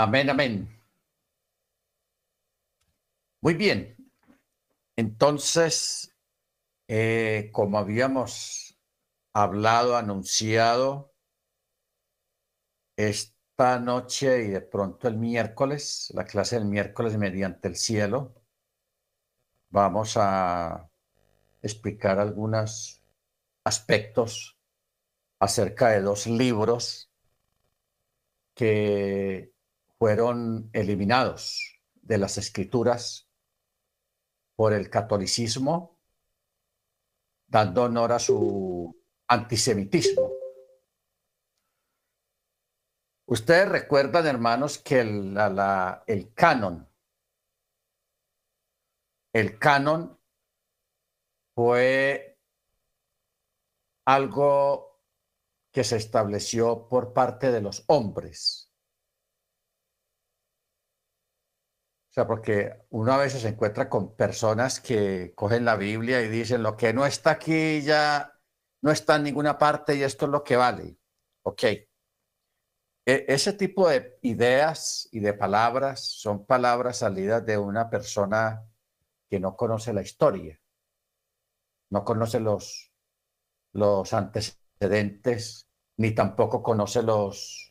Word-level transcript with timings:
Amén, 0.00 0.30
amén. 0.30 0.68
Muy 3.40 3.54
bien. 3.54 3.96
Entonces, 4.94 6.14
eh, 6.86 7.50
como 7.52 7.78
habíamos 7.78 8.78
hablado, 9.32 9.96
anunciado, 9.96 11.12
esta 12.96 13.80
noche 13.80 14.44
y 14.44 14.48
de 14.50 14.60
pronto 14.60 15.08
el 15.08 15.16
miércoles, 15.16 16.12
la 16.14 16.24
clase 16.26 16.60
del 16.60 16.66
miércoles 16.66 17.18
mediante 17.18 17.66
el 17.66 17.74
cielo, 17.74 18.36
vamos 19.68 20.16
a 20.16 20.88
explicar 21.60 22.20
algunos 22.20 23.02
aspectos 23.64 24.60
acerca 25.40 25.88
de 25.88 26.02
dos 26.02 26.28
libros 26.28 27.10
que 28.54 29.57
fueron 29.98 30.70
eliminados 30.72 31.80
de 31.94 32.18
las 32.18 32.38
escrituras 32.38 33.28
por 34.54 34.72
el 34.72 34.88
catolicismo, 34.88 36.00
dando 37.46 37.84
honor 37.84 38.12
a 38.12 38.18
su 38.18 38.96
antisemitismo. 39.26 40.30
Ustedes 43.26 43.68
recuerdan, 43.68 44.26
hermanos, 44.26 44.78
que 44.78 45.00
el, 45.00 45.36
el 46.06 46.32
canon, 46.32 46.88
el 49.32 49.58
canon 49.58 50.18
fue 51.54 52.38
algo 54.06 55.02
que 55.70 55.84
se 55.84 55.96
estableció 55.96 56.88
por 56.88 57.12
parte 57.12 57.52
de 57.52 57.60
los 57.60 57.84
hombres 57.88 58.67
porque 62.26 62.82
uno 62.90 63.12
a 63.12 63.18
veces 63.18 63.42
se 63.42 63.48
encuentra 63.48 63.88
con 63.88 64.14
personas 64.16 64.80
que 64.80 65.32
cogen 65.34 65.64
la 65.64 65.76
Biblia 65.76 66.22
y 66.22 66.28
dicen, 66.28 66.62
lo 66.62 66.76
que 66.76 66.92
no 66.92 67.06
está 67.06 67.32
aquí 67.32 67.82
ya 67.82 68.32
no 68.82 68.90
está 68.90 69.16
en 69.16 69.24
ninguna 69.24 69.58
parte 69.58 69.94
y 69.96 70.02
esto 70.02 70.26
es 70.26 70.32
lo 70.32 70.44
que 70.44 70.56
vale. 70.56 70.96
Ok. 71.42 71.62
E, 71.64 71.88
ese 73.06 73.52
tipo 73.54 73.88
de 73.88 74.18
ideas 74.22 75.08
y 75.12 75.20
de 75.20 75.34
palabras 75.34 76.00
son 76.00 76.44
palabras 76.46 76.98
salidas 76.98 77.44
de 77.46 77.58
una 77.58 77.88
persona 77.90 78.64
que 79.30 79.40
no 79.40 79.56
conoce 79.56 79.92
la 79.92 80.02
historia, 80.02 80.60
no 81.90 82.04
conoce 82.04 82.40
los, 82.40 82.92
los 83.72 84.12
antecedentes, 84.12 85.68
ni 85.96 86.14
tampoco 86.14 86.62
conoce 86.62 87.02
los, 87.02 87.67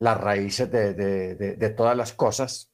las 0.00 0.20
raíces 0.20 0.70
de, 0.70 1.74
todas 1.76 1.96
las 1.96 2.12
cosas. 2.12 2.72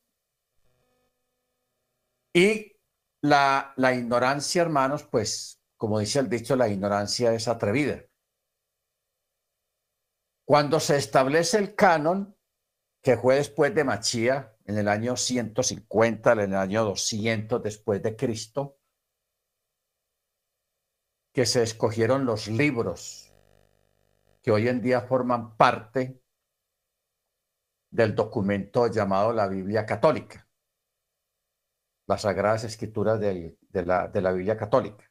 Y 2.33 2.77
la, 3.22 3.72
la 3.77 3.94
ignorancia, 3.94 4.62
hermanos, 4.62 5.05
pues, 5.05 5.61
como 5.77 5.98
dice 5.98 6.19
el 6.19 6.28
dicho, 6.28 6.56
la 6.56 6.69
ignorancia 6.69 7.33
es 7.33 7.48
atrevida. 7.48 8.05
Cuando 10.44 10.81
se 10.81 10.97
establece 10.97 11.58
el 11.58 11.75
canon, 11.75 12.36
que 13.03 13.16
fue 13.16 13.36
después 13.36 13.75
de 13.75 13.84
Machía, 13.84 14.56
en 14.66 14.78
el 14.78 14.88
año 14.88 15.16
150, 15.16 16.33
en 16.33 16.38
el 16.41 16.55
año 16.55 16.84
200 16.84 17.62
después 17.62 18.03
de 18.03 18.16
Cristo, 18.16 18.78
que 21.33 21.47
se 21.47 21.62
escogieron 21.62 22.25
los 22.25 22.48
libros 22.48 23.33
que 24.42 24.50
hoy 24.50 24.69
en 24.69 24.83
día 24.83 25.00
forman 25.00 25.56
parte 25.56 26.22
del 27.95 28.12
documento 28.12 28.89
llamado 28.89 29.33
la 29.33 29.47
Biblia 29.47 29.87
Católica, 29.87 30.48
las 32.09 32.23
Sagradas 32.23 32.64
Escrituras 32.64 33.20
de, 33.20 33.56
la, 33.70 34.09
de 34.09 34.20
la 34.20 34.33
Biblia 34.33 34.56
Católica. 34.56 35.09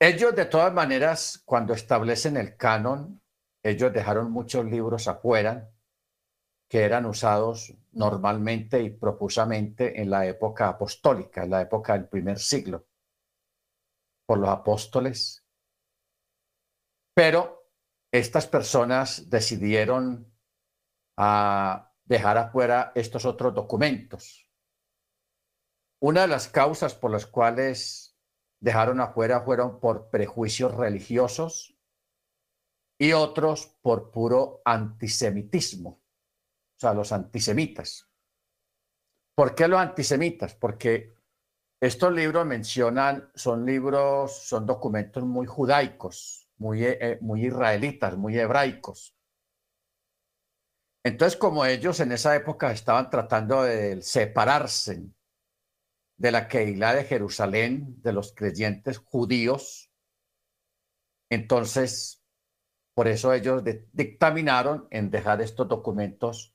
Ellos, 0.00 0.34
de 0.34 0.46
todas 0.46 0.72
maneras, 0.72 1.42
cuando 1.44 1.74
establecen 1.74 2.38
el 2.38 2.56
canon, 2.56 3.20
ellos 3.62 3.92
dejaron 3.92 4.32
muchos 4.32 4.64
libros 4.64 5.08
afuera 5.08 5.70
que 6.66 6.82
eran 6.82 7.04
usados 7.04 7.76
normalmente 7.92 8.82
y 8.82 8.90
profusamente 8.90 10.00
en 10.00 10.08
la 10.08 10.26
época 10.26 10.68
apostólica, 10.68 11.44
en 11.44 11.50
la 11.50 11.60
época 11.60 11.92
del 11.92 12.08
primer 12.08 12.38
siglo, 12.38 12.86
por 14.26 14.38
los 14.38 14.48
apóstoles. 14.48 15.44
Pero 17.14 17.63
estas 18.14 18.46
personas 18.46 19.28
decidieron 19.28 20.32
a 21.16 21.92
dejar 22.04 22.38
afuera 22.38 22.92
estos 22.94 23.24
otros 23.24 23.52
documentos. 23.52 24.48
Una 26.00 26.20
de 26.20 26.28
las 26.28 26.46
causas 26.46 26.94
por 26.94 27.10
las 27.10 27.26
cuales 27.26 28.16
dejaron 28.60 29.00
afuera 29.00 29.40
fueron 29.40 29.80
por 29.80 30.10
prejuicios 30.10 30.76
religiosos 30.76 31.76
y 33.00 33.14
otros 33.14 33.76
por 33.82 34.12
puro 34.12 34.62
antisemitismo, 34.64 35.90
o 35.90 36.78
sea, 36.78 36.94
los 36.94 37.10
antisemitas. 37.10 38.08
¿Por 39.34 39.56
qué 39.56 39.66
los 39.66 39.80
antisemitas? 39.80 40.54
Porque 40.54 41.16
estos 41.80 42.12
libros 42.12 42.46
mencionan, 42.46 43.28
son 43.34 43.66
libros, 43.66 44.46
son 44.46 44.66
documentos 44.66 45.24
muy 45.24 45.46
judaicos, 45.46 46.43
muy, 46.58 46.84
eh, 46.84 46.98
eh, 47.00 47.18
muy 47.20 47.46
israelitas, 47.46 48.16
muy 48.16 48.38
hebraicos. 48.38 49.14
Entonces, 51.04 51.38
como 51.38 51.66
ellos 51.66 52.00
en 52.00 52.12
esa 52.12 52.34
época 52.34 52.72
estaban 52.72 53.10
tratando 53.10 53.62
de 53.62 54.00
separarse 54.00 55.02
de 56.16 56.30
la 56.32 56.48
Keilah 56.48 56.94
de 56.94 57.04
Jerusalén, 57.04 58.00
de 58.00 58.12
los 58.12 58.32
creyentes 58.34 58.98
judíos, 58.98 59.90
entonces, 61.30 62.22
por 62.94 63.08
eso 63.08 63.32
ellos 63.32 63.62
dictaminaron 63.92 64.86
en 64.90 65.10
dejar 65.10 65.40
estos 65.40 65.68
documentos 65.68 66.54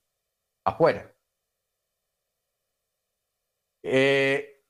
afuera. 0.63 1.13
Eh, 3.83 4.63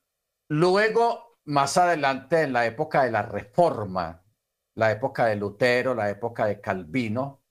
luego, 0.48 1.38
más 1.44 1.76
adelante, 1.76 2.42
en 2.42 2.52
la 2.52 2.66
época 2.66 3.04
de 3.04 3.12
la 3.12 3.22
Reforma, 3.22 4.24
la 4.74 4.90
época 4.92 5.26
de 5.26 5.36
Lutero, 5.36 5.94
la 5.94 6.10
época 6.10 6.46
de 6.46 6.60
Calvino. 6.60 7.42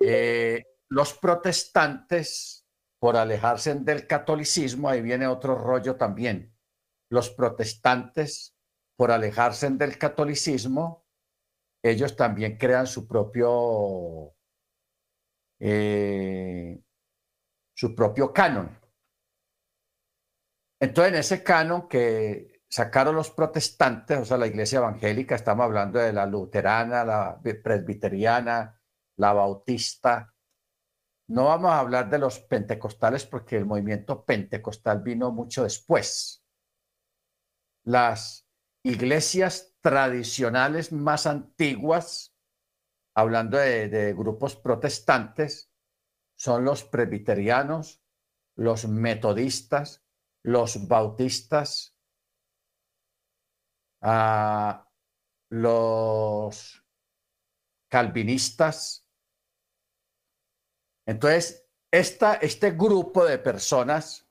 Eh, 0.00 0.64
los 0.88 1.14
protestantes, 1.14 2.66
por 2.98 3.16
alejarse 3.16 3.74
del 3.74 4.06
catolicismo, 4.06 4.88
ahí 4.88 5.02
viene 5.02 5.26
otro 5.26 5.56
rollo 5.56 5.96
también. 5.96 6.54
Los 7.10 7.30
protestantes, 7.30 8.56
por 8.96 9.10
alejarse 9.10 9.70
del 9.70 9.98
catolicismo, 9.98 11.06
ellos 11.82 12.16
también 12.16 12.56
crean 12.56 12.86
su 12.86 13.06
propio, 13.06 14.34
eh, 15.58 16.80
su 17.74 17.94
propio 17.94 18.32
canon. 18.32 18.78
Entonces, 20.80 21.12
en 21.12 21.18
ese 21.18 21.42
canon 21.42 21.88
que 21.88 22.53
sacaron 22.74 23.14
los 23.14 23.30
protestantes, 23.30 24.18
o 24.18 24.24
sea, 24.24 24.36
la 24.36 24.48
iglesia 24.48 24.78
evangélica, 24.78 25.36
estamos 25.36 25.62
hablando 25.62 26.00
de 26.00 26.12
la 26.12 26.26
luterana, 26.26 27.04
la 27.04 27.40
presbiteriana, 27.62 28.82
la 29.16 29.32
bautista. 29.32 30.34
No 31.28 31.44
vamos 31.44 31.70
a 31.70 31.78
hablar 31.78 32.10
de 32.10 32.18
los 32.18 32.40
pentecostales 32.40 33.26
porque 33.26 33.56
el 33.56 33.64
movimiento 33.64 34.24
pentecostal 34.24 35.02
vino 35.02 35.30
mucho 35.30 35.62
después. 35.62 36.44
Las 37.84 38.44
iglesias 38.82 39.76
tradicionales 39.80 40.90
más 40.90 41.28
antiguas, 41.28 42.34
hablando 43.14 43.56
de, 43.56 43.88
de 43.88 44.14
grupos 44.14 44.56
protestantes, 44.56 45.70
son 46.34 46.64
los 46.64 46.82
presbiterianos, 46.82 48.02
los 48.56 48.88
metodistas, 48.88 50.04
los 50.42 50.88
bautistas, 50.88 51.93
a 54.06 54.86
los 55.48 56.84
calvinistas. 57.88 59.08
Entonces, 61.06 61.66
esta, 61.90 62.34
este 62.34 62.72
grupo 62.72 63.24
de 63.24 63.38
personas, 63.38 64.28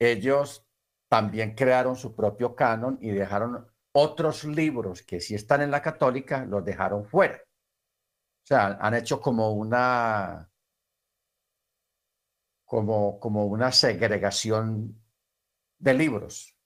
ellos 0.00 0.66
también 1.08 1.54
crearon 1.54 1.94
su 1.94 2.14
propio 2.16 2.56
canon 2.56 2.98
y 3.00 3.10
dejaron 3.10 3.70
otros 3.92 4.44
libros 4.44 5.02
que 5.02 5.20
si 5.20 5.36
están 5.36 5.62
en 5.62 5.70
la 5.70 5.82
católica, 5.82 6.44
los 6.44 6.64
dejaron 6.64 7.04
fuera. 7.04 7.36
O 7.36 8.46
sea, 8.46 8.78
han 8.80 8.94
hecho 8.94 9.20
como 9.20 9.52
una, 9.52 10.50
como, 12.64 13.20
como 13.20 13.46
una 13.46 13.70
segregación 13.70 15.00
de 15.78 15.94
libros. 15.94 16.59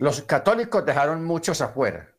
Los 0.00 0.22
católicos 0.22 0.86
dejaron 0.86 1.26
muchos 1.26 1.60
afuera. 1.60 2.16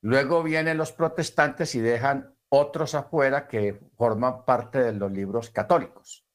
Luego 0.00 0.42
vienen 0.42 0.78
los 0.78 0.92
protestantes 0.92 1.74
y 1.74 1.80
dejan 1.80 2.34
otros 2.48 2.94
afuera 2.94 3.46
que 3.46 3.78
forman 3.98 4.46
parte 4.46 4.78
de 4.78 4.94
los 4.94 5.12
libros 5.12 5.50
católicos. 5.50 6.26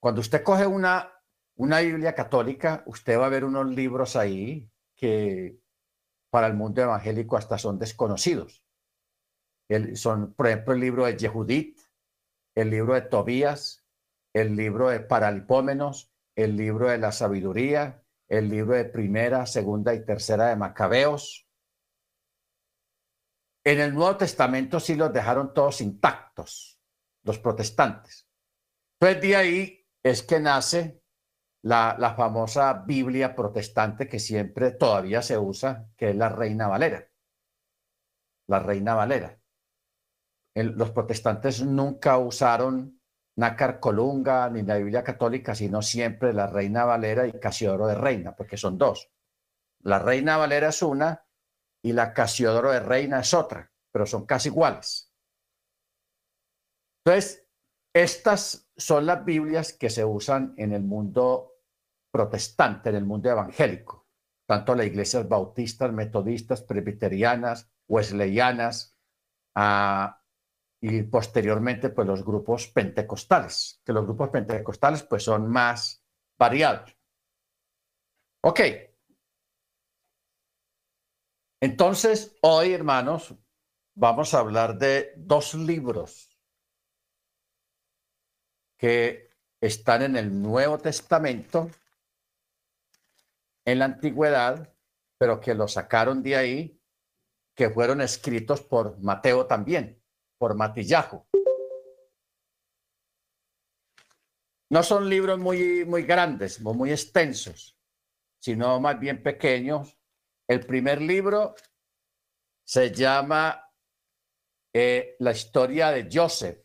Cuando 0.00 0.22
usted 0.22 0.42
coge 0.42 0.66
una, 0.66 1.22
una 1.54 1.78
Biblia 1.78 2.16
católica, 2.16 2.82
usted 2.86 3.16
va 3.16 3.26
a 3.26 3.28
ver 3.28 3.44
unos 3.44 3.68
libros 3.68 4.16
ahí 4.16 4.68
que 4.96 5.60
para 6.30 6.48
el 6.48 6.54
mundo 6.54 6.82
evangélico 6.82 7.36
hasta 7.36 7.58
son 7.58 7.78
desconocidos. 7.78 8.64
son, 9.94 10.34
por 10.34 10.48
ejemplo, 10.48 10.74
el 10.74 10.80
libro 10.80 11.06
de 11.06 11.16
Yehudit, 11.16 11.78
el 12.56 12.70
libro 12.70 12.94
de 12.94 13.02
Tobías, 13.02 13.86
el 14.34 14.56
libro 14.56 14.88
de 14.88 14.98
Paralipómenos, 14.98 16.10
el 16.34 16.56
libro 16.56 16.88
de 16.88 16.98
la 16.98 17.12
sabiduría, 17.12 17.99
el 18.30 18.48
libro 18.48 18.76
de 18.76 18.84
primera, 18.84 19.44
segunda 19.44 19.92
y 19.92 20.04
tercera 20.04 20.48
de 20.48 20.56
Macabeos. 20.56 21.48
En 23.64 23.80
el 23.80 23.92
Nuevo 23.92 24.16
Testamento 24.16 24.78
sí 24.78 24.94
los 24.94 25.12
dejaron 25.12 25.52
todos 25.52 25.80
intactos, 25.80 26.80
los 27.24 27.40
protestantes. 27.40 28.28
Entonces 29.00 29.22
de 29.22 29.36
ahí 29.36 29.88
es 30.02 30.22
que 30.22 30.38
nace 30.38 31.02
la, 31.62 31.96
la 31.98 32.14
famosa 32.14 32.84
Biblia 32.86 33.34
protestante 33.34 34.08
que 34.08 34.20
siempre 34.20 34.70
todavía 34.70 35.22
se 35.22 35.36
usa, 35.36 35.88
que 35.96 36.10
es 36.10 36.16
la 36.16 36.28
Reina 36.28 36.68
Valera. 36.68 37.10
La 38.46 38.60
Reina 38.60 38.94
Valera. 38.94 39.38
los 40.54 40.90
protestantes 40.92 41.62
nunca 41.62 42.16
usaron 42.16 42.99
Nácar 43.40 43.80
Colunga 43.80 44.50
ni 44.50 44.62
la 44.62 44.76
Biblia 44.76 45.02
católica, 45.02 45.54
sino 45.54 45.80
siempre 45.80 46.34
la 46.34 46.46
Reina 46.46 46.84
Valera 46.84 47.26
y 47.26 47.32
Casiodoro 47.32 47.86
de 47.86 47.94
Reina, 47.94 48.36
porque 48.36 48.58
son 48.58 48.76
dos. 48.76 49.10
La 49.82 49.98
Reina 49.98 50.36
Valera 50.36 50.68
es 50.68 50.82
una 50.82 51.26
y 51.82 51.94
la 51.94 52.12
Casiodoro 52.12 52.70
de 52.70 52.80
Reina 52.80 53.20
es 53.20 53.32
otra, 53.32 53.72
pero 53.90 54.04
son 54.04 54.26
casi 54.26 54.50
iguales. 54.50 55.10
Entonces, 57.02 57.48
estas 57.94 58.70
son 58.76 59.06
las 59.06 59.24
Biblias 59.24 59.72
que 59.72 59.88
se 59.88 60.04
usan 60.04 60.52
en 60.58 60.74
el 60.74 60.82
mundo 60.82 61.54
protestante, 62.12 62.90
en 62.90 62.96
el 62.96 63.06
mundo 63.06 63.30
evangélico, 63.30 64.06
tanto 64.46 64.74
las 64.74 64.86
iglesias 64.86 65.26
bautistas, 65.26 65.90
metodistas, 65.94 66.62
presbiterianas, 66.62 67.72
wesleyanas, 67.88 68.98
y 70.80 71.02
posteriormente 71.02 71.90
pues 71.90 72.06
los 72.06 72.24
grupos 72.24 72.68
pentecostales, 72.68 73.80
que 73.84 73.92
los 73.92 74.04
grupos 74.04 74.30
pentecostales 74.30 75.02
pues 75.02 75.22
son 75.22 75.48
más 75.48 76.02
variados. 76.38 76.96
Ok. 78.42 78.60
Entonces, 81.62 82.34
hoy, 82.40 82.72
hermanos, 82.72 83.34
vamos 83.94 84.32
a 84.32 84.38
hablar 84.38 84.78
de 84.78 85.12
dos 85.16 85.54
libros 85.54 86.34
que 88.78 89.28
están 89.60 90.00
en 90.00 90.16
el 90.16 90.40
Nuevo 90.40 90.78
Testamento, 90.78 91.70
en 93.66 93.78
la 93.78 93.84
antigüedad, 93.84 94.74
pero 95.18 95.38
que 95.38 95.52
lo 95.52 95.68
sacaron 95.68 96.22
de 96.22 96.36
ahí, 96.36 96.82
que 97.54 97.68
fueron 97.68 98.00
escritos 98.00 98.62
por 98.62 98.98
Mateo 99.02 99.44
también 99.44 99.99
por 100.40 100.54
Matillajo. 100.54 101.28
No 104.70 104.82
son 104.82 105.06
libros 105.06 105.38
muy, 105.38 105.84
muy 105.84 106.04
grandes, 106.04 106.62
muy 106.62 106.92
extensos, 106.92 107.78
sino 108.40 108.80
más 108.80 108.98
bien 108.98 109.22
pequeños. 109.22 109.98
El 110.48 110.64
primer 110.64 111.02
libro 111.02 111.54
se 112.64 112.90
llama 112.90 113.70
eh, 114.72 115.16
La 115.18 115.32
historia 115.32 115.90
de 115.90 116.08
Joseph, 116.10 116.64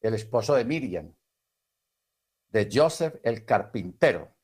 el 0.00 0.14
esposo 0.14 0.54
de 0.54 0.64
Miriam, 0.64 1.14
de 2.48 2.70
Joseph 2.72 3.16
el 3.24 3.44
carpintero. 3.44 4.34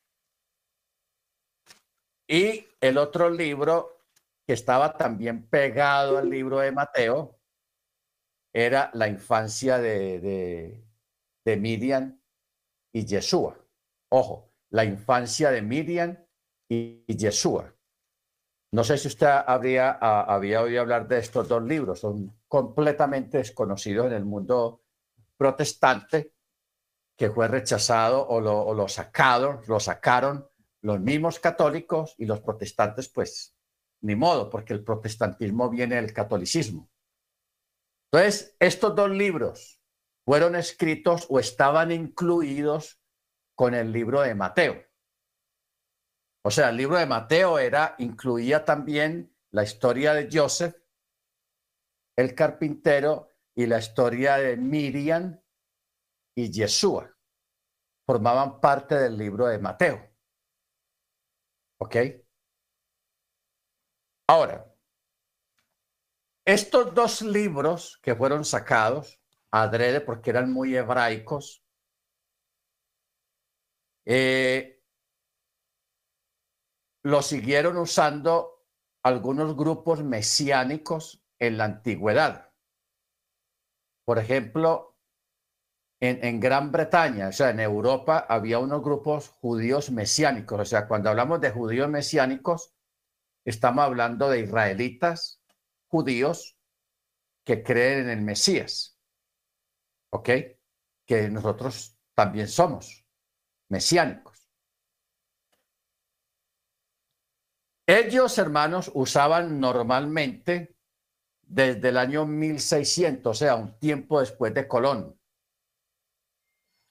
Y 2.28 2.67
el 2.82 2.99
otro 2.99 3.31
libro 3.31 4.05
que 4.46 4.52
estaba 4.52 4.94
también 4.94 5.49
pegado 5.49 6.19
al 6.19 6.28
libro 6.28 6.58
de 6.58 6.70
Mateo 6.70 7.39
era 8.52 8.91
la 8.94 9.08
infancia 9.08 9.79
de, 9.79 10.82
de, 11.44 11.56
Miriam 11.56 12.20
y 12.93 13.05
Yeshua. 13.05 13.58
Ojo, 14.11 14.52
la 14.70 14.85
infancia 14.85 15.50
de 15.50 15.62
Miriam 15.62 16.17
y, 16.69 17.05
Yeshua. 17.06 17.75
No 18.73 18.85
sé 18.85 18.99
si 18.99 19.08
usted 19.08 19.26
habría, 19.26 19.91
había 19.91 20.62
oído 20.62 20.81
hablar 20.81 21.08
de 21.08 21.19
estos 21.19 21.49
dos 21.49 21.62
libros, 21.62 22.00
son 22.00 22.41
completamente 22.47 23.38
desconocidos 23.38 24.06
en 24.06 24.12
el 24.12 24.25
mundo 24.25 24.85
protestante, 25.37 26.35
que 27.17 27.31
fue 27.31 27.49
rechazado 27.49 28.29
o 28.29 28.41
lo, 28.41 28.73
lo 28.73 28.87
sacado, 28.87 29.61
lo 29.67 29.81
sacaron 29.81 30.49
los 30.82 31.00
mismos 31.00 31.38
católicos 31.41 32.14
y 32.19 32.26
los 32.26 32.41
protestantes, 32.41 33.08
pues 33.08 33.56
ni 34.03 34.14
modo, 34.14 34.49
porque 34.49 34.73
el 34.73 34.82
protestantismo 34.82 35.69
viene 35.69 35.96
del 35.96 36.12
catolicismo. 36.12 36.89
Entonces, 38.12 38.56
estos 38.58 38.94
dos 38.94 39.10
libros 39.10 39.80
fueron 40.24 40.56
escritos 40.56 41.26
o 41.28 41.38
estaban 41.38 41.92
incluidos 41.92 43.00
con 43.54 43.74
el 43.74 43.92
libro 43.92 44.22
de 44.22 44.34
Mateo. 44.34 44.84
O 46.44 46.50
sea, 46.50 46.70
el 46.70 46.76
libro 46.76 46.96
de 46.96 47.06
Mateo 47.06 47.58
era, 47.58 47.94
incluía 47.98 48.64
también 48.64 49.36
la 49.50 49.62
historia 49.62 50.14
de 50.14 50.28
Joseph, 50.32 50.74
el 52.16 52.34
carpintero, 52.34 53.30
y 53.54 53.66
la 53.66 53.78
historia 53.78 54.36
de 54.36 54.56
Miriam 54.56 55.38
y 56.34 56.50
Yeshua. 56.50 57.14
Formaban 58.06 58.60
parte 58.60 58.94
del 58.94 59.18
libro 59.18 59.46
de 59.46 59.58
Mateo. 59.58 60.00
¿Ok? 61.78 61.96
Ahora, 64.28 64.69
estos 66.50 66.94
dos 66.94 67.23
libros 67.23 67.99
que 68.02 68.14
fueron 68.14 68.44
sacados 68.44 69.20
adrede 69.52 70.00
porque 70.00 70.31
eran 70.31 70.52
muy 70.52 70.76
hebraicos, 70.76 71.64
eh, 74.05 74.82
lo 77.02 77.23
siguieron 77.23 77.76
usando 77.76 78.67
algunos 79.02 79.56
grupos 79.56 80.02
mesiánicos 80.02 81.25
en 81.38 81.56
la 81.56 81.64
antigüedad. 81.64 82.53
Por 84.05 84.19
ejemplo, 84.19 84.98
en, 86.01 86.24
en, 86.24 86.41
Gran 86.41 86.72
Bretaña, 86.72 87.29
o 87.29 87.32
sea, 87.32 87.51
en 87.51 87.60
Europa, 87.60 88.27
había 88.29 88.58
unos 88.58 88.82
grupos 88.82 89.29
judíos 89.29 89.91
mesiánicos. 89.91 90.60
O 90.60 90.65
sea, 90.65 90.89
cuando 90.89 91.10
hablamos 91.10 91.41
de 91.41 91.51
judíos 91.51 91.89
mesiánicos, 91.89 92.74
estamos 93.44 93.84
hablando 93.84 94.29
de 94.29 94.41
israelitas 94.41 95.40
judíos 95.91 96.56
que 97.44 97.63
creen 97.63 98.05
en 98.05 98.11
el 98.11 98.23
Mesías. 98.23 98.99
¿Ok? 100.13 100.31
Que 101.06 101.29
nosotros 101.29 101.99
también 102.15 102.49
somos 102.49 103.05
mesiánicos. 103.69 104.49
Ellos, 107.87 108.39
hermanos, 108.39 108.91
usaban 108.94 109.59
normalmente 109.59 110.77
desde 111.43 111.89
el 111.89 111.97
año 111.97 112.25
1600, 112.25 113.31
o 113.31 113.35
sea, 113.35 113.56
un 113.56 113.77
tiempo 113.81 114.20
después 114.20 114.55
de 114.55 114.69
Colón. 114.69 115.19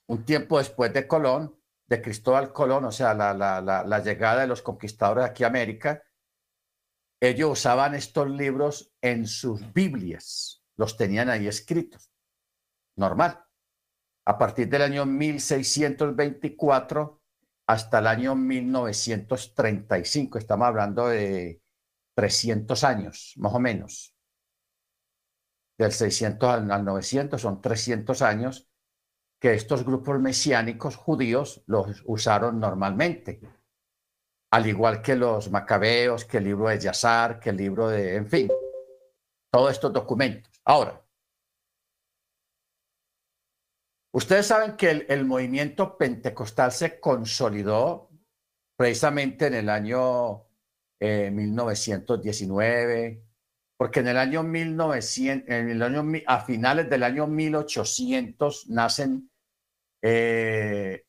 Un 0.08 0.24
tiempo 0.26 0.58
después 0.58 0.92
de 0.92 1.06
Colón, 1.06 1.58
de 1.86 2.02
Cristóbal 2.02 2.52
Colón, 2.52 2.84
o 2.84 2.92
sea, 2.92 3.14
la, 3.14 3.32
la, 3.32 3.98
llegada 4.00 4.42
de 4.42 4.46
los 4.46 4.60
conquistadores 4.60 5.24
aquí 5.24 5.42
a 5.44 5.46
América, 5.46 6.02
ellos 7.20 7.50
usaban 7.50 7.94
estos 7.94 8.30
libros 8.30 8.94
en 9.02 9.26
sus 9.26 9.74
Biblias, 9.74 10.64
los 10.76 10.96
tenían 10.96 11.28
ahí 11.28 11.46
escritos. 11.46 12.10
Normal. 12.96 13.44
A 14.26 14.38
partir 14.38 14.68
del 14.68 14.82
año 14.82 15.06
1624 15.06 17.20
hasta 17.66 17.98
el 17.98 18.06
año 18.06 18.34
1935, 18.34 20.38
estamos 20.38 20.66
hablando 20.66 21.08
de 21.08 21.60
300 22.14 22.84
años, 22.84 23.34
más 23.36 23.54
o 23.54 23.60
menos. 23.60 24.14
Del 25.78 25.92
600 25.92 26.48
al 26.48 26.84
900 26.84 27.40
son 27.40 27.60
300 27.60 28.22
años 28.22 28.68
que 29.38 29.54
estos 29.54 29.84
grupos 29.84 30.18
mesiánicos 30.20 30.96
judíos 30.96 31.62
los 31.66 32.02
usaron 32.06 32.58
normalmente 32.60 33.40
al 34.52 34.66
igual 34.66 35.00
que 35.00 35.14
los 35.14 35.50
macabeos, 35.50 36.24
que 36.24 36.38
el 36.38 36.44
libro 36.44 36.68
de 36.68 36.80
Yazar, 36.80 37.38
que 37.38 37.50
el 37.50 37.56
libro 37.56 37.88
de, 37.88 38.16
en 38.16 38.28
fin, 38.28 38.48
todos 39.52 39.72
estos 39.72 39.92
documentos. 39.92 40.60
Ahora, 40.64 41.00
ustedes 44.12 44.46
saben 44.46 44.76
que 44.76 45.06
el, 45.08 45.24
movimiento 45.24 45.96
pentecostal 45.96 46.72
se 46.72 46.98
consolidó 46.98 48.10
precisamente 48.76 49.46
en 49.46 49.54
el 49.54 49.68
año 49.68 50.46
eh, 51.00 51.30
1919, 51.30 53.24
porque 53.76 54.00
en 54.00 54.08
el 54.08 54.18
año 54.18 54.42
1900, 54.42 55.48
en 55.48 55.70
el 55.70 55.82
año, 55.82 56.04
a 56.26 56.40
finales 56.40 56.90
del 56.90 57.02
año 57.04 57.26
1800 57.26 58.68
nacen 58.68 59.30
eh, 60.02 61.06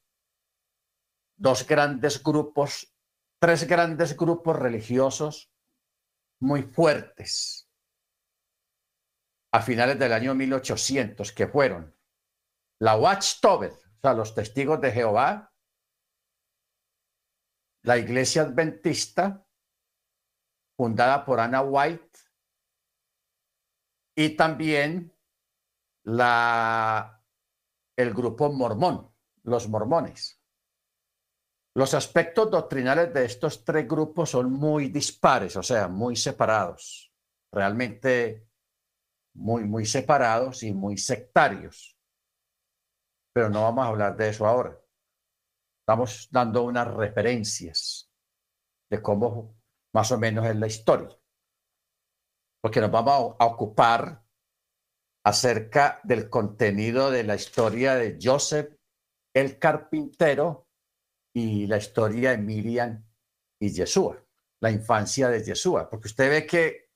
dos 1.38 1.68
grandes 1.68 2.22
grupos, 2.22 2.94
tres 3.42 3.68
grandes 3.68 4.16
grupos 4.16 4.56
religiosos 4.56 5.52
muy 6.40 6.62
fuertes 6.62 7.68
a 9.52 9.62
finales 9.64 9.98
del 9.98 10.14
año 10.14 10.36
1800, 10.36 11.32
que 11.32 11.48
fueron 11.48 11.98
la 12.80 12.96
Watchtower, 12.98 13.72
o 13.72 14.00
sea, 14.00 14.14
los 14.14 14.36
testigos 14.36 14.80
de 14.80 14.92
Jehová, 14.92 15.54
la 17.84 17.98
iglesia 17.98 18.44
adventista, 18.44 19.48
fundada 20.78 21.26
por 21.26 21.40
Anna 21.40 21.62
White, 21.62 22.20
y 24.16 24.36
también 24.36 25.18
la, 26.04 27.24
el 27.96 28.14
grupo 28.14 28.52
mormón, 28.52 29.12
los 29.44 29.68
mormones. 29.68 30.41
Los 31.76 31.94
aspectos 31.94 32.52
doctrinales 32.52 33.14
de 33.14 33.26
estos 33.26 33.64
tres 33.64 33.88
grupos 33.88 34.32
son 34.32 34.52
muy 34.52 34.90
dispares, 34.90 35.56
o 35.56 35.64
sea, 35.64 35.88
muy 35.88 36.16
separados, 36.16 37.14
realmente 37.54 38.48
muy, 39.36 39.64
muy 39.64 39.86
separados 39.86 40.64
y 40.64 40.74
muy 40.74 40.98
sectarios. 40.98 41.98
Pero 43.34 43.50
no 43.50 43.64
vamos 43.64 43.86
a 43.86 43.88
hablar 43.88 44.18
de 44.18 44.30
eso 44.30 44.46
ahora. 44.46 44.78
Estamos 45.82 46.28
dando 46.30 46.64
unas 46.64 46.94
referencias 46.94 48.12
de 48.90 49.02
cómo 49.02 49.56
más 49.94 50.12
o 50.12 50.18
menos 50.18 50.46
es 50.46 50.56
la 50.58 50.68
historia 50.68 51.22
porque 52.62 52.80
nos 52.80 52.92
vamos 52.92 53.36
a 53.40 53.46
ocupar 53.46 54.24
acerca 55.26 56.00
del 56.04 56.30
contenido 56.30 57.12
de 57.12 57.24
la 57.24 57.36
historia 57.36 57.96
de 57.96 58.18
Joseph 58.22 58.76
el 59.34 59.58
carpintero 59.60 60.68
y 61.34 61.68
la 61.68 61.78
historia 61.78 62.32
de 62.32 62.38
Miriam 62.38 63.04
y 63.60 63.70
Yeshua, 63.70 64.24
la 64.60 64.72
infancia 64.72 65.30
de 65.30 65.44
Yeshua, 65.44 65.90
porque 65.90 66.08
usted 66.08 66.30
ve 66.30 66.46
que 66.46 66.90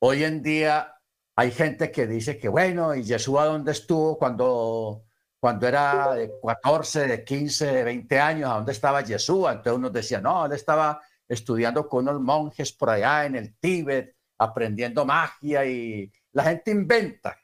hoy 0.00 0.24
en 0.24 0.42
día 0.42 0.94
hay 1.36 1.50
gente 1.50 1.90
que 1.90 2.06
dice 2.06 2.38
que 2.38 2.48
bueno, 2.48 2.94
y 2.94 3.02
Yeshua 3.02 3.46
dónde 3.46 3.72
estuvo 3.72 4.18
cuando 4.18 5.06
cuando 5.38 5.68
era 5.68 6.14
de 6.14 6.32
14, 6.42 7.06
de 7.06 7.24
15, 7.24 7.66
de 7.66 7.84
20 7.84 8.18
años, 8.18 8.50
¿a 8.50 8.54
dónde 8.54 8.72
estaba 8.72 9.02
Yeshua? 9.02 9.52
Entonces 9.52 9.78
uno 9.78 9.90
decía, 9.90 10.20
no, 10.20 10.46
él 10.46 10.52
estaba 10.52 11.00
estudiando 11.28 11.88
con 11.88 12.08
unos 12.08 12.20
monjes 12.20 12.72
por 12.72 12.90
allá 12.90 13.26
en 13.26 13.36
el 13.36 13.56
Tíbet 13.58 14.16
aprendiendo 14.38 15.04
magia 15.04 15.64
y 15.64 16.10
la 16.32 16.44
gente 16.44 16.70
inventa. 16.70 17.38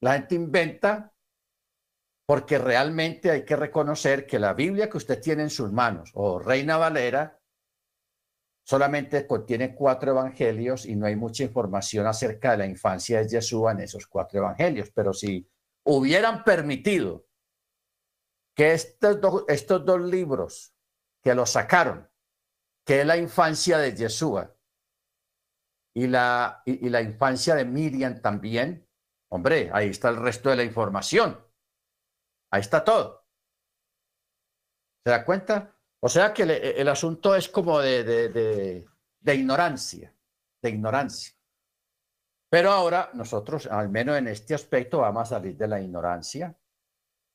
La 0.00 0.14
gente 0.14 0.34
inventa 0.34 1.12
porque 2.26 2.58
realmente 2.58 3.30
hay 3.30 3.44
que 3.44 3.54
reconocer 3.54 4.26
que 4.26 4.40
la 4.40 4.52
Biblia 4.52 4.90
que 4.90 4.96
usted 4.96 5.20
tiene 5.22 5.44
en 5.44 5.50
sus 5.50 5.70
manos, 5.72 6.10
o 6.14 6.40
Reina 6.40 6.76
Valera, 6.76 7.40
solamente 8.64 9.28
contiene 9.28 9.76
cuatro 9.76 10.10
evangelios 10.10 10.86
y 10.86 10.96
no 10.96 11.06
hay 11.06 11.14
mucha 11.14 11.44
información 11.44 12.04
acerca 12.06 12.50
de 12.50 12.58
la 12.58 12.66
infancia 12.66 13.22
de 13.22 13.28
Jesús 13.28 13.70
en 13.70 13.80
esos 13.80 14.08
cuatro 14.08 14.40
evangelios. 14.40 14.90
Pero 14.90 15.12
si 15.12 15.48
hubieran 15.84 16.42
permitido 16.42 17.26
que 18.56 18.72
estos, 18.72 19.44
estos 19.46 19.84
dos 19.84 20.00
libros 20.00 20.74
que 21.22 21.32
lo 21.32 21.46
sacaron, 21.46 22.10
que 22.84 23.02
es 23.02 23.06
la 23.06 23.16
infancia 23.16 23.78
de 23.78 23.94
Yeshua, 23.94 24.52
y 25.94 26.08
la, 26.08 26.62
y, 26.66 26.88
la 26.90 27.00
infancia 27.00 27.54
de 27.54 27.64
Miriam 27.64 28.20
también, 28.20 28.86
hombre, 29.30 29.70
ahí 29.72 29.88
está 29.88 30.08
el 30.08 30.16
resto 30.16 30.50
de 30.50 30.56
la 30.56 30.64
información. 30.64 31.45
Ahí 32.56 32.62
está 32.62 32.82
todo. 32.82 33.26
¿Se 35.04 35.10
da 35.10 35.26
cuenta? 35.26 35.76
O 36.00 36.08
sea 36.08 36.32
que 36.32 36.44
el, 36.44 36.88
asunto 36.88 37.36
es 37.36 37.50
como 37.50 37.80
de, 37.80 38.02
de, 38.02 38.86
de, 39.20 39.34
ignorancia, 39.34 40.14
de 40.62 40.70
ignorancia. 40.70 41.36
Pero 42.48 42.70
ahora 42.70 43.10
nosotros, 43.12 43.66
al 43.66 43.90
menos 43.90 44.16
en 44.16 44.28
este 44.28 44.54
aspecto, 44.54 45.00
vamos 45.00 45.24
a 45.24 45.36
salir 45.36 45.54
de 45.54 45.68
la 45.68 45.82
ignorancia 45.82 46.58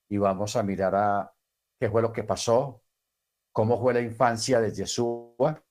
y 0.09 0.17
vamos 0.17 0.55
a 0.55 0.63
mirar 0.63 0.95
a 0.95 1.35
qué 1.79 1.87
fue 1.91 2.01
lo 2.01 2.11
que 2.11 2.23
pasó, 2.23 2.83
cómo 3.53 3.79
fue 3.79 3.93
la 3.93 4.01
infancia 4.01 4.59
de 4.59 4.73
Yeshua, 4.73 5.63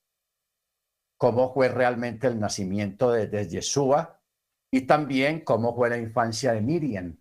cómo 1.19 1.53
fue 1.53 1.69
realmente 1.69 2.29
el 2.29 2.39
nacimiento 2.39 3.11
de, 3.11 3.27
de 3.27 3.49
Yeshua 3.49 4.23
y 4.71 4.83
también 4.83 5.41
cómo 5.41 5.75
fue 5.75 5.91
la 5.91 5.99
infancia 5.99 6.53
de 6.53 6.61
Miriam. 6.61 7.21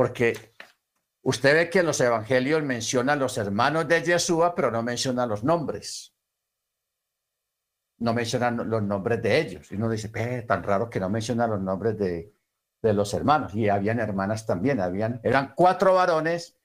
Porque 0.00 0.54
usted 1.26 1.52
ve 1.52 1.68
que 1.68 1.82
los 1.82 2.00
evangelios 2.00 2.62
menciona 2.62 3.12
a 3.12 3.16
los 3.16 3.36
hermanos 3.36 3.86
de 3.86 4.02
Yeshua, 4.02 4.54
pero 4.54 4.70
no 4.70 4.82
menciona 4.82 5.26
los 5.26 5.44
nombres. 5.44 6.16
No 7.98 8.14
menciona 8.14 8.50
los 8.50 8.82
nombres 8.82 9.20
de 9.20 9.38
ellos. 9.38 9.70
Y 9.70 9.74
uno 9.74 9.90
dice, 9.90 10.08
tan 10.48 10.62
raro 10.62 10.88
que 10.88 11.00
no 11.00 11.10
menciona 11.10 11.46
los 11.46 11.60
nombres 11.60 11.98
de, 11.98 12.34
de 12.80 12.94
los 12.94 13.12
hermanos. 13.12 13.54
Y 13.54 13.68
habían 13.68 14.00
hermanas 14.00 14.46
también, 14.46 14.80
habían, 14.80 15.20
eran 15.22 15.52
cuatro 15.54 15.92
varones 15.92 16.58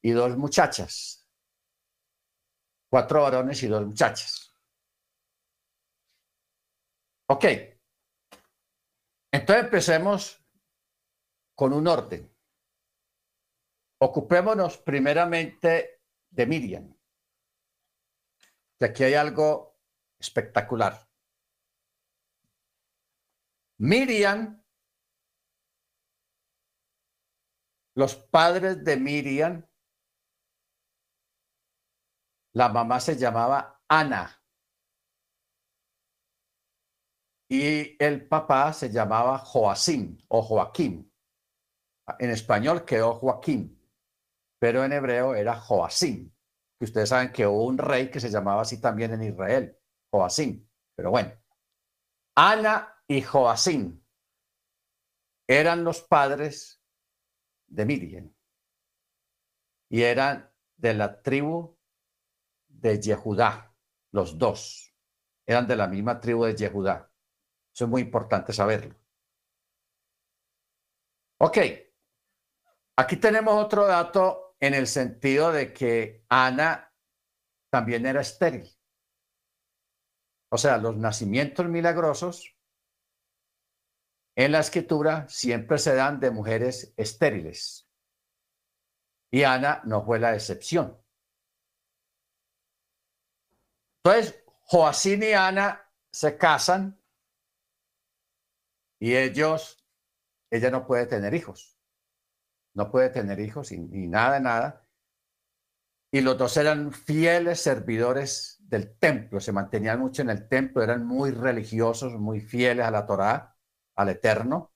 y 0.00 0.12
dos 0.12 0.38
muchachas. 0.38 1.28
Cuatro 2.90 3.20
varones 3.20 3.62
y 3.62 3.66
dos 3.66 3.84
muchachas. 3.84 4.56
Ok. 7.28 7.44
Entonces 9.30 9.64
empecemos 9.64 10.42
con 11.54 11.74
un 11.74 11.86
orden. 11.86 12.31
Ocupémonos 14.04 14.78
primeramente 14.78 16.02
de 16.28 16.46
Miriam. 16.46 16.98
Que 18.76 18.86
aquí 18.86 19.04
hay 19.04 19.14
algo 19.14 19.78
espectacular. 20.18 21.08
Miriam, 23.78 24.60
los 27.94 28.16
padres 28.16 28.82
de 28.82 28.96
Miriam 28.96 29.68
la 32.54 32.68
mamá 32.70 32.98
se 32.98 33.16
llamaba 33.16 33.84
Ana 33.86 34.42
y 37.48 38.02
el 38.02 38.26
papá 38.26 38.72
se 38.72 38.90
llamaba 38.90 39.38
Joacim 39.38 40.18
o 40.26 40.42
Joaquín. 40.42 41.14
En 42.18 42.30
español 42.30 42.84
quedó 42.84 43.14
Joaquín, 43.14 43.81
pero 44.62 44.84
en 44.84 44.92
hebreo 44.92 45.34
era 45.34 45.56
Joacim. 45.56 46.32
Que 46.78 46.84
ustedes 46.84 47.08
saben 47.08 47.32
que 47.32 47.44
hubo 47.44 47.66
un 47.66 47.78
rey 47.78 48.12
que 48.12 48.20
se 48.20 48.30
llamaba 48.30 48.62
así 48.62 48.80
también 48.80 49.12
en 49.12 49.24
Israel, 49.24 49.76
Joacim. 50.08 50.64
Pero 50.94 51.10
bueno, 51.10 51.32
Ana 52.36 53.02
y 53.08 53.22
Joacim 53.22 54.00
eran 55.48 55.82
los 55.82 56.02
padres 56.02 56.80
de 57.66 57.84
Miriam 57.84 58.32
y 59.88 60.02
eran 60.02 60.48
de 60.76 60.94
la 60.94 61.20
tribu 61.20 61.76
de 62.68 63.00
Yehudá, 63.00 63.74
los 64.12 64.38
dos. 64.38 64.94
Eran 65.44 65.66
de 65.66 65.74
la 65.74 65.88
misma 65.88 66.20
tribu 66.20 66.44
de 66.44 66.54
Yehudá. 66.54 67.10
Eso 67.74 67.86
es 67.86 67.90
muy 67.90 68.02
importante 68.02 68.52
saberlo. 68.52 68.94
Ok. 71.38 71.58
Aquí 72.94 73.16
tenemos 73.16 73.54
otro 73.54 73.88
dato 73.88 74.41
en 74.62 74.74
el 74.74 74.86
sentido 74.86 75.50
de 75.50 75.72
que 75.72 76.24
Ana 76.28 76.94
también 77.68 78.06
era 78.06 78.20
estéril. 78.20 78.70
O 80.52 80.56
sea, 80.56 80.78
los 80.78 80.96
nacimientos 80.96 81.66
milagrosos 81.66 82.56
en 84.36 84.52
la 84.52 84.60
escritura 84.60 85.28
siempre 85.28 85.78
se 85.78 85.96
dan 85.96 86.20
de 86.20 86.30
mujeres 86.30 86.94
estériles. 86.96 87.88
Y 89.32 89.42
Ana 89.42 89.82
no 89.84 90.04
fue 90.04 90.20
la 90.20 90.32
excepción. 90.32 90.96
Entonces, 94.04 94.44
Joacín 94.60 95.24
y 95.24 95.32
Ana 95.32 95.92
se 96.12 96.38
casan 96.38 97.02
y 99.00 99.16
ellos, 99.16 99.84
ella 100.52 100.70
no 100.70 100.86
puede 100.86 101.06
tener 101.06 101.34
hijos, 101.34 101.71
no 102.74 102.90
puede 102.90 103.10
tener 103.10 103.40
hijos 103.40 103.72
y, 103.72 103.78
nada, 103.78 104.40
nada. 104.40 104.86
Y 106.10 106.20
los 106.20 106.36
dos 106.36 106.56
eran 106.56 106.92
fieles 106.92 107.60
servidores 107.60 108.58
del 108.60 108.98
templo, 108.98 109.40
se 109.40 109.52
mantenían 109.52 110.00
mucho 110.00 110.22
en 110.22 110.30
el 110.30 110.48
templo, 110.48 110.82
eran 110.82 111.04
muy 111.06 111.30
religiosos, 111.30 112.14
muy 112.14 112.40
fieles 112.40 112.86
a 112.86 112.90
la 112.90 113.06
Torá, 113.06 113.56
al 113.96 114.08
Eterno. 114.08 114.72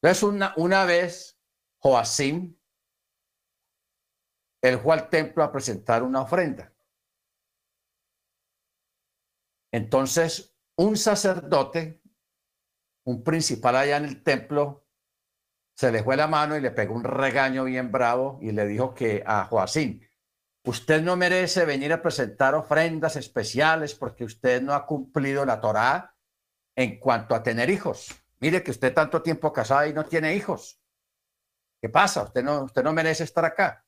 Entonces, 0.00 0.22
una, 0.22 0.54
una 0.56 0.84
vez, 0.84 1.38
Joacim, 1.78 2.56
él 4.62 4.78
fue 4.78 4.94
al 4.94 5.08
templo 5.08 5.42
a 5.42 5.52
presentar 5.52 6.02
una 6.02 6.22
ofrenda 6.22 6.72
Entonces, 9.76 10.56
un 10.78 10.96
sacerdote, 10.96 12.00
un 13.04 13.22
principal 13.22 13.76
allá 13.76 13.98
en 13.98 14.06
el 14.06 14.22
templo, 14.22 14.85
se 15.76 15.92
le 15.92 16.02
fue 16.02 16.16
la 16.16 16.26
mano 16.26 16.56
y 16.56 16.60
le 16.62 16.70
pegó 16.70 16.94
un 16.94 17.04
regaño 17.04 17.64
bien 17.64 17.92
bravo 17.92 18.38
y 18.40 18.50
le 18.52 18.66
dijo 18.66 18.94
que 18.94 19.22
a 19.26 19.44
Joacín, 19.44 20.08
usted 20.64 21.02
no 21.02 21.16
merece 21.16 21.66
venir 21.66 21.92
a 21.92 22.00
presentar 22.00 22.54
ofrendas 22.54 23.16
especiales 23.16 23.94
porque 23.94 24.24
usted 24.24 24.62
no 24.62 24.72
ha 24.72 24.86
cumplido 24.86 25.44
la 25.44 25.60
Torá 25.60 26.16
en 26.74 26.98
cuanto 26.98 27.34
a 27.34 27.42
tener 27.42 27.68
hijos. 27.68 28.08
Mire 28.40 28.62
que 28.62 28.70
usted 28.70 28.94
tanto 28.94 29.20
tiempo 29.20 29.52
casado 29.52 29.86
y 29.86 29.92
no 29.92 30.06
tiene 30.06 30.34
hijos. 30.34 30.80
¿Qué 31.80 31.90
pasa? 31.90 32.22
Usted 32.22 32.42
no, 32.42 32.64
usted 32.64 32.82
no 32.82 32.94
merece 32.94 33.24
estar 33.24 33.44
acá. 33.44 33.84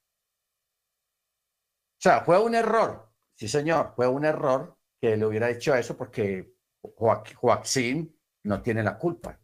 O 1.97 2.01
sea, 2.01 2.21
fue 2.21 2.39
un 2.39 2.55
error. 2.55 3.11
Sí, 3.35 3.49
señor, 3.49 3.95
fue 3.97 4.07
un 4.07 4.27
error 4.27 4.77
que 5.01 5.17
le 5.17 5.25
hubiera 5.25 5.49
hecho 5.49 5.75
eso 5.75 5.97
porque 5.97 6.55
Joaquín 6.83 8.15
no 8.43 8.61
tiene 8.61 8.83
la 8.83 8.99
culpa 8.99 9.41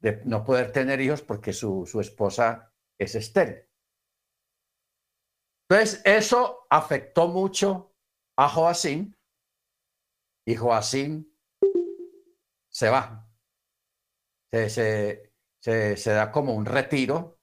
de 0.00 0.22
no 0.24 0.44
poder 0.44 0.72
tener 0.72 1.00
hijos 1.00 1.22
porque 1.22 1.52
su, 1.52 1.86
su 1.86 2.00
esposa 2.00 2.72
es 2.98 3.14
estéril. 3.14 3.68
Entonces, 5.68 6.00
eso 6.04 6.66
afectó 6.70 7.28
mucho 7.28 7.94
a 8.36 8.48
Joacín 8.48 9.16
y 10.46 10.56
Joacín 10.56 11.36
se 12.70 12.88
va. 12.88 13.28
Se, 14.50 14.70
se, 14.70 15.32
se, 15.60 15.96
se, 15.96 16.12
da 16.12 16.32
como 16.32 16.54
un 16.54 16.64
retiro. 16.64 17.38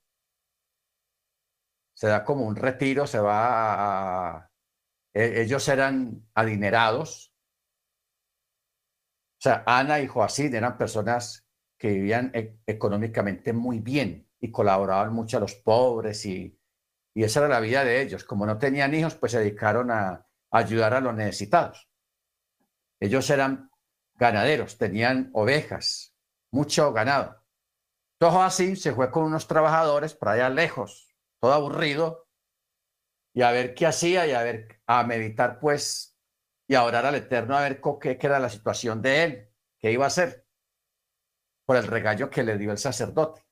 Se 1.94 2.08
da 2.08 2.24
como 2.24 2.46
un 2.46 2.56
retiro, 2.56 3.06
se 3.06 3.20
va 3.20 4.38
a... 4.38 4.52
E, 5.14 5.42
ellos 5.42 5.68
eran 5.68 6.28
adinerados. 6.34 7.32
O 9.38 9.42
sea, 9.42 9.64
Ana 9.68 10.00
y 10.00 10.08
Joacín 10.08 10.56
eran 10.56 10.78
personas 10.78 11.45
que 11.78 11.90
vivían 11.90 12.32
e-, 12.34 12.58
económicamente 12.66 13.54
muy 13.54 13.80
bien 13.80 14.30
y 14.40 14.52
colaboraban 14.52 15.14
mucho 15.14 15.38
a 15.38 15.40
los 15.40 15.56
pobres 15.56 16.26
y, 16.26 16.60
y 17.14 17.24
esa 17.24 17.40
era 17.40 17.50
la 17.50 17.60
vida 17.60 17.84
de 17.84 18.02
ellos. 18.02 18.24
Como 18.24 18.46
no 18.46 18.58
tenían 18.58 18.94
hijos, 18.94 19.16
pues 19.16 19.32
se 19.32 19.40
dedicaron 19.40 19.92
a, 19.92 20.26
ayudar 20.52 20.94
a 20.94 21.02
los 21.02 21.14
necesitados. 21.14 21.90
Ellos 23.00 23.30
eran 23.30 23.70
ganaderos, 24.16 24.78
tenían 24.78 25.30
ovejas, 25.34 26.16
mucho 26.52 26.94
ganado. 26.94 27.44
Todo 28.18 28.42
así 28.42 28.76
se 28.78 28.94
fue 28.94 29.12
con 29.12 29.24
unos 29.24 29.48
trabajadores 29.48 30.14
por 30.14 30.30
allá 30.30 30.50
lejos, 30.50 31.14
todo 31.42 31.54
aburrido, 31.54 32.30
y 33.34 33.42
a 33.42 33.52
ver 33.52 33.76
qué 33.76 33.86
hacía 33.86 34.26
y 34.26 34.32
a 34.32 34.44
ver, 34.44 34.82
a 34.88 35.04
meditar 35.04 35.60
pues, 35.60 36.18
y 36.68 36.76
a 36.76 36.86
orar 36.86 37.06
al 37.06 37.16
Eterno 37.16 37.58
a 37.58 37.62
ver 37.62 37.82
qué, 37.82 38.18
qué 38.18 38.28
era 38.28 38.40
la 38.40 38.50
situación 38.50 39.02
de 39.02 39.24
él, 39.24 39.50
qué 39.78 39.92
iba 39.92 40.06
a 40.06 40.08
hacer 40.08 40.45
por 41.66 41.78
el 41.78 41.88
regaño 41.88 42.30
que 42.30 42.44
le 42.44 42.58
dio 42.58 42.72
el 42.72 42.78
sacerdote 42.78 43.46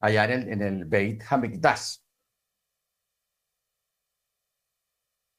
allá 0.00 0.24
en 0.24 0.30
el, 0.30 0.48
en 0.52 0.62
el 0.62 0.84
Beit 0.84 1.22
Hamikdash. 1.28 1.98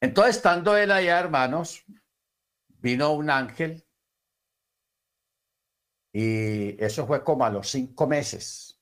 Entonces, 0.02 0.38
estando 0.38 0.76
él 0.76 0.92
allá, 0.92 1.20
hermanos, 1.20 1.84
vino 2.68 3.14
un 3.14 3.30
ángel 3.30 3.86
y 6.14 6.84
eso 6.84 7.08
fue 7.08 7.24
como 7.24 7.46
a 7.46 7.50
los 7.50 7.70
cinco 7.70 8.06
meses 8.06 8.80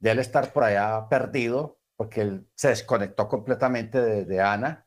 de 0.00 0.10
él 0.10 0.18
estar 0.18 0.52
por 0.52 0.64
allá 0.64 1.08
perdido, 1.08 1.80
porque 1.96 2.22
él 2.22 2.50
se 2.54 2.68
desconectó 2.68 3.28
completamente 3.28 4.24
de, 4.24 4.40
Ana. 4.40 4.86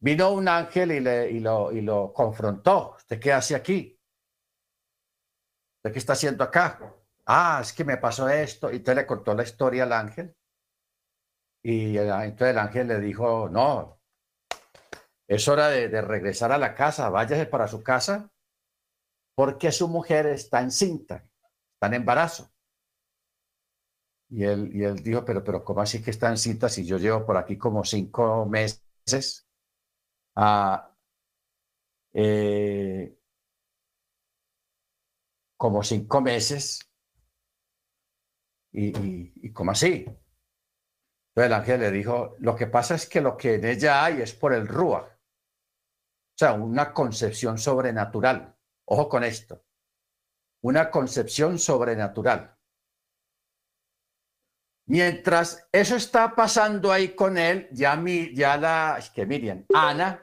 Vino 0.00 0.32
un 0.32 0.48
ángel 0.48 0.90
y, 0.90 1.00
le, 1.00 1.30
y, 1.30 1.38
lo, 1.38 1.70
y 1.70 1.80
lo 1.80 2.12
confrontó. 2.12 2.96
¿Usted 2.96 3.20
qué 3.20 3.32
hace 3.32 3.54
aquí? 3.54 3.99
¿De 5.82 5.92
qué 5.92 5.98
está 5.98 6.12
haciendo 6.12 6.44
acá? 6.44 6.78
Ah, 7.26 7.60
es 7.62 7.72
que 7.72 7.84
me 7.84 7.96
pasó 7.96 8.28
esto. 8.28 8.70
Y 8.70 8.76
entonces 8.76 9.02
le 9.02 9.06
contó 9.06 9.34
la 9.34 9.42
historia 9.42 9.84
al 9.84 9.92
ángel. 9.92 10.34
Y 11.62 11.96
entonces 11.96 12.48
el 12.48 12.58
ángel 12.58 12.88
le 12.88 13.00
dijo, 13.00 13.48
no, 13.50 14.00
es 15.30 15.46
hora 15.46 15.68
de, 15.68 16.00
regresar 16.02 16.50
a 16.50 16.58
la 16.58 16.74
casa, 16.74 17.08
váyase 17.08 17.46
para 17.46 17.68
su 17.68 17.82
casa, 17.84 18.32
porque 19.36 19.70
su 19.70 19.86
mujer 19.86 20.26
está 20.26 20.60
encinta, 20.60 21.24
está 21.74 21.86
en 21.86 21.94
embarazo. 21.94 22.50
Y 24.28 24.44
él, 24.44 24.70
y 24.74 24.82
él 24.82 24.96
dijo, 24.96 25.24
pero, 25.24 25.44
pero, 25.44 25.64
¿cómo 25.64 25.82
así 25.82 26.02
que 26.02 26.10
está 26.10 26.30
encinta 26.30 26.68
si 26.68 26.84
yo 26.84 26.98
llevo 26.98 27.24
por 27.24 27.36
aquí 27.36 27.56
como 27.56 27.84
cinco 27.84 28.44
meses? 28.46 29.46
Ah, 30.34 30.96
como 35.60 35.82
cinco 35.82 36.22
meses. 36.22 36.80
Y, 38.72 39.36
y, 39.46 39.52
como 39.52 39.72
así. 39.72 40.06
Entonces 40.06 40.16
el 41.36 41.52
ángel 41.52 41.80
le 41.80 41.90
dijo, 41.90 42.36
lo 42.38 42.56
que 42.56 42.66
pasa 42.66 42.94
es 42.94 43.06
que 43.06 43.20
lo 43.20 43.36
que 43.36 43.56
en 43.56 43.66
ella 43.66 44.02
hay 44.02 44.22
es 44.22 44.32
por 44.32 44.54
el 44.54 44.66
Rúa. 44.66 45.02
O 45.02 46.38
sea, 46.38 46.54
una 46.54 46.94
concepción 46.94 47.58
sobrenatural. 47.58 48.56
Ojo 48.86 49.10
con 49.10 49.22
esto. 49.22 49.62
Una 50.62 50.90
concepción 50.90 51.58
sobrenatural. 51.58 52.56
Mientras 54.86 55.68
eso 55.72 55.96
está 55.96 56.34
pasando 56.34 56.90
ahí 56.90 57.14
con 57.14 57.36
él, 57.36 57.68
ya, 57.72 57.96
mi, 57.96 58.34
ya 58.34 58.56
la, 58.56 58.96
es 58.98 59.10
que 59.10 59.26
Miriam, 59.26 59.66
Ana, 59.74 60.22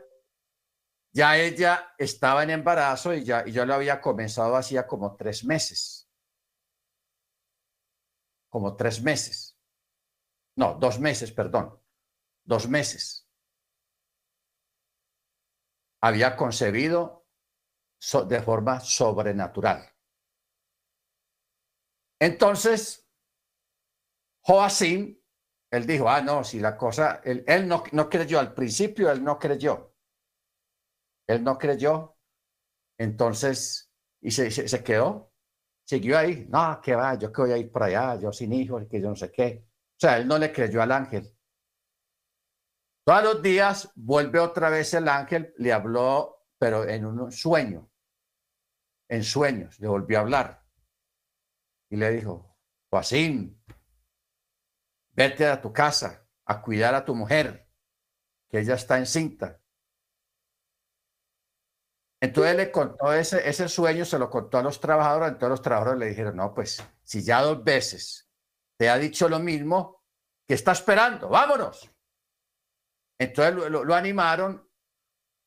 ya 1.13 1.37
ella 1.37 1.93
estaba 1.97 2.43
en 2.43 2.51
embarazo 2.51 3.13
y 3.13 3.23
ya 3.23 3.43
y 3.45 3.51
yo 3.51 3.65
lo 3.65 3.73
había 3.73 4.01
comenzado 4.01 4.55
hacía 4.55 4.85
como 4.85 5.15
tres 5.15 5.43
meses. 5.43 6.09
Como 8.49 8.75
tres 8.75 9.01
meses. 9.01 9.57
No, 10.55 10.75
dos 10.75 10.99
meses, 10.99 11.31
perdón. 11.31 11.79
Dos 12.43 12.67
meses. 12.67 13.27
Había 16.01 16.35
concebido 16.35 17.27
de 18.27 18.41
forma 18.41 18.79
sobrenatural. 18.79 19.89
Entonces, 22.19 23.07
Joacim, 24.41 25.19
él 25.71 25.85
dijo, 25.85 26.09
ah, 26.09 26.21
no, 26.21 26.43
si 26.43 26.59
la 26.59 26.77
cosa, 26.77 27.21
él, 27.23 27.43
él 27.47 27.67
no, 27.67 27.83
no 27.91 28.09
creyó 28.09 28.39
al 28.39 28.53
principio, 28.53 29.11
él 29.11 29.23
no 29.23 29.37
creyó. 29.37 29.86
Él 31.27 31.43
no 31.43 31.57
creyó, 31.57 32.17
entonces, 32.97 33.91
y 34.21 34.31
se, 34.31 34.49
se, 34.49 34.83
quedó, 34.83 35.33
siguió 35.85 36.17
ahí, 36.17 36.47
no, 36.49 36.79
que 36.81 36.95
va, 36.95 37.15
yo 37.15 37.31
que 37.31 37.41
voy 37.41 37.51
a 37.51 37.57
ir 37.57 37.71
por 37.71 37.83
allá, 37.83 38.15
yo 38.19 38.31
sin 38.31 38.53
hijos, 38.53 38.85
que 38.89 39.01
yo 39.01 39.09
no 39.09 39.15
sé 39.15 39.31
qué. 39.31 39.65
O 39.67 39.99
sea, 39.99 40.17
él 40.17 40.27
no 40.27 40.37
le 40.37 40.51
creyó 40.51 40.81
al 40.81 40.91
ángel. 40.91 41.31
Todos 43.05 43.23
los 43.23 43.41
días 43.41 43.91
vuelve 43.95 44.39
otra 44.39 44.69
vez 44.69 44.93
el 44.93 45.07
ángel, 45.07 45.53
le 45.57 45.71
habló, 45.71 46.45
pero 46.57 46.87
en 46.87 47.05
un 47.05 47.31
sueño, 47.31 47.89
en 49.07 49.23
sueños, 49.23 49.79
le 49.79 49.87
volvió 49.87 50.17
a 50.17 50.21
hablar. 50.21 50.63
Y 51.89 51.95
le 51.95 52.11
dijo, 52.11 52.57
Joacín, 52.89 53.63
vete 55.11 55.45
a 55.47 55.61
tu 55.61 55.71
casa 55.71 56.27
a 56.45 56.61
cuidar 56.61 56.95
a 56.95 57.05
tu 57.05 57.15
mujer, 57.15 57.69
que 58.49 58.59
ella 58.59 58.75
está 58.75 58.97
encinta. 58.97 59.61
Entonces 62.19 62.55
le 62.55 62.71
contó 62.71 63.13
ese, 63.13 63.69
sueño, 63.69 64.03
se 64.03 64.17
lo 64.17 64.29
contó 64.29 64.57
a 64.57 64.63
los 64.63 64.79
trabajadores, 64.79 65.29
entonces 65.29 65.49
los 65.49 65.61
trabajadores 65.61 65.99
le 65.99 66.07
dijeron, 66.07 66.35
no, 66.35 66.53
pues 66.53 66.83
si 67.03 67.23
ya 67.23 67.41
dos 67.41 67.63
veces 67.63 68.29
te 68.77 68.89
ha 68.89 68.97
dicho 68.97 69.29
lo 69.29 69.39
mismo, 69.39 70.03
¿qué 70.47 70.55
está 70.55 70.71
esperando? 70.71 71.29
Vámonos. 71.29 71.91
Entonces 73.19 73.69
lo, 73.69 73.83
lo, 73.83 73.95
animaron 73.95 74.67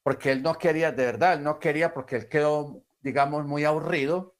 porque 0.02 0.30
él 0.32 0.42
no 0.42 0.56
quería, 0.58 0.92
de 0.92 1.04
verdad, 1.06 1.34
él 1.34 1.42
no 1.42 1.58
quería 1.58 1.92
porque 1.92 2.16
él 2.16 2.28
quedó, 2.28 2.84
digamos, 3.00 3.44
muy 3.46 3.64
aburrido, 3.64 4.36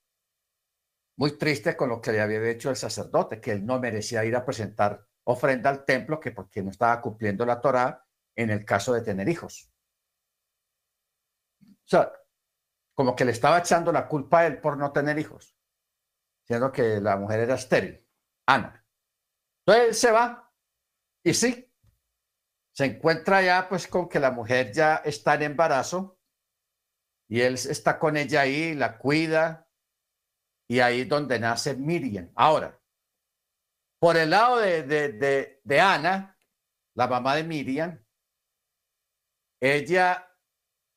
muy 1.16 1.36
triste 1.36 1.76
con 1.76 1.88
lo 1.88 2.00
que 2.00 2.12
le 2.12 2.20
había 2.20 2.48
hecho 2.48 2.70
el 2.70 2.76
sacerdote, 2.76 3.40
que 3.40 3.52
él 3.52 3.66
no 3.66 3.78
merecía 3.80 4.24
ir 4.24 4.36
a 4.36 4.44
presentar 4.44 5.04
ofrenda 5.24 5.70
al 5.70 5.84
templo, 5.84 6.18
que 6.18 6.30
porque 6.32 6.62
no 6.62 6.70
estaba 6.70 7.00
cumpliendo 7.00 7.44
la 7.44 7.60
Torá 7.60 8.04
en 8.34 8.50
el 8.50 8.64
caso 8.64 8.92
de 8.92 9.02
tener 9.02 9.28
hijos. 9.28 9.70
O 11.62 11.88
sea, 11.90 12.12
como 13.00 13.16
que 13.16 13.24
le 13.24 13.30
estaba 13.30 13.60
echando 13.60 13.92
la 13.92 14.06
culpa 14.06 14.40
a 14.40 14.46
él 14.46 14.60
por 14.60 14.76
no 14.76 14.92
tener 14.92 15.18
hijos, 15.18 15.56
siendo 16.46 16.70
que 16.70 17.00
la 17.00 17.16
mujer 17.16 17.40
era 17.40 17.54
estéril, 17.54 18.06
Ana. 18.46 18.86
Entonces 19.60 19.88
él 19.88 19.94
se 19.94 20.12
va 20.12 20.52
y 21.24 21.32
sí, 21.32 21.72
se 22.76 22.84
encuentra 22.84 23.40
ya 23.40 23.70
pues 23.70 23.86
con 23.88 24.06
que 24.06 24.20
la 24.20 24.30
mujer 24.30 24.70
ya 24.74 24.96
está 24.96 25.32
en 25.36 25.44
embarazo 25.44 26.20
y 27.26 27.40
él 27.40 27.54
está 27.54 27.98
con 27.98 28.18
ella 28.18 28.42
ahí, 28.42 28.74
la 28.74 28.98
cuida 28.98 29.66
y 30.68 30.80
ahí 30.80 31.00
es 31.00 31.08
donde 31.08 31.40
nace 31.40 31.76
Miriam. 31.76 32.30
Ahora, 32.34 32.78
por 33.98 34.18
el 34.18 34.28
lado 34.28 34.58
de, 34.58 34.82
de, 34.82 35.62
de 35.64 35.80
Ana, 35.80 36.38
la 36.94 37.08
mamá 37.08 37.34
de 37.34 37.44
Miriam, 37.44 38.04
ella 39.58 40.29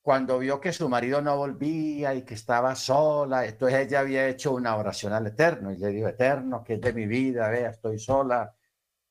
cuando 0.03 0.37
vio 0.37 0.59
que 0.59 0.73
su 0.73 0.89
marido 0.89 1.21
no 1.21 1.37
volvía 1.37 2.13
y 2.13 2.23
que 2.23 2.33
estaba 2.33 2.75
sola, 2.75 3.45
entonces 3.45 3.87
ella 3.87 4.01
había 4.01 4.27
hecho 4.27 4.51
una 4.51 4.75
oración 4.75 5.13
al 5.13 5.27
Eterno 5.27 5.71
y 5.71 5.77
le 5.77 5.87
dijo, 5.87 6.09
Eterno, 6.09 6.61
que 6.61 6.73
es 6.73 6.81
de 6.81 6.91
mi 6.91 7.07
vida, 7.07 7.47
vea, 7.47 7.69
estoy 7.69 7.97
sola, 7.97 8.53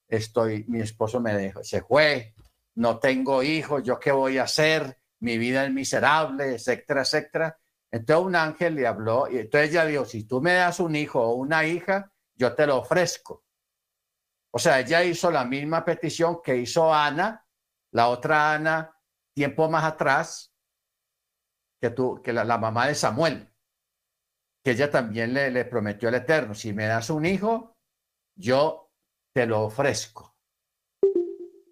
estoy, 0.06 0.66
mi 0.68 0.82
esposo 0.82 1.18
me 1.18 1.32
dejó, 1.32 1.64
se 1.64 1.80
fue, 1.80 2.34
no 2.74 2.98
tengo 2.98 3.42
hijos, 3.42 3.82
¿yo 3.82 3.98
qué 3.98 4.12
voy 4.12 4.36
a 4.36 4.42
hacer? 4.42 4.98
Mi 5.20 5.38
vida 5.38 5.64
es 5.64 5.72
miserable, 5.72 6.56
etcétera, 6.56 7.00
etcétera. 7.00 7.58
Entonces 7.90 8.26
un 8.26 8.36
ángel 8.36 8.74
le 8.74 8.86
habló 8.86 9.30
y 9.30 9.38
entonces 9.38 9.70
ella 9.70 9.86
dijo, 9.86 10.04
si 10.04 10.24
tú 10.24 10.42
me 10.42 10.52
das 10.52 10.78
un 10.78 10.94
hijo 10.94 11.22
o 11.22 11.36
una 11.36 11.64
hija, 11.64 12.12
yo 12.34 12.54
te 12.54 12.66
lo 12.66 12.76
ofrezco. 12.76 13.46
O 14.50 14.58
sea, 14.58 14.80
ella 14.80 15.02
hizo 15.02 15.30
la 15.30 15.46
misma 15.46 15.86
petición 15.86 16.42
que 16.44 16.54
hizo 16.54 16.92
Ana, 16.92 17.46
la 17.92 18.08
otra 18.08 18.52
Ana, 18.52 18.94
tiempo 19.32 19.70
más 19.70 19.84
atrás, 19.84 20.51
que, 21.82 21.90
tú, 21.90 22.22
que 22.22 22.32
la, 22.32 22.44
mamá 22.58 22.86
de 22.86 22.94
Samuel, 22.94 23.52
que 24.64 24.70
ella 24.70 24.88
también 24.88 25.34
le, 25.34 25.50
le 25.50 25.64
prometió 25.64 26.08
al 26.08 26.14
Eterno, 26.14 26.54
si 26.54 26.72
me 26.72 26.86
das 26.86 27.10
un 27.10 27.26
hijo, 27.26 27.76
yo 28.36 28.92
te 29.34 29.46
lo 29.46 29.62
ofrezco. 29.62 30.36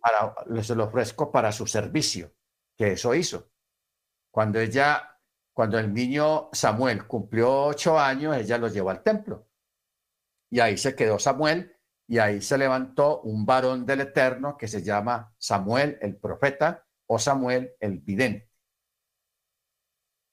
Para, 0.03 0.35
se 0.64 0.75
lo 0.75 0.87
ofrezco 0.87 1.31
para 1.31 1.53
su 1.53 1.64
servicio, 1.64 2.35
que 2.77 2.92
eso 2.92 3.14
hizo. 3.14 3.53
Cuando 4.33 4.59
ella, 4.59 5.16
cuando 5.55 5.79
el 5.79 5.94
niño 5.94 6.49
Samuel 6.53 7.07
cumplió 7.07 7.66
ocho 7.66 7.96
años, 7.96 8.37
ella 8.37 8.59
lo 8.59 8.66
llevó 8.66 8.90
al 8.90 9.05
templo. 9.05 9.49
Y 10.51 10.59
ahí 10.59 10.77
se 10.77 10.96
quedó 10.96 11.20
Samuel 11.20 11.77
y 12.09 12.18
ahí 12.18 12.40
se 12.40 12.59
levantó 12.59 13.20
un 13.20 13.46
varón 13.46 13.87
del 13.87 14.01
Eterno 14.01 14.57
que 14.57 14.66
se 14.66 14.83
llama 14.83 15.33
Samuel 15.38 15.99
el 16.01 16.16
profeta 16.16 16.85
o 17.07 17.16
Samuel 17.16 17.77
el 17.79 18.01
vidente. 18.01 18.49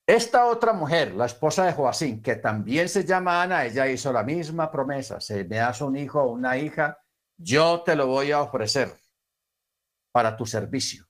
Esta 0.08 0.46
otra 0.46 0.72
mujer, 0.72 1.13
la 1.15 1.26
esposa 1.26 1.65
de 1.65 1.74
Joacín, 1.74 2.22
que 2.22 2.38
también 2.38 2.88
se 2.88 3.04
llama 3.04 3.43
Ana, 3.43 3.65
ella 3.65 3.88
hizo 3.88 4.13
la 4.13 4.24
misma 4.24 4.72
promesa. 4.72 5.20
Si 5.20 5.34
me 5.43 5.58
das 5.58 5.82
un 5.82 5.98
hijo 5.98 6.22
o 6.22 6.32
una 6.32 6.58
hija, 6.58 6.98
yo 7.38 7.84
te 7.84 7.93
lo 7.93 8.08
voy 8.08 8.32
a 8.32 8.41
ofrecer 8.41 8.98
para 10.13 10.38
tu 10.38 10.46
servicio. 10.46 11.06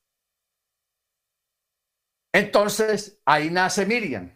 Entonces, 2.33 3.21
ahí 3.23 3.51
nace 3.51 3.85
Miriam. 3.85 4.33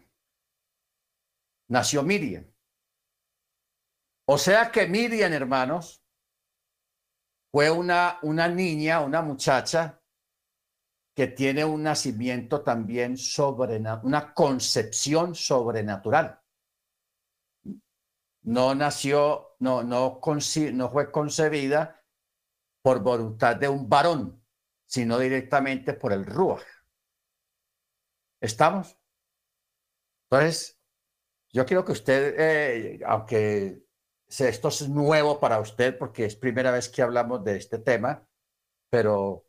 Nació 1.69 2.03
Miriam. 2.03 2.45
O 4.27 4.37
sea 4.37 4.71
que 4.71 4.87
Miriam, 4.87 5.33
hermanos, 5.33 6.05
fue 7.51 7.71
una, 7.71 8.19
una 8.21 8.47
niña, 8.47 9.01
una 9.01 9.23
muchacha 9.23 10.00
que 11.13 11.27
tiene 11.27 11.65
un 11.65 11.83
nacimiento 11.83 12.61
también 12.61 13.17
sobrenatural, 13.17 14.05
una 14.05 14.33
concepción 14.33 15.35
sobrenatural. 15.35 16.39
No 18.43 18.73
nació, 18.73 19.55
no, 19.59 19.83
no, 19.83 20.19
no 20.73 20.89
fue 20.89 21.11
concebida 21.11 22.03
por 22.81 23.01
voluntad 23.01 23.55
de 23.55 23.69
un 23.69 23.87
varón, 23.87 24.43
sino 24.87 25.19
directamente 25.19 25.93
por 25.93 26.13
el 26.13 26.25
Ruach. 26.25 26.63
¿Estamos? 28.41 28.97
Entonces, 30.29 30.81
yo 31.53 31.65
quiero 31.65 31.85
que 31.85 31.91
usted, 31.91 32.35
eh, 32.37 32.99
aunque 33.05 33.83
esto 34.27 34.69
es 34.69 34.89
nuevo 34.89 35.39
para 35.39 35.59
usted, 35.59 35.97
porque 35.97 36.25
es 36.25 36.35
primera 36.35 36.71
vez 36.71 36.89
que 36.89 37.01
hablamos 37.01 37.43
de 37.43 37.57
este 37.57 37.79
tema, 37.79 38.25
pero 38.89 39.45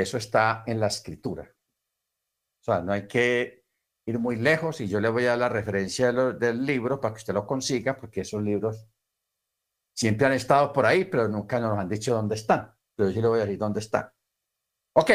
eso 0.00 0.16
está 0.16 0.64
en 0.66 0.80
la 0.80 0.88
escritura. 0.88 1.54
O 2.60 2.64
sea, 2.64 2.80
no 2.80 2.92
hay 2.92 3.06
que 3.06 3.64
ir 4.06 4.18
muy 4.18 4.36
lejos 4.36 4.80
y 4.80 4.88
yo 4.88 5.00
le 5.00 5.08
voy 5.08 5.24
a 5.24 5.30
dar 5.30 5.38
la 5.38 5.48
referencia 5.48 6.12
del 6.12 6.66
libro 6.66 7.00
para 7.00 7.14
que 7.14 7.18
usted 7.18 7.32
lo 7.32 7.46
consiga, 7.46 7.96
porque 7.96 8.22
esos 8.22 8.42
libros 8.42 8.88
siempre 9.94 10.26
han 10.26 10.32
estado 10.32 10.72
por 10.72 10.84
ahí, 10.84 11.04
pero 11.04 11.28
nunca 11.28 11.60
nos 11.60 11.78
han 11.78 11.88
dicho 11.88 12.12
dónde 12.12 12.34
están. 12.34 12.74
Pero 12.96 13.10
yo 13.10 13.22
le 13.22 13.28
voy 13.28 13.38
a 13.38 13.44
decir 13.44 13.58
dónde 13.58 13.80
están. 13.80 14.10
Ok. 14.96 15.10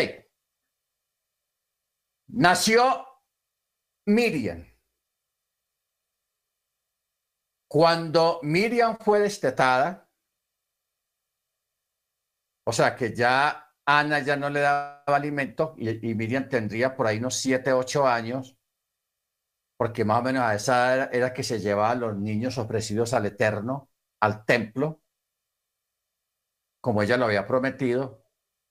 Nació 2.30 3.06
Miriam. 4.06 4.66
Cuando 7.68 8.40
Miriam 8.44 8.98
fue 8.98 9.20
destetada, 9.20 10.10
o 12.66 12.72
sea 12.72 12.96
que 12.96 13.14
ya 13.14 13.69
Ana 13.92 14.20
ya 14.20 14.36
no 14.36 14.52
le 14.52 14.60
daba 14.60 15.04
alimento 15.08 15.74
y, 15.76 16.14
Miriam 16.14 16.48
tendría 16.48 16.96
por 16.96 17.08
ahí 17.08 17.18
unos 17.18 17.38
siete, 17.38 17.74
ocho 17.74 18.08
años, 18.08 18.56
porque 19.78 20.06
más 20.06 20.20
o 20.20 20.22
menos 20.22 20.44
a 20.44 20.54
esa 20.54 20.96
edad 20.96 21.10
era 21.12 21.34
que 21.34 21.42
se 21.42 21.60
llevaban 21.60 22.02
los 22.02 22.16
niños 22.16 22.60
ofrecidos 22.60 23.16
al 23.16 23.26
Eterno, 23.26 23.90
al 24.20 24.46
templo, 24.46 25.02
como 26.80 27.02
ella 27.02 27.18
lo 27.18 27.26
había 27.26 27.48
prometido. 27.48 28.24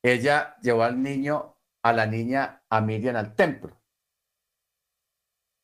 Ella 0.05 0.57
llevó 0.63 0.85
al 0.85 1.03
niño, 1.03 1.57
a 1.83 1.93
la 1.93 2.07
niña, 2.07 2.63
a 2.71 2.81
Miriam 2.81 3.17
al 3.17 3.35
templo. 3.35 3.83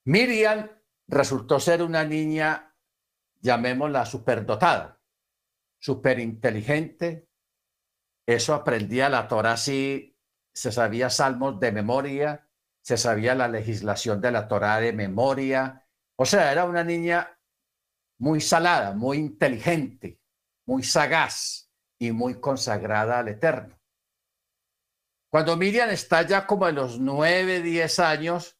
Miriam 0.06 0.68
resultó 1.06 1.60
ser 1.60 1.80
una 1.80 2.04
niña, 2.04 2.74
llamémosla 3.40 4.04
superdotada, 4.04 5.00
superinteligente, 5.78 7.28
eso 8.26 8.54
aprendía 8.54 9.08
la 9.08 9.28
Torah 9.28 9.52
así, 9.52 10.16
se 10.52 10.72
sabía 10.72 11.10
salmos 11.10 11.60
de 11.60 11.72
memoria, 11.72 12.48
se 12.82 12.96
sabía 12.96 13.34
la 13.34 13.48
legislación 13.48 14.20
de 14.20 14.30
la 14.30 14.48
Torah 14.48 14.80
de 14.80 14.92
memoria. 14.92 15.86
O 16.16 16.24
sea, 16.24 16.52
era 16.52 16.64
una 16.64 16.84
niña 16.84 17.38
muy 18.18 18.40
salada, 18.40 18.94
muy 18.94 19.18
inteligente, 19.18 20.20
muy 20.66 20.82
sagaz 20.82 21.70
y 21.98 22.12
muy 22.12 22.40
consagrada 22.40 23.18
al 23.18 23.28
Eterno. 23.28 23.78
Cuando 25.30 25.56
Miriam 25.56 25.90
está 25.90 26.22
ya 26.22 26.46
como 26.46 26.68
en 26.68 26.76
los 26.76 27.00
nueve, 27.00 27.60
diez 27.60 27.98
años, 27.98 28.58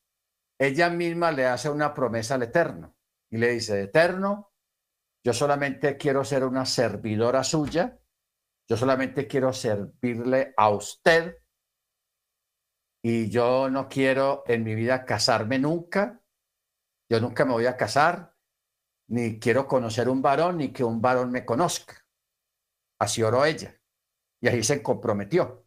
ella 0.59 0.91
misma 0.91 1.31
le 1.31 1.47
hace 1.47 1.71
una 1.71 1.95
promesa 1.95 2.35
al 2.35 2.43
Eterno 2.43 2.97
y 3.31 3.39
le 3.39 3.53
dice, 3.53 3.81
Eterno, 3.83 4.53
yo 5.25 5.33
solamente 5.33 5.97
quiero 5.97 6.25
ser 6.25 6.45
una 6.45 6.67
servidora 6.67 7.45
suya 7.45 7.99
yo 8.69 8.77
solamente 8.77 9.27
quiero 9.27 9.53
servirle 9.53 10.55
a 10.57 10.71
usted 10.71 11.39
y 13.03 13.29
yo 13.29 13.69
no 13.69 13.89
quiero 13.89 14.45
en 14.47 14.65
mi 14.65 14.75
vida 14.75 15.05
casarme 15.05 15.59
nunca. 15.59 16.23
Yo 17.11 17.21
nunca 17.21 17.45
me 17.45 17.53
voy 17.53 17.67
a 17.67 17.77
casar, 17.77 18.35
ni 19.09 19.39
quiero 19.39 19.69
conocer 19.69 20.09
un 20.09 20.23
varón, 20.23 20.57
ni 20.57 20.73
que 20.73 20.83
un 20.83 21.03
varón 21.03 21.31
me 21.31 21.45
conozca. 21.45 22.07
Así 22.99 23.23
oró 23.23 23.45
ella. 23.45 23.79
Y 24.41 24.49
ahí 24.49 24.63
se 24.63 24.83
comprometió. 24.83 25.67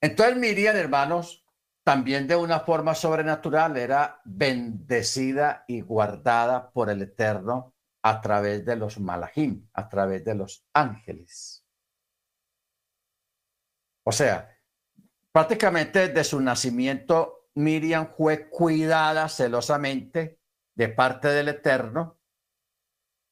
Entonces 0.00 0.36
Miriam, 0.36 0.74
hermanos, 0.74 1.46
también 1.84 2.26
de 2.26 2.34
una 2.34 2.60
forma 2.60 2.96
sobrenatural 2.96 3.76
era 3.76 4.20
bendecida 4.24 5.64
y 5.68 5.80
guardada 5.82 6.72
por 6.72 6.90
el 6.90 7.02
Eterno 7.02 7.75
a 8.08 8.20
través 8.20 8.64
de 8.64 8.76
los 8.76 9.00
malajim, 9.00 9.68
a 9.72 9.88
través 9.88 10.24
de 10.24 10.36
los 10.36 10.64
ángeles. 10.72 11.66
O 14.04 14.12
sea, 14.12 14.56
prácticamente 15.32 16.06
desde 16.06 16.22
su 16.22 16.40
nacimiento, 16.40 17.48
Miriam 17.56 18.14
fue 18.16 18.48
cuidada 18.48 19.28
celosamente 19.28 20.38
de 20.76 20.88
parte 20.88 21.26
del 21.26 21.48
Eterno, 21.48 22.20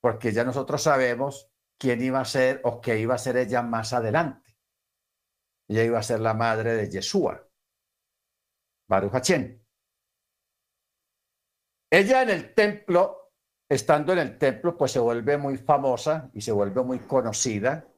porque 0.01 0.33
ya 0.33 0.43
nosotros 0.43 0.83
sabemos 0.83 1.53
quién 1.79 2.03
iba 2.03 2.19
a 2.19 2.25
ser 2.25 2.61
o 2.65 2.81
qué 2.81 2.99
iba 2.99 3.15
a 3.15 3.19
ser 3.19 3.37
ella 3.37 3.63
más 3.63 3.93
adelante. 3.93 4.59
Ella 5.69 5.85
iba 5.85 6.01
a 6.01 6.03
ser 6.03 6.19
la 6.19 6.35
madre 6.35 6.75
de 6.75 6.91
Yeshua, 6.91 7.49
Baruch 8.89 9.31
Ella 11.93 12.23
en 12.23 12.31
el 12.31 12.55
templo 12.55 13.24
estando 13.75 14.13
en 14.13 14.21
el 14.21 14.39
templo, 14.39 14.77
pues 14.77 14.93
se 14.93 15.01
vuelve 15.01 15.37
muy 15.37 15.59
famosa 15.59 16.31
y 16.33 16.41
se 16.41 16.53
vuelve 16.53 16.83
muy 16.83 17.01
conocida 17.01 17.89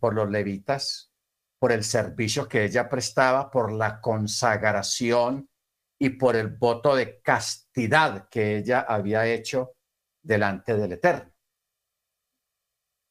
por 0.00 0.14
los 0.14 0.28
levitas, 0.28 1.12
por 1.60 1.70
el 1.70 1.84
servicio 1.84 2.48
que 2.48 2.64
ella 2.64 2.88
prestaba, 2.88 3.48
por 3.48 3.70
la 3.70 4.00
consagración 4.00 5.48
y 6.00 6.10
por 6.10 6.34
el 6.34 6.48
voto 6.48 6.96
de 6.96 7.20
castidad 7.20 8.28
que 8.28 8.56
ella 8.56 8.80
había 8.80 9.24
hecho 9.26 9.76
delante 10.20 10.76
del 10.76 10.92
Eterno. 10.92 11.32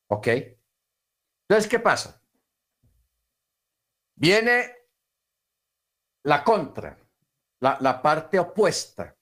¿Ok? 0.09 0.27
Entonces, 1.47 1.69
¿qué 1.69 1.79
pasa? 1.79 2.21
Viene 4.17 4.75
la 6.23 6.43
contra, 6.43 6.97
la, 7.61 7.77
la 7.79 8.01
parte 8.01 8.37
opuesta 8.39 9.15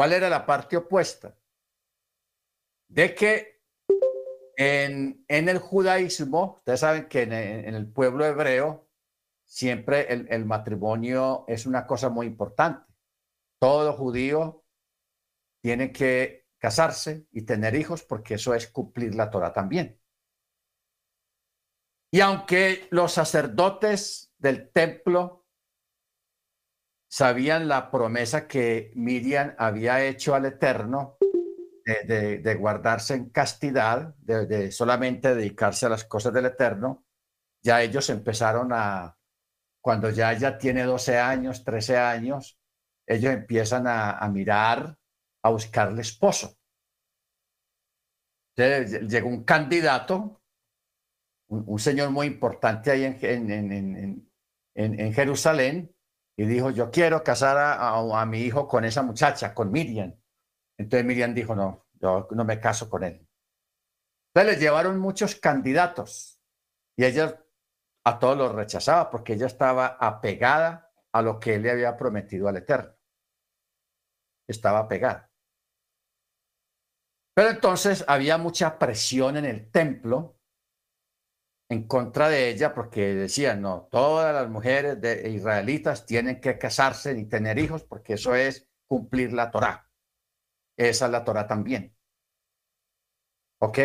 ¿Cuál 0.00 0.14
era 0.14 0.30
la 0.30 0.46
parte 0.46 0.78
opuesta? 0.78 1.36
De 2.88 3.14
que 3.14 3.60
en, 4.56 5.26
el 5.28 5.58
judaísmo, 5.58 6.54
ustedes 6.56 6.80
saben 6.80 7.06
que 7.06 7.24
en, 7.24 7.34
el 7.74 7.92
pueblo 7.92 8.24
hebreo 8.24 8.88
siempre 9.44 10.10
el, 10.10 10.46
matrimonio 10.46 11.44
es 11.48 11.66
una 11.66 11.86
cosa 11.86 12.08
muy 12.08 12.26
importante. 12.26 12.90
Todo 13.58 13.92
judío 13.92 14.64
tiene 15.60 15.92
que 15.92 16.46
casarse 16.56 17.26
y 17.30 17.42
tener 17.42 17.74
hijos 17.74 18.02
porque 18.02 18.36
eso 18.36 18.54
es 18.54 18.68
cumplir 18.68 19.14
la 19.14 19.28
Torah 19.28 19.52
también. 19.52 20.00
Y 22.10 22.20
aunque 22.22 22.88
los 22.90 23.12
sacerdotes 23.12 24.32
del 24.38 24.72
templo 24.72 25.39
sabían 27.10 27.66
la 27.66 27.90
promesa 27.90 28.46
que 28.46 28.92
Miriam 28.94 29.54
había 29.58 30.04
hecho 30.04 30.34
al 30.34 30.46
Eterno 30.46 31.18
de, 31.84 32.54
guardarse 32.54 33.14
en 33.14 33.30
castidad, 33.30 34.14
de, 34.18 34.70
solamente 34.70 35.34
dedicarse 35.34 35.86
a 35.86 35.88
las 35.88 36.04
cosas 36.04 36.32
del 36.32 36.46
Eterno, 36.46 37.04
ya 37.62 37.82
ellos 37.82 38.08
empezaron 38.10 38.70
a, 38.72 39.18
cuando 39.82 40.10
ya 40.10 40.32
ella 40.32 40.56
tiene 40.56 40.84
12 40.84 41.18
años, 41.18 41.64
13 41.64 41.98
años, 41.98 42.60
ellos 43.06 43.32
empiezan 43.32 43.86
a, 43.88 44.26
mirar, 44.28 44.96
a 45.42 45.50
buscarle 45.50 46.02
esposo. 46.02 46.56
llegó 48.56 49.28
un 49.28 49.42
candidato, 49.42 50.40
un, 51.48 51.78
señor 51.80 52.10
muy 52.10 52.28
importante 52.28 52.92
ahí 52.92 53.04
en, 53.04 54.24
en, 54.74 55.12
Jerusalén, 55.12 55.92
y 56.40 56.46
dijo, 56.46 56.70
yo 56.70 56.90
quiero 56.90 57.22
casar 57.22 57.58
a, 57.58 58.24
mi 58.24 58.38
hijo 58.38 58.66
con 58.66 58.86
esa 58.86 59.02
muchacha, 59.02 59.52
con 59.52 59.70
Miriam. 59.70 60.18
Entonces 60.78 61.04
Miriam 61.04 61.34
dijo, 61.34 61.54
no, 61.54 61.86
yo 62.00 62.28
no 62.30 62.46
me 62.46 62.58
caso 62.58 62.88
con 62.88 63.04
él. 63.04 63.28
Entonces 64.32 64.54
le 64.54 64.58
llevaron 64.58 64.98
muchos 64.98 65.34
candidatos 65.34 66.40
y 66.96 67.04
ella 67.04 67.44
a 68.06 68.18
todos 68.18 68.38
los 68.38 68.54
rechazaba 68.54 69.10
porque 69.10 69.34
ella 69.34 69.48
estaba 69.48 69.98
apegada 70.00 70.90
a 71.12 71.20
lo 71.20 71.38
que 71.38 71.56
él 71.56 71.62
le 71.62 71.72
había 71.72 71.94
prometido 71.98 72.48
al 72.48 72.56
Eterno. 72.56 72.96
Estaba 74.48 74.78
apegada. 74.78 75.30
Pero 77.34 77.50
entonces 77.50 78.02
había 78.08 78.38
mucha 78.38 78.78
presión 78.78 79.36
en 79.36 79.44
el 79.44 79.70
templo 79.70 80.39
en 81.70 81.86
contra 81.86 82.28
de 82.28 82.48
ella 82.50 82.74
porque 82.74 83.14
decían, 83.14 83.62
no, 83.62 83.88
todas 83.92 84.34
las 84.34 84.50
mujeres 84.50 85.00
de 85.00 85.30
israelitas 85.30 86.04
tienen 86.04 86.40
que 86.40 86.58
casarse 86.58 87.16
y 87.16 87.26
tener 87.26 87.60
hijos 87.60 87.84
porque 87.84 88.14
eso 88.14 88.34
es 88.34 88.68
cumplir 88.88 89.32
la 89.32 89.52
Torá. 89.52 89.88
Esa 90.76 91.06
es 91.06 91.12
la 91.12 91.24
Torah 91.24 91.46
también. 91.46 91.96
¿Ok? 93.60 93.78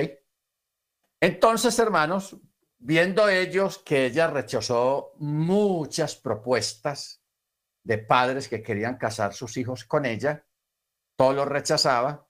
Entonces, 1.21 1.77
hermanos, 1.77 2.35
viendo 2.79 3.29
ellos 3.29 3.77
que 3.77 4.07
ella 4.07 4.27
rechazó 4.27 5.13
muchas 5.17 6.15
propuestas 6.15 7.23
de 7.83 7.99
padres 7.99 8.49
que 8.49 8.63
querían 8.63 8.97
casar 8.97 9.35
sus 9.35 9.57
hijos 9.57 9.85
con 9.85 10.07
ella, 10.07 10.43
todo 11.15 11.33
lo 11.33 11.45
rechazaba. 11.45 12.27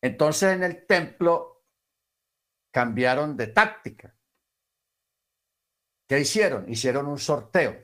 Entonces 0.00 0.54
en 0.54 0.62
el 0.62 0.86
templo 0.86 1.64
cambiaron 2.70 3.36
de 3.36 3.48
táctica. 3.48 4.15
¿Qué 6.08 6.20
hicieron? 6.20 6.70
Hicieron 6.70 7.06
un 7.06 7.18
sorteo. 7.18 7.74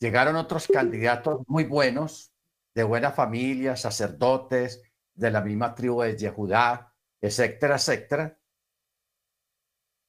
Llegaron 0.00 0.36
otros 0.36 0.68
candidatos 0.68 1.40
muy 1.48 1.64
buenos 1.64 2.32
de 2.74 2.84
buena 2.84 3.10
familia, 3.10 3.76
sacerdotes 3.76 4.82
de 5.14 5.30
la 5.32 5.40
misma 5.40 5.74
tribu 5.74 6.02
de 6.02 6.16
Yehudá, 6.16 6.94
etcétera, 7.20 7.74
etcétera, 7.74 8.38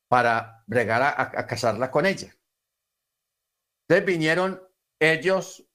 para 0.08 0.64
bregar 0.68 1.02
a, 1.02 1.48
casarla 1.48 1.90
con 1.90 2.06
ella. 2.06 2.32
Entonces 3.88 4.06
vinieron 4.06 4.62
ellos 5.00 5.68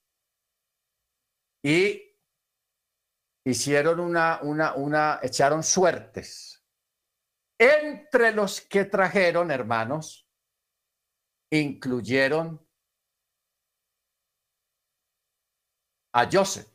y 1.65 2.17
hicieron 3.45 3.99
una, 3.99 4.39
una, 4.43 4.75
una, 4.75 5.19
echaron 5.23 5.65
suertes. 5.65 6.54
Entre 7.65 8.31
los 8.33 8.61
que 8.61 8.85
trajeron, 8.85 9.51
hermanos, 9.51 10.29
incluyeron 11.51 12.61
a 16.13 16.29
Joseph. 16.31 16.69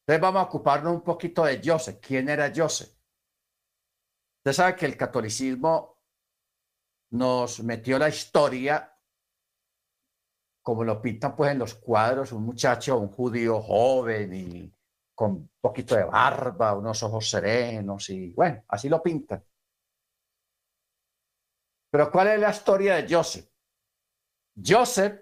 Entonces 0.00 0.20
vamos 0.20 0.42
a 0.42 0.46
ocuparnos 0.46 0.92
un 0.92 1.04
poquito 1.04 1.44
de 1.44 1.60
Joseph. 1.64 2.00
¿Quién 2.00 2.28
era 2.28 2.52
Joseph? 2.52 2.90
Usted 4.38 4.52
sabe 4.54 4.74
que 4.74 4.86
el 4.86 4.96
catolicismo 4.96 6.02
nos 7.12 7.62
metió 7.62 7.96
la 7.96 8.08
historia, 8.08 8.92
como 10.62 10.82
lo 10.82 11.00
pintan 11.00 11.36
pues 11.36 11.52
en 11.52 11.60
los 11.60 11.74
cuadros, 11.76 12.32
un 12.32 12.42
muchacho, 12.42 12.98
un 12.98 13.10
judío 13.12 13.62
joven 13.62 14.34
y 14.34 14.79
con 15.20 15.32
un 15.32 15.50
poquito 15.60 15.94
de 15.96 16.04
barba, 16.04 16.74
unos 16.74 17.02
ojos 17.02 17.28
serenos 17.28 18.08
y 18.08 18.30
bueno, 18.30 18.64
así 18.68 18.88
lo 18.88 19.02
pintan. 19.02 19.44
Pero 21.90 22.10
¿cuál 22.10 22.28
es 22.28 22.40
la 22.40 22.48
historia 22.48 22.94
de 22.96 23.14
Joseph? 23.14 23.46
Joseph 24.56 25.20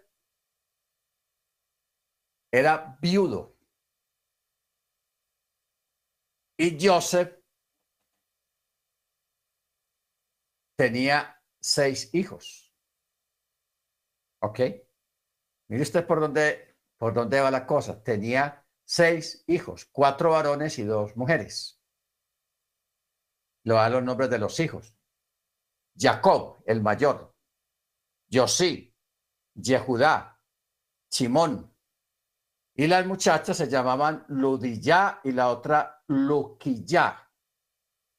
era 2.53 2.97
viudo. 3.03 3.57
Y 6.57 6.79
Joseph 6.81 7.37
tenía 10.77 11.43
seis 11.61 12.15
hijos. 12.15 12.73
¿Ok? 14.43 14.61
Mire 15.67 15.83
usted 15.83 16.07
por 16.07 16.21
dónde, 16.21 16.77
por 16.97 17.13
dónde 17.15 17.41
va 17.41 17.51
la 17.51 17.67
cosa. 17.67 18.01
Tenía 18.01 18.65
seis 18.89 19.45
hijos, 19.47 19.85
cuatro 19.93 20.31
varones 20.31 20.79
y 20.79 20.85
dos 20.85 21.15
mujeres. 21.15 21.79
Lo 23.65 23.75
da 23.75 23.91
los 23.91 24.03
nombres 24.03 24.31
de 24.31 24.39
los 24.39 24.59
hijos. 24.61 24.97
Jacob, 25.95 26.63
el 26.65 26.81
mayor. 26.81 27.35
Josí, 28.33 28.97
Yehudá, 29.55 30.41
Simón. 31.11 31.71
Y 32.75 32.87
las 32.87 33.05
muchachas 33.05 33.59
se 33.59 33.69
llamaban 33.69 34.25
Ludillá 34.29 35.21
y 35.23 35.33
la 35.33 35.49
otra 35.49 36.03
Loquilla. 36.07 37.31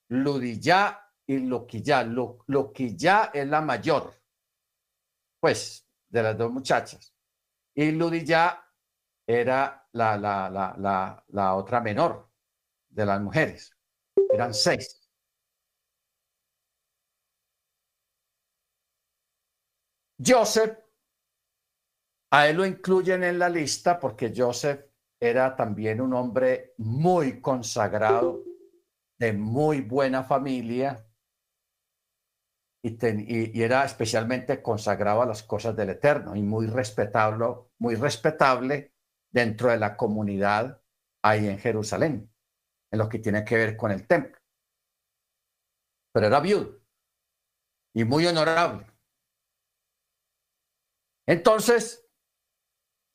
Ludilla 0.09 1.13
y 1.25 1.39
Loquilla. 1.39 2.03
Loquilla 2.03 3.31
es 3.33 3.47
la 3.47 3.61
mayor, 3.61 4.21
pues, 5.39 5.87
de 6.09 6.21
las 6.21 6.37
dos 6.37 6.51
muchachas. 6.51 7.15
Y 7.73 7.91
Ludilla 7.91 8.63
era 9.25 9.78
la, 9.93 10.17
la, 10.17 10.49
la, 10.77 11.23
la, 11.27 11.55
otra 11.55 11.81
menor 11.81 12.29
de 12.89 13.05
las 13.05 13.21
mujeres. 13.21 13.75
Eran 14.31 14.53
seis. 14.53 15.09
Joseph, 20.23 20.77
a 22.31 22.47
él 22.47 22.57
lo 22.57 22.65
incluyen 22.65 23.23
en 23.23 23.39
la 23.39 23.49
lista 23.49 23.99
porque 23.99 24.33
Joseph 24.35 24.85
era 25.19 25.55
también 25.55 26.01
un 26.01 26.13
hombre 26.13 26.73
muy 26.77 27.41
consagrado, 27.41 28.43
de 29.17 29.33
muy 29.33 29.81
buena 29.81 30.23
familia, 30.23 31.05
y, 32.81 33.61
era 33.61 33.83
especialmente 33.83 34.61
consagrado 34.61 35.21
a 35.21 35.25
las 35.25 35.43
cosas 35.43 35.75
del 35.75 35.89
Eterno 35.89 36.35
y 36.35 36.41
muy 36.41 36.67
respetable, 36.67 37.45
muy 37.77 37.95
respetable 37.95 38.93
dentro 39.31 39.69
de 39.69 39.77
la 39.77 39.95
comunidad 39.95 40.81
ahí 41.23 41.47
en 41.47 41.59
Jerusalén, 41.59 42.31
en 42.91 42.99
lo 42.99 43.09
que 43.09 43.19
tiene 43.19 43.43
que 43.43 43.55
ver 43.55 43.77
con 43.77 43.91
el 43.91 44.07
templo. 44.07 44.39
Pero 46.13 46.27
era 46.27 46.39
viudo 46.39 46.79
y 47.95 48.03
muy 48.03 48.25
honorable. 48.25 48.85
Entonces, 51.27 52.09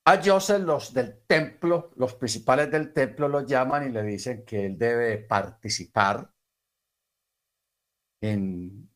a 0.07 0.23
Joseph 0.23 0.63
los 0.63 0.93
del 0.93 1.25
templo, 1.27 1.91
los 1.97 2.15
principales 2.15 2.71
del 2.71 2.93
templo 2.93 3.27
lo 3.27 3.41
llaman 3.41 3.89
y 3.89 3.93
le 3.93 4.03
dicen 4.03 4.45
que 4.45 4.67
él 4.67 4.79
debe 4.79 5.19
participar 5.19 6.31
en, 8.23 8.91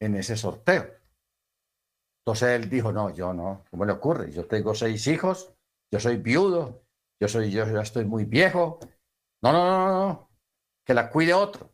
en 0.00 0.16
ese 0.16 0.36
sorteo. 0.36 1.00
Entonces 2.20 2.50
él 2.50 2.68
dijo, 2.68 2.92
no, 2.92 3.10
yo 3.10 3.32
no, 3.32 3.64
¿cómo 3.70 3.84
le 3.84 3.92
ocurre? 3.92 4.30
Yo 4.30 4.46
tengo 4.46 4.74
seis 4.74 5.06
hijos, 5.06 5.54
yo 5.92 6.00
soy 6.00 6.16
viudo, 6.16 6.84
yo 7.20 7.28
soy, 7.28 7.50
yo 7.50 7.66
ya 7.66 7.80
estoy 7.80 8.04
muy 8.04 8.24
viejo. 8.24 8.78
No, 9.42 9.52
no, 9.52 9.64
no, 9.64 10.08
no, 10.08 10.30
que 10.84 10.94
la 10.94 11.10
cuide 11.10 11.34
otro. 11.34 11.72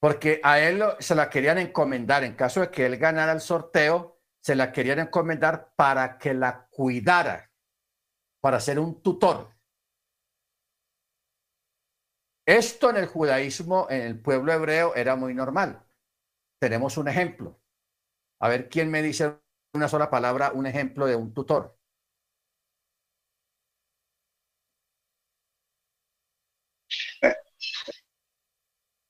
Porque 0.00 0.40
a 0.42 0.58
él 0.58 0.82
se 0.98 1.14
la 1.14 1.30
querían 1.30 1.58
encomendar, 1.58 2.24
en 2.24 2.34
caso 2.34 2.60
de 2.60 2.70
que 2.70 2.86
él 2.86 2.96
ganara 2.96 3.32
el 3.32 3.40
sorteo, 3.40 4.20
se 4.42 4.56
la 4.56 4.72
querían 4.72 4.98
encomendar 4.98 5.72
para 5.76 6.18
que 6.18 6.34
la 6.34 6.66
cuidara 6.68 7.52
para 8.42 8.58
ser 8.58 8.80
un 8.80 9.00
tutor. 9.00 9.48
Esto 12.44 12.90
en 12.90 12.96
el 12.96 13.06
judaísmo, 13.06 13.86
en 13.88 14.02
el 14.02 14.20
pueblo 14.20 14.52
hebreo, 14.52 14.96
era 14.96 15.14
muy 15.14 15.32
normal. 15.32 15.86
Tenemos 16.60 16.96
un 16.96 17.06
ejemplo. 17.06 17.60
A 18.40 18.48
ver 18.48 18.68
quién 18.68 18.90
me 18.90 19.00
dice 19.00 19.38
una 19.74 19.86
sola 19.86 20.10
palabra, 20.10 20.50
un 20.52 20.66
ejemplo 20.66 21.06
de 21.06 21.14
un 21.14 21.32
tutor. 21.32 21.78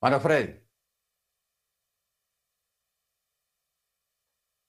Mano 0.03 0.19
Freddy. 0.19 0.61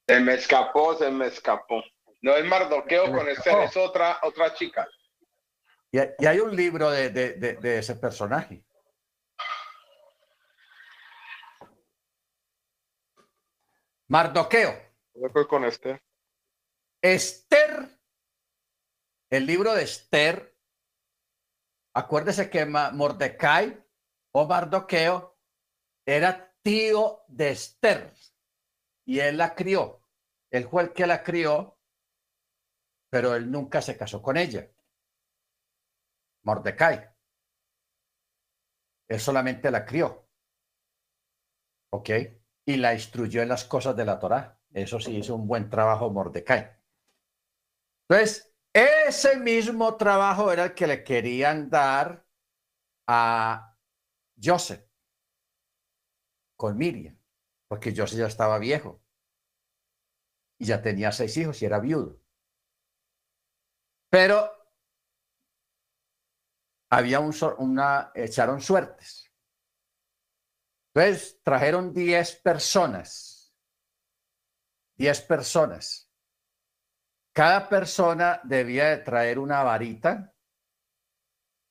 Se 0.08 0.19
me 0.19 0.36
escapó, 0.36 0.96
se 0.96 1.10
me 1.10 1.26
escapó. 1.26 1.84
No 2.22 2.36
es 2.36 2.46
Mardoqueo 2.46 3.12
con 3.12 3.28
Esther, 3.28 3.63
es 3.63 3.76
otra, 3.76 4.19
otra 4.22 4.54
chica. 4.54 4.88
Y, 5.91 6.26
hay 6.26 6.39
un 6.39 6.56
libro 6.56 6.91
de, 6.91 7.10
de, 7.10 7.78
ese 7.80 7.96
personaje. 7.96 8.63
Mardoqueo. 14.08 14.72
con 15.50 15.65
Esther. 15.65 16.00
Esther, 17.02 17.89
el 19.32 19.48
libro 19.48 19.74
de 19.74 19.84
Esther, 19.84 20.56
acuérdese 21.93 22.52
que 22.52 22.65
Mordecai 22.65 23.83
o 24.36 24.48
Mardoqueo 24.48 25.38
era 26.06 26.54
tío 26.62 27.24
de 27.28 27.52
Esther 27.52 28.13
y 29.06 29.19
él 29.19 29.38
la 29.38 29.54
crió. 29.56 30.02
Él 30.52 30.67
fue 30.67 30.84
el 30.84 30.93
que 30.93 31.08
la 31.08 31.24
crió, 31.24 31.78
pero 33.10 33.36
él 33.36 33.50
nunca 33.50 33.82
se 33.82 33.98
casó 33.98 34.22
con 34.22 34.38
ella. 34.38 34.69
Mordecai. 36.43 37.10
Él 39.08 39.19
solamente 39.19 39.72
la 39.72 39.86
crió. 39.86 40.28
¿Ok? 41.91 42.10
Y 42.65 42.78
la 42.78 42.93
instruyó 42.93 43.41
en 43.41 43.50
las 43.50 43.65
cosas 43.65 43.96
de 43.96 44.06
la 44.06 44.19
Torá. 44.19 44.60
Eso 44.72 45.00
sí 45.00 45.17
hizo 45.17 45.36
un 45.36 45.48
buen 45.48 45.69
trabajo 45.69 46.10
Mordecai. 46.10 46.72
Entonces, 48.10 48.56
ese 48.74 49.38
mismo 49.38 49.96
trabajo 49.98 50.52
era 50.52 50.65
el 50.65 50.74
que 50.74 50.88
le 50.88 51.04
querían 51.04 51.69
dar 51.69 52.26
a 53.08 53.72
Joseph 54.41 54.86
con 56.56 56.78
Miriam 56.78 57.17
porque 57.67 57.91
José 57.96 58.17
ya 58.17 58.28
estaba 58.28 58.60
viejo 58.60 59.02
y 60.60 60.65
ya 60.65 60.82
tenía 60.82 61.12
seis 61.12 61.36
hijos 61.38 61.60
y 61.62 61.65
era 61.65 61.80
viudo. 61.80 62.22
Pero 64.12 64.52
había 66.91 67.19
un, 67.19 67.34
una, 67.58 68.12
echaron 68.13 68.62
suertes. 68.62 69.32
Entonces 70.93 71.41
trajeron 71.41 71.91
diez 71.91 72.36
personas, 72.36 73.56
diez 74.96 75.19
personas. 75.22 76.12
Cada 77.34 77.67
persona 77.67 78.39
debía 78.43 78.89
de 78.89 78.98
traer 78.98 79.39
una 79.39 79.63
varita, 79.63 80.36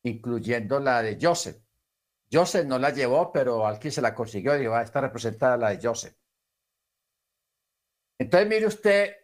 incluyendo 0.03 0.81
la 0.81 1.01
de 1.03 1.16
Joseph. 1.20 1.62
Joseph 2.33 2.66
no 2.66 2.79
la 2.79 2.90
llevó, 2.90 3.31
pero 3.31 3.66
alguien 3.66 3.92
se 3.92 4.01
la 4.01 4.14
consiguió 4.14 4.57
y 4.57 4.61
dijo, 4.61 4.75
ah, 4.75 4.83
esta 4.83 5.01
representada 5.01 5.57
la 5.57 5.71
de 5.71 5.87
Joseph. 5.87 6.16
Entonces, 8.18 8.49
mire 8.49 8.66
usted 8.66 9.16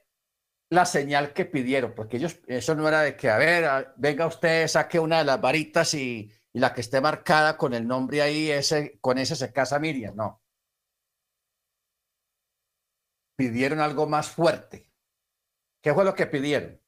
la 0.70 0.84
señal 0.84 1.32
que 1.32 1.46
pidieron, 1.46 1.94
porque 1.94 2.18
ellos, 2.18 2.40
eso 2.46 2.74
no 2.74 2.86
era 2.86 3.00
de 3.00 3.16
que, 3.16 3.30
a 3.30 3.38
ver, 3.38 3.94
venga 3.96 4.26
usted, 4.26 4.68
saque 4.68 4.98
una 4.98 5.18
de 5.18 5.24
las 5.24 5.40
varitas 5.40 5.94
y, 5.94 6.30
y 6.52 6.58
la 6.58 6.74
que 6.74 6.82
esté 6.82 7.00
marcada 7.00 7.56
con 7.56 7.72
el 7.72 7.86
nombre 7.86 8.20
ahí, 8.20 8.50
ese, 8.50 8.98
con 9.00 9.18
ese 9.18 9.36
se 9.36 9.52
casa 9.52 9.78
Miriam, 9.78 10.14
no. 10.14 10.42
Pidieron 13.36 13.80
algo 13.80 14.06
más 14.06 14.28
fuerte. 14.28 14.90
¿Qué 15.80 15.94
fue 15.94 16.04
lo 16.04 16.14
que 16.14 16.26
pidieron? 16.26 16.80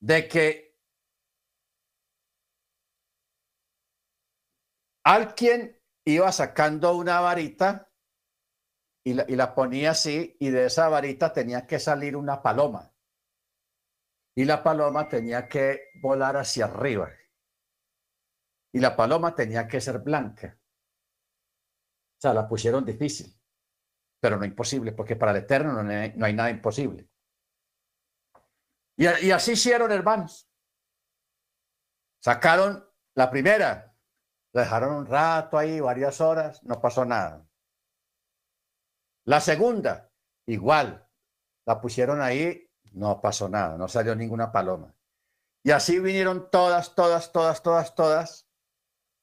De 0.00 0.26
que 0.26 0.69
Alguien 5.10 5.76
iba 6.04 6.30
sacando 6.30 6.94
una 6.94 7.18
varita 7.18 7.90
y 9.04 9.14
la, 9.14 9.54
ponía 9.56 9.90
así 9.90 10.36
y 10.38 10.50
de 10.50 10.66
esa 10.66 10.88
varita 10.88 11.32
tenía 11.32 11.66
que 11.66 11.80
salir 11.80 12.14
una 12.14 12.40
paloma. 12.40 12.94
Y 14.36 14.44
la 14.44 14.62
paloma 14.62 15.08
tenía 15.08 15.48
que 15.48 15.88
volar 16.00 16.36
hacia 16.36 16.66
arriba. 16.66 17.10
Y 18.72 18.78
la 18.78 18.94
paloma 18.94 19.34
tenía 19.34 19.66
que 19.66 19.80
ser 19.80 19.98
blanca. 19.98 20.56
O 22.16 22.20
sea, 22.20 22.32
la 22.32 22.46
pusieron 22.46 22.84
difícil, 22.84 23.36
pero 24.20 24.36
no 24.36 24.44
imposible, 24.44 24.92
porque 24.92 25.16
para 25.16 25.32
el 25.32 25.38
Eterno 25.38 25.82
no 25.82 26.24
hay, 26.24 26.34
nada 26.34 26.50
imposible. 26.50 27.10
Y, 28.96 29.08
y 29.26 29.32
así 29.32 29.52
hicieron, 29.52 29.90
hermanos. 29.90 30.48
Sacaron 32.22 32.88
la 33.16 33.28
primera, 33.28 33.89
la 34.52 34.62
dejaron 34.62 34.94
un 34.94 35.06
rato 35.06 35.58
ahí, 35.58 35.80
varias 35.80 36.20
horas, 36.20 36.62
no 36.64 36.80
pasó 36.80 37.04
nada. 37.04 37.46
La 39.24 39.40
segunda, 39.40 40.10
igual, 40.46 41.08
la 41.66 41.80
pusieron 41.80 42.20
ahí, 42.20 42.68
no 42.92 43.20
pasó 43.20 43.48
nada, 43.48 43.76
no 43.76 43.86
salió 43.86 44.14
ninguna 44.14 44.50
paloma. 44.50 44.94
Y 45.62 45.70
así 45.70 46.00
vinieron 46.00 46.50
todas, 46.50 46.94
todas, 46.94 47.32
todas, 47.32 47.62
todas, 47.62 47.94
todas, 47.94 48.48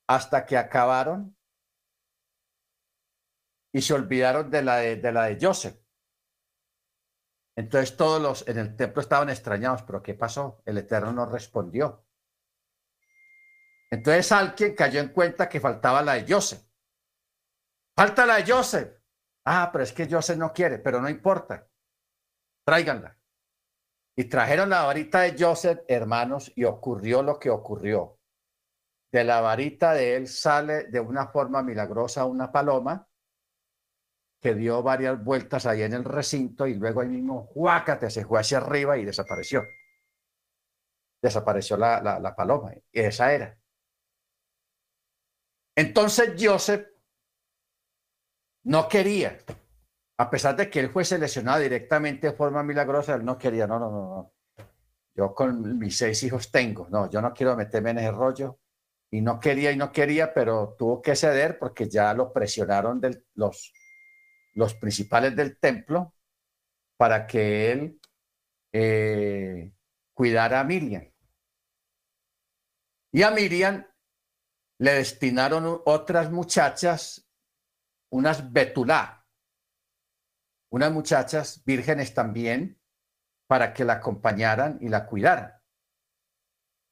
hasta 0.08 0.46
que 0.46 0.58
acabaron 0.58 1.38
y 3.74 3.82
se 3.82 3.94
olvidaron 3.94 4.50
de 4.50 4.62
la 4.62 4.78
de, 4.78 4.96
de 4.96 5.12
la 5.12 5.26
de 5.26 5.38
Joseph. 5.42 5.78
Entonces 7.58 7.98
todos 7.98 8.22
los 8.22 8.48
en 8.48 8.60
el 8.60 8.76
templo 8.76 9.02
estaban 9.02 9.30
extrañados, 9.30 9.82
pero 9.82 10.02
¿qué 10.02 10.13
pasó? 10.13 10.62
El 10.63 10.78
Eterno 10.78 11.12
no 11.12 11.26
respondió. 11.26 12.07
Entonces 13.89 14.32
alguien 14.32 14.76
cayó 14.76 15.00
en 15.00 15.10
cuenta 15.10 15.47
que 15.47 15.60
faltaba 15.60 16.02
la 16.02 16.13
de 16.15 16.32
Joseph. 16.32 16.62
Falta 17.95 18.26
la 18.26 18.36
de 18.36 18.52
Joseph. 18.52 18.93
Ah, 19.45 19.69
pero 19.71 19.84
es 19.84 19.93
que 19.93 20.10
Joseph 20.10 20.38
no 20.38 20.52
quiere, 20.52 20.80
pero 20.80 21.02
no 21.02 21.10
importa. 21.10 21.67
Tráiganla. 22.65 23.17
Y 24.15 24.26
trajeron 24.26 24.69
la 24.69 24.84
varita 24.84 25.21
de 25.21 25.36
Joseph, 25.38 25.82
hermanos, 25.88 26.52
y 26.56 26.65
ocurrió 26.65 27.23
lo 27.23 27.39
que 27.39 27.50
ocurrió. 27.50 28.19
De 29.12 29.23
la 29.23 29.39
varita 29.41 29.93
de 29.93 30.17
él 30.17 30.28
sale 30.28 30.86
de 30.86 31.00
una 31.00 31.28
forma 31.28 31.63
milagrosa 31.63 32.26
una 32.26 32.52
paloma 32.52 33.08
que 34.41 34.54
dio 34.54 34.84
varias 34.84 35.23
vueltas 35.23 35.65
ahí 35.65 35.82
en 35.82 35.93
el 35.93 36.04
recinto 36.04 36.67
y 36.67 36.76
luego 36.76 37.02
ahí 37.02 37.08
mismo, 37.08 37.47
juácate, 37.47 38.10
se 38.10 38.26
fue 38.26 38.39
hacia 38.39 38.58
arriba 38.58 38.97
y 38.97 39.06
desapareció. 39.06 39.63
Desapareció 41.21 41.78
la, 41.78 42.02
la, 42.02 42.19
la 42.19 42.36
paloma. 42.36 42.73
Esa 42.91 43.34
era. 43.34 43.58
Entonces 45.78 46.34
Joseph 46.40 46.88
no 48.63 48.88
quería, 48.88 49.38
a 50.18 50.28
pesar 50.28 50.56
de 50.56 50.72
que 50.72 50.80
él 50.80 50.90
fue 50.90 51.06
seleccionado 51.06 51.60
directamente 51.62 52.26
de 52.26 52.34
forma 52.34 52.63
milagrosa, 52.63 53.13
él 53.13 53.24
no 53.24 53.38
quería, 53.38 53.68
no, 53.68 53.78
no, 53.78 53.92
no, 53.92 54.00
no. 54.10 54.34
Yo 55.13 55.36
con 55.36 55.78
mis 55.78 55.96
seis 55.96 56.24
hijos 56.24 56.50
tengo, 56.50 56.88
no, 56.90 57.12
yo 57.12 57.22
no 57.22 57.32
quiero 57.32 57.56
meterme 57.56 57.92
en 57.92 58.00
ese 58.00 58.12
rollo. 58.12 58.60
Y 59.12 59.22
no 59.22 59.40
quería 59.40 59.72
y 59.72 59.78
no 59.78 59.92
quería, 59.92 60.34
pero 60.34 60.76
tuvo 60.78 61.00
que 61.00 61.16
ceder 61.16 61.60
porque 61.60 61.88
ya 61.88 62.12
lo 62.16 62.34
presionaron 62.34 63.00
los, 63.36 63.72
los 64.56 64.74
principales 64.74 65.36
del 65.36 65.60
templo 65.60 66.16
para 66.98 67.28
que 67.28 67.72
él 67.72 68.02
eh, 68.74 69.72
cuidara 70.13 70.60
a 70.60 70.63
Miriam. 70.63 71.08
Y 73.12 73.22
a 73.22 73.32
Miriam 73.32 73.86
le 74.80 74.92
destinaron 74.94 75.82
otras 75.86 76.32
muchachas, 76.32 77.28
unas 78.12 78.52
betulá, 78.52 79.25
unas 80.71 80.92
muchachas 80.92 81.63
vírgenes 81.65 82.13
también, 82.13 82.80
para 83.48 83.73
que 83.73 83.86
la 83.86 83.94
acompañaran 83.94 84.78
y 84.82 84.90
la 84.90 85.06
cuidaran. 85.06 85.54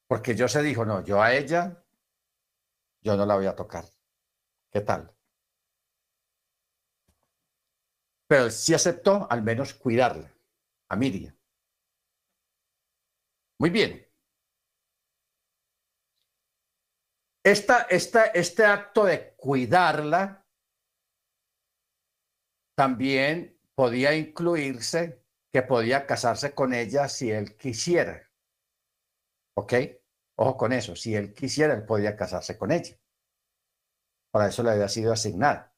Porque 0.08 0.36
yo 0.36 0.48
se 0.48 0.64
dijo, 0.64 0.86
no, 0.86 1.04
yo 1.04 1.22
a 1.22 1.34
ella, 1.34 1.84
yo 3.02 3.18
no 3.18 3.26
la 3.26 3.36
voy 3.36 3.46
a 3.46 3.56
tocar. 3.56 3.84
¿Qué 4.72 4.82
tal? 4.82 5.14
Pero 8.28 8.50
sí 8.50 8.74
aceptó 8.74 9.28
al 9.30 9.44
menos 9.44 9.74
cuidarla, 9.74 10.34
a 10.90 10.96
Miriam. 10.96 11.36
Muy 13.60 13.70
bien. 13.70 14.05
Esta, 17.46 17.82
este 17.84 18.66
acto 18.66 19.06
de 19.06 19.36
cuidarla 19.36 20.43
también 22.76 23.60
podía 23.76 24.16
incluirse 24.16 25.24
que 25.54 25.62
podía 25.62 26.08
casarse 26.08 26.56
con 26.56 26.74
ella 26.74 27.08
si 27.08 27.30
él 27.30 27.56
quisiera. 27.56 28.32
¿Ok? 29.56 29.74
Ojo 30.38 30.58
con 30.58 30.74
eso, 30.74 30.96
si 30.96 31.16
él 31.16 31.36
quisiera, 31.36 31.76
él 31.76 31.86
podía 31.86 32.16
casarse 32.16 32.58
con 32.58 32.72
ella. 32.72 32.98
Para 34.32 34.48
eso 34.48 34.64
le 34.64 34.72
había 34.72 34.89
sido 34.89 35.14
asignada. 35.14 35.72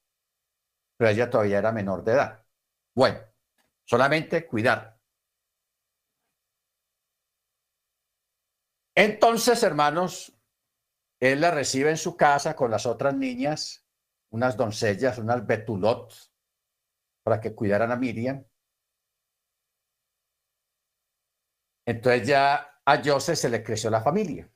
Pero 0.95 1.11
ella 1.11 1.29
todavía 1.29 1.59
era 1.59 1.73
menor 1.73 2.01
de 2.05 2.13
edad. 2.13 2.45
Bueno, 2.95 3.19
solamente 3.83 4.47
cuidar. 4.47 4.97
Entonces, 8.95 9.61
hermanos, 9.63 10.36
él 11.19 11.41
la 11.41 11.51
recibe 11.51 11.89
en 11.89 11.97
su 11.97 12.15
casa 12.15 12.55
con 12.55 12.71
las 12.71 12.85
otras 12.85 13.15
niñas, 13.15 13.85
unas 14.29 14.55
doncellas, 14.55 15.17
unas 15.17 15.45
betulot, 15.45 16.13
para 17.23 17.41
que 17.41 17.55
cuidaran 17.55 17.91
a 17.91 17.95
Miriam. 17.95 18.45
Entonces 21.85 22.27
ya 22.27 22.81
a 22.85 23.01
Joseph 23.03 23.37
se 23.37 23.49
le 23.49 23.63
creció 23.63 23.89
la 23.89 24.01
familia, 24.01 24.51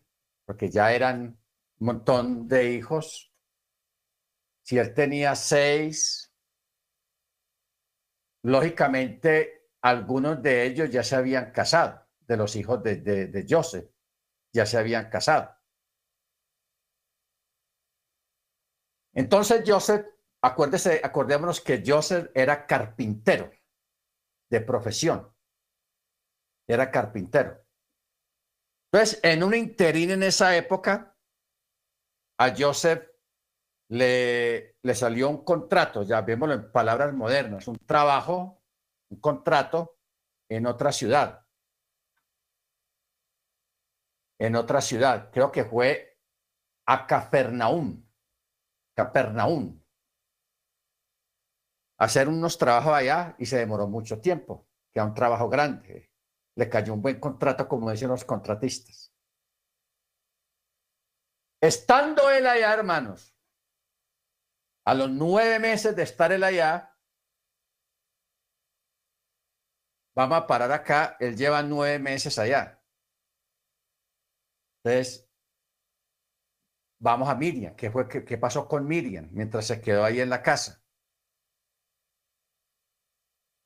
porque 0.46 0.70
ya 0.70 0.94
eran 0.94 1.40
un 1.80 1.86
montón 1.86 2.48
de 2.48 2.72
hijos. 2.74 3.34
Si 4.64 4.78
él 4.78 4.94
tenía 4.94 5.36
seis, 5.36 6.34
lógicamente 8.44 9.70
algunos 9.82 10.42
de 10.44 10.66
ellos 10.66 10.90
ya 10.92 11.04
se 11.04 11.16
habían 11.16 11.52
casado, 11.52 12.06
de 12.20 12.38
los 12.38 12.56
hijos 12.56 12.84
de, 12.84 12.98
de 12.98 13.46
Joseph, 13.50 13.90
ya 14.54 14.66
se 14.66 14.78
habían 14.78 15.10
casado. 15.10 15.61
Entonces 19.14 19.64
Joseph, 19.66 20.06
acuérdese, 20.42 21.02
acordémonos 21.04 21.62
que 21.62 21.84
Joseph 21.86 22.30
era 22.34 22.66
carpintero 22.66 23.52
de 24.50 24.62
profesión. 24.62 25.34
Era 26.68 26.92
carpintero. 26.92 27.62
Entonces, 28.92 29.20
en 29.24 29.44
un 29.44 29.54
interín 29.56 30.12
en 30.12 30.24
esa 30.24 30.56
época, 30.56 31.18
a 32.38 32.56
Joseph 32.56 33.10
le, 33.90 34.78
le 34.82 34.96
salió 34.96 35.30
un 35.30 35.44
contrato, 35.44 36.04
ya 36.04 36.22
vémoslo 36.22 36.56
en 36.56 36.72
palabras 36.72 37.14
modernas, 37.14 37.68
un 37.68 37.78
trabajo, 37.78 38.64
un 39.10 39.20
contrato 39.20 39.98
en 40.50 40.66
otra 40.66 40.92
ciudad. 40.92 41.46
En 44.40 44.56
otra 44.56 44.82
ciudad, 44.82 45.30
creo 45.32 45.52
que 45.52 45.66
fue 45.66 46.20
a 46.88 47.06
Capernaum. 47.06 48.01
Capernaum, 48.96 49.82
hacer 51.98 52.28
unos 52.28 52.58
trabajos 52.58 52.94
allá 52.94 53.36
y 53.38 53.46
se 53.46 53.58
demoró 53.58 53.88
mucho 53.88 54.20
tiempo, 54.20 54.68
que 54.92 55.00
era 55.00 55.06
un 55.06 55.14
trabajo 55.14 55.50
grande. 55.50 56.12
Le 56.56 56.70
cayó 56.70 56.94
un 56.94 57.02
buen 57.02 57.20
contrato, 57.20 57.68
como 57.68 57.92
dicen 57.92 58.10
los 58.10 58.26
contratistas. 58.26 59.14
Estando 61.62 62.30
él 62.30 62.48
allá, 62.48 62.74
hermanos, 62.74 63.36
a 64.86 64.96
los 64.96 65.10
nueve 65.12 65.60
meses 65.60 65.96
de 65.96 66.04
estar 66.04 66.32
él 66.32 66.44
allá, 66.44 66.98
vamos 70.16 70.40
a 70.40 70.48
parar 70.48 70.72
acá, 70.72 71.16
él 71.20 71.38
lleva 71.38 71.62
nueve 71.62 72.00
meses 72.00 72.40
allá. 72.40 72.84
Entonces, 74.84 75.31
Vamos 77.02 77.30
a 77.30 77.36
Miriam. 77.36 77.76
¿Qué, 77.76 77.90
fue, 77.90 78.08
qué, 78.08 78.38
pasó 78.38 78.68
con 78.68 78.88
Miriam 78.88 79.28
mientras 79.32 79.66
se 79.66 79.82
quedó 79.82 80.06
ahí 80.06 80.22
en 80.22 80.30
la 80.30 80.44
casa? 80.44 80.84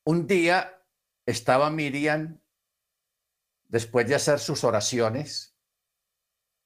Un 0.06 0.26
día 0.26 0.82
estaba 1.26 1.70
Miriam, 1.70 2.40
después 3.68 4.08
de 4.08 4.16
hacer 4.16 4.40
sus 4.40 4.64
oraciones, 4.64 5.58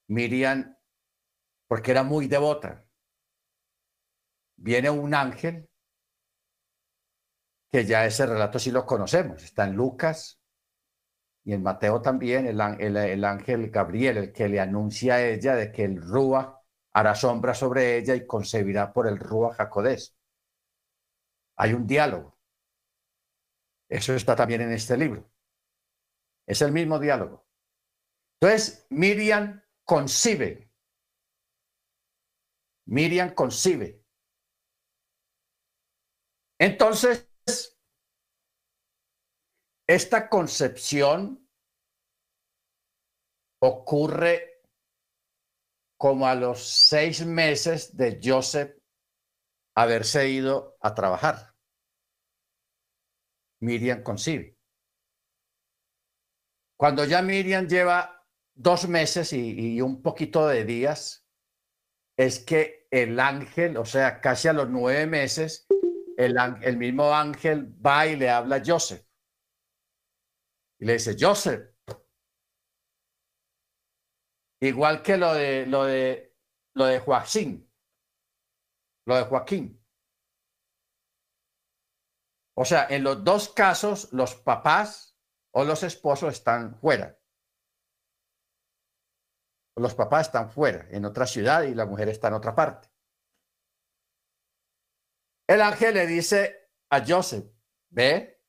Miriam, 0.10 0.78
porque 1.68 1.90
era 1.90 2.04
muy 2.04 2.28
devota, 2.28 2.86
viene 4.56 4.92
un 4.92 5.16
ángel, 5.16 5.68
que 7.72 7.84
ya 7.84 8.06
ese 8.06 8.28
relato 8.28 8.60
sí 8.60 8.70
lo 8.70 8.86
conocemos, 8.86 9.44
está 9.44 9.66
en 9.66 9.76
Lucas 9.76 10.40
y 11.44 11.54
en 11.54 11.64
Mateo 11.64 12.00
también, 12.00 12.46
el, 12.46 12.62
el 12.98 13.26
ángel 13.26 13.72
Gabriel, 13.72 14.18
el 14.18 14.32
que 14.32 14.50
le 14.50 14.60
anuncia 14.60 15.16
a 15.16 15.26
ella 15.26 15.56
de 15.56 15.72
que 15.72 15.86
el 15.86 16.00
Rúa 16.00 16.59
hará 17.00 17.16
sombra 17.16 17.54
sobre 17.54 17.98
ella 17.98 18.14
y 18.14 18.28
concebirá 18.28 18.92
por 18.92 19.08
el 19.08 19.18
Rúa 19.18 19.54
Jacodés. 19.54 20.18
Hay 21.58 21.74
un 21.74 21.88
diálogo. 21.88 22.38
Eso 23.90 24.14
está 24.14 24.36
también 24.36 24.62
en 24.62 24.74
este 24.74 24.98
libro. 24.98 25.32
Es 26.46 26.62
el 26.62 26.74
mismo 26.74 27.00
diálogo. 27.00 27.48
Entonces, 28.42 28.86
Miriam 28.90 29.64
concibe. 29.86 30.72
Miriam 32.88 33.34
concibe. 33.34 34.04
Entonces, 36.60 37.30
esta 39.88 40.28
concepción 40.28 41.50
ocurre 43.62 44.59
como 46.00 46.28
a 46.28 46.34
los 46.34 46.64
seis 46.64 47.26
meses 47.26 47.98
de 47.98 48.22
Joseph 48.24 48.74
haberse 49.76 50.30
ido 50.30 50.78
a 50.80 50.96
trabajar. 50.96 51.54
Miriam 53.60 54.02
concibe. 54.02 54.58
Cuando 56.78 57.04
ya 57.04 57.22
Miriam 57.22 57.68
lleva 57.68 58.26
dos 58.56 58.88
meses 58.88 59.34
y, 59.34 59.82
un 59.82 60.02
poquito 60.02 60.48
de 60.48 60.64
días, 60.64 61.28
es 62.18 62.40
que 62.46 62.88
el 62.90 63.20
ángel, 63.20 63.76
o 63.76 63.84
sea, 63.84 64.22
casi 64.22 64.48
a 64.48 64.54
los 64.54 64.70
nueve 64.70 65.06
meses, 65.06 65.68
el, 66.16 66.38
el 66.62 66.78
mismo 66.78 67.14
ángel 67.14 67.76
va 67.86 68.08
y 68.08 68.16
le 68.16 68.30
habla 68.30 68.56
a 68.56 68.64
Joseph. 68.66 69.06
Y 70.80 70.86
le 70.86 70.94
dice, 70.94 71.18
Joseph, 71.20 71.74
Igual 74.62 75.02
que 75.02 75.18
lo 75.18 75.34
de 75.34 75.66
lo 75.66 75.86
de 75.86 76.36
lo 76.74 76.86
de 76.86 77.00
Joaquín. 77.00 77.72
Lo 79.06 79.16
de 79.16 79.24
Joaquín. 79.24 79.80
O 82.56 82.66
sea, 82.66 82.88
en 82.90 83.04
los 83.04 83.24
dos 83.24 83.50
casos, 83.54 84.12
los 84.12 84.36
papás 84.36 85.18
o 85.52 85.64
los 85.64 85.82
esposos 85.84 86.34
están 86.34 86.76
fuera. 86.76 87.18
Los 89.78 89.96
papás 89.96 90.28
están 90.28 90.52
fuera, 90.52 90.86
en 90.92 91.06
otra 91.06 91.26
ciudad, 91.26 91.64
y 91.64 91.74
la 91.74 91.86
mujer 91.86 92.10
está 92.10 92.28
en 92.28 92.34
otra 92.34 92.54
parte. 92.54 92.90
El 95.48 95.62
ángel 95.62 95.94
le 95.94 96.06
dice 96.06 96.70
a 96.92 97.04
Joseph, 97.06 97.46
ve, 97.90 98.44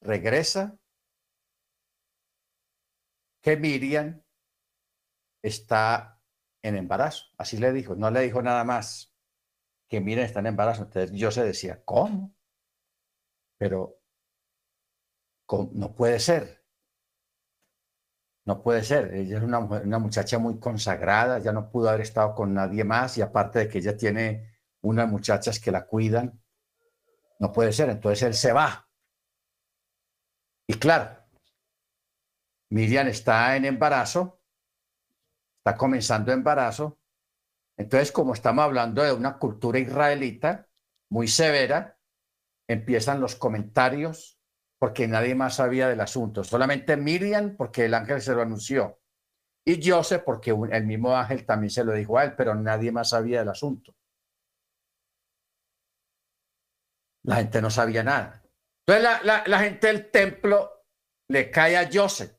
regresa, 0.00 0.78
que 3.42 3.58
Miriam 3.58 4.23
está 5.44 6.18
en 6.62 6.76
embarazo. 6.76 7.26
Así 7.36 7.58
le 7.58 7.72
dijo, 7.72 7.94
no 7.94 8.10
le 8.10 8.20
dijo 8.22 8.42
nada 8.42 8.64
más 8.64 9.14
que 9.88 10.00
miren, 10.00 10.24
está 10.24 10.40
en 10.40 10.46
embarazo. 10.46 10.84
Entonces 10.84 11.12
yo 11.12 11.30
se 11.30 11.44
decía, 11.44 11.84
¿cómo? 11.84 12.34
Pero 13.58 14.00
no 15.72 15.94
puede 15.94 16.18
ser. 16.18 16.64
No 18.46 18.62
puede 18.62 18.82
ser. 18.82 19.14
Ella 19.14 19.38
es 19.38 19.44
una, 19.44 19.58
una 19.58 19.98
muchacha 19.98 20.38
muy 20.38 20.58
consagrada, 20.58 21.38
ya 21.38 21.52
no 21.52 21.70
pudo 21.70 21.90
haber 21.90 22.00
estado 22.00 22.34
con 22.34 22.54
nadie 22.54 22.84
más 22.84 23.18
y 23.18 23.22
aparte 23.22 23.60
de 23.60 23.68
que 23.68 23.78
ella 23.78 23.96
tiene 23.96 24.58
unas 24.80 25.08
muchachas 25.08 25.60
que 25.60 25.70
la 25.70 25.86
cuidan, 25.86 26.42
no 27.38 27.52
puede 27.52 27.72
ser. 27.72 27.90
Entonces 27.90 28.22
él 28.22 28.34
se 28.34 28.52
va. 28.52 28.88
Y 30.66 30.74
claro, 30.74 31.22
Miriam 32.70 33.08
está 33.08 33.54
en 33.56 33.66
embarazo 33.66 34.43
está 35.64 35.78
comenzando 35.78 36.30
embarazo. 36.30 37.00
Entonces, 37.78 38.12
como 38.12 38.34
estamos 38.34 38.64
hablando 38.64 39.02
de 39.02 39.12
una 39.12 39.38
cultura 39.38 39.78
israelita 39.78 40.68
muy 41.10 41.26
severa, 41.26 41.98
empiezan 42.68 43.20
los 43.20 43.34
comentarios 43.34 44.38
porque 44.78 45.08
nadie 45.08 45.34
más 45.34 45.56
sabía 45.56 45.88
del 45.88 46.00
asunto. 46.00 46.44
Solamente 46.44 46.98
Miriam 46.98 47.56
porque 47.56 47.86
el 47.86 47.94
ángel 47.94 48.20
se 48.20 48.34
lo 48.34 48.42
anunció. 48.42 49.00
Y 49.66 49.80
Joseph 49.82 50.22
porque 50.24 50.50
el 50.50 50.84
mismo 50.84 51.16
ángel 51.16 51.46
también 51.46 51.70
se 51.70 51.82
lo 51.82 51.92
dijo 51.94 52.18
a 52.18 52.24
él, 52.24 52.34
pero 52.36 52.54
nadie 52.54 52.92
más 52.92 53.08
sabía 53.10 53.38
del 53.38 53.48
asunto. 53.48 53.96
La 57.24 57.36
gente 57.36 57.62
no 57.62 57.70
sabía 57.70 58.04
nada. 58.04 58.44
Entonces 58.86 59.02
la, 59.02 59.22
la, 59.22 59.44
la 59.46 59.58
gente 59.60 59.86
del 59.86 60.10
templo 60.10 60.84
le 61.30 61.50
cae 61.50 61.78
a 61.78 61.88
Joseph. 61.90 62.36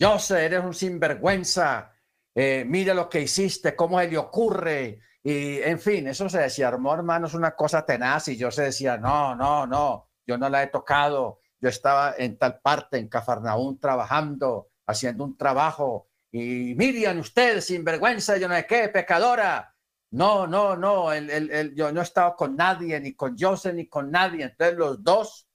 Joseph, 0.00 0.38
eres 0.38 0.62
un 0.62 0.74
sinvergüenza, 0.74 1.93
eh, 2.34 2.64
mira 2.66 2.94
lo 2.94 3.08
que 3.08 3.20
hiciste, 3.20 3.76
cómo 3.76 4.00
se 4.00 4.08
le 4.08 4.18
ocurre, 4.18 5.00
y 5.22 5.62
en 5.62 5.80
fin, 5.80 6.06
eso 6.08 6.28
se 6.28 6.40
decía, 6.40 6.68
armó 6.68 6.92
hermanos 6.94 7.32
una 7.32 7.56
cosa 7.56 7.86
tenaz. 7.86 8.28
Y 8.28 8.36
yo 8.36 8.50
se 8.50 8.64
decía, 8.64 8.98
no, 8.98 9.34
no, 9.34 9.66
no, 9.66 10.10
yo 10.26 10.36
no 10.36 10.50
la 10.50 10.62
he 10.62 10.66
tocado, 10.66 11.40
yo 11.58 11.70
estaba 11.70 12.14
en 12.18 12.36
tal 12.36 12.60
parte, 12.60 12.98
en 12.98 13.08
Cafarnaún, 13.08 13.80
trabajando, 13.80 14.68
haciendo 14.86 15.24
un 15.24 15.36
trabajo, 15.36 16.08
y 16.30 16.74
Miriam, 16.74 17.20
usted, 17.20 17.60
sinvergüenza, 17.60 18.36
yo 18.38 18.48
no 18.48 18.56
sé 18.56 18.66
qué, 18.66 18.88
pecadora, 18.88 19.72
no, 20.10 20.48
no, 20.48 20.76
no, 20.76 21.12
el, 21.12 21.74
yo 21.76 21.92
no 21.92 22.00
he 22.00 22.02
estado 22.02 22.34
con 22.34 22.56
nadie, 22.56 23.00
ni 23.00 23.14
con 23.14 23.36
Joseph, 23.38 23.74
ni 23.74 23.88
con 23.88 24.10
nadie. 24.10 24.42
Entonces 24.44 24.76
los 24.76 25.02
dos, 25.02 25.48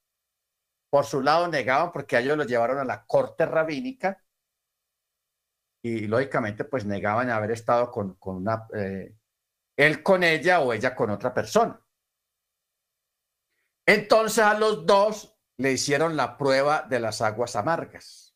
por 0.90 1.06
su 1.06 1.22
lado, 1.22 1.50
negaban 1.50 1.92
porque 1.92 2.18
ellos 2.18 2.38
los 2.38 2.48
llevaron 2.48 2.78
a 2.78 2.86
la 2.86 3.06
corte 3.06 3.46
rabínica 3.46 4.24
y 5.82 6.08
lógicamente 6.08 6.66
pues 6.66 6.86
negaban 6.86 7.30
haber 7.30 7.52
estado 7.52 7.90
con, 7.90 8.16
con 8.16 8.38
una, 8.38 8.68
eh, 8.74 9.16
él 9.78 10.04
con 10.04 10.24
ella 10.24 10.60
o 10.62 10.74
ella 10.74 10.96
con 10.96 11.10
otra 11.10 11.34
persona. 11.34 11.82
Entonces 13.86 14.44
a 14.44 14.54
los 14.60 14.86
dos 14.86 15.38
le 15.58 15.72
hicieron 15.72 16.16
la 16.16 16.38
prueba 16.38 16.84
de 16.84 17.00
las 17.00 17.22
aguas 17.22 17.56
amargas. 17.56 18.36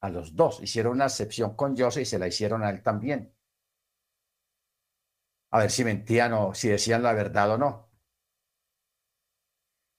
A 0.00 0.08
los 0.08 0.34
dos 0.34 0.60
hicieron 0.62 0.92
una 0.92 1.06
excepción 1.06 1.56
con 1.56 1.76
Joseph 1.76 2.02
y 2.02 2.06
se 2.06 2.18
la 2.18 2.26
hicieron 2.26 2.62
a 2.62 2.70
él 2.70 2.82
también. 2.82 3.34
A 5.50 5.60
ver 5.60 5.70
si 5.70 5.84
mentían 5.84 6.32
o 6.32 6.54
si 6.54 6.68
decían 6.68 7.02
la 7.02 7.12
verdad 7.12 7.52
o 7.52 7.58
no. 7.58 7.90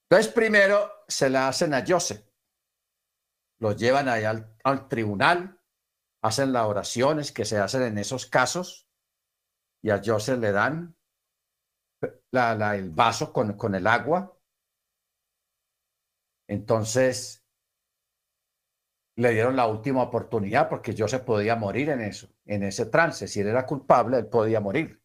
Entonces 0.09 0.31
primero 0.33 0.91
se 1.07 1.29
la 1.29 1.47
hacen 1.47 1.73
a 1.73 1.83
Joseph. 1.87 2.23
Lo 3.59 3.71
llevan 3.71 4.09
allá 4.09 4.31
al, 4.31 4.57
al 4.63 4.87
tribunal 4.87 5.59
hacen 6.25 6.53
las 6.53 6.65
oraciones 6.65 7.31
que 7.31 7.45
se 7.45 7.59
hacen 7.59 7.83
en 7.83 7.99
esos 7.99 8.25
casos 8.25 8.89
y 9.83 9.91
a 9.91 10.01
Joseph 10.03 10.39
le 10.39 10.51
dan 10.51 10.97
el 12.31 12.89
vaso 12.89 13.31
con, 13.31 13.53
con 13.53 13.75
el 13.75 13.85
agua. 13.85 14.35
Entonces 16.47 17.45
le 19.17 19.33
dieron 19.33 19.55
la 19.55 19.67
última 19.67 20.01
oportunidad 20.01 20.67
porque 20.67 20.95
Joseph 20.97 21.23
podía 21.23 21.55
morir 21.55 21.89
en 21.89 22.01
eso, 22.01 22.27
en 22.45 22.63
ese 22.63 22.87
trance. 22.87 23.27
Si 23.27 23.41
él 23.41 23.47
era 23.47 23.67
culpable, 23.67 24.17
él 24.17 24.27
podía 24.27 24.59
morir. 24.59 24.99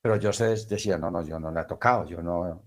Pero 0.00 0.18
Joseph 0.20 0.66
decía, 0.68 0.96
no, 0.96 1.10
no, 1.10 1.22
yo 1.22 1.38
no 1.38 1.50
le 1.50 1.60
he 1.60 1.64
tocado, 1.64 2.06
yo 2.06 2.22
no, 2.22 2.64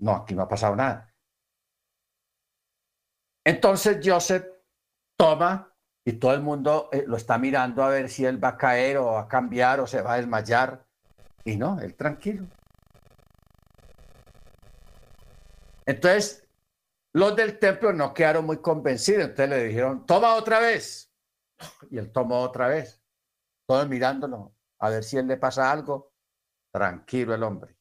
no, 0.00 0.16
aquí 0.16 0.34
no 0.34 0.42
ha 0.42 0.48
pasado 0.48 0.76
nada. 0.76 1.14
Entonces 3.44 3.98
Joseph 4.04 4.51
toma 5.16 5.72
y 6.04 6.14
todo 6.14 6.34
el 6.34 6.40
mundo 6.40 6.88
eh, 6.92 7.04
lo 7.06 7.16
está 7.16 7.38
mirando 7.38 7.82
a 7.82 7.88
ver 7.88 8.08
si 8.08 8.24
él 8.24 8.42
va 8.42 8.48
a 8.48 8.56
caer 8.56 8.98
o 8.98 9.12
va 9.12 9.22
a 9.22 9.28
cambiar 9.28 9.80
o 9.80 9.86
se 9.86 10.02
va 10.02 10.14
a 10.14 10.16
desmayar. 10.16 10.86
Y 11.44 11.56
no, 11.56 11.80
él 11.80 11.94
tranquilo. 11.94 12.46
Entonces, 15.86 16.46
los 17.12 17.36
del 17.36 17.58
templo 17.58 17.92
no 17.92 18.14
quedaron 18.14 18.46
muy 18.46 18.58
convencidos. 18.58 19.24
Entonces 19.24 19.48
le 19.50 19.64
dijeron, 19.64 20.06
toma 20.06 20.34
otra 20.34 20.60
vez. 20.60 21.12
Y 21.90 21.98
él 21.98 22.10
tomó 22.10 22.40
otra 22.40 22.68
vez. 22.68 23.02
Todos 23.66 23.88
mirándolo, 23.88 24.54
a 24.78 24.90
ver 24.90 25.04
si 25.04 25.16
él 25.16 25.26
le 25.26 25.36
pasa 25.36 25.70
algo. 25.70 26.12
Tranquilo 26.72 27.34
el 27.34 27.42
hombre. 27.42 27.76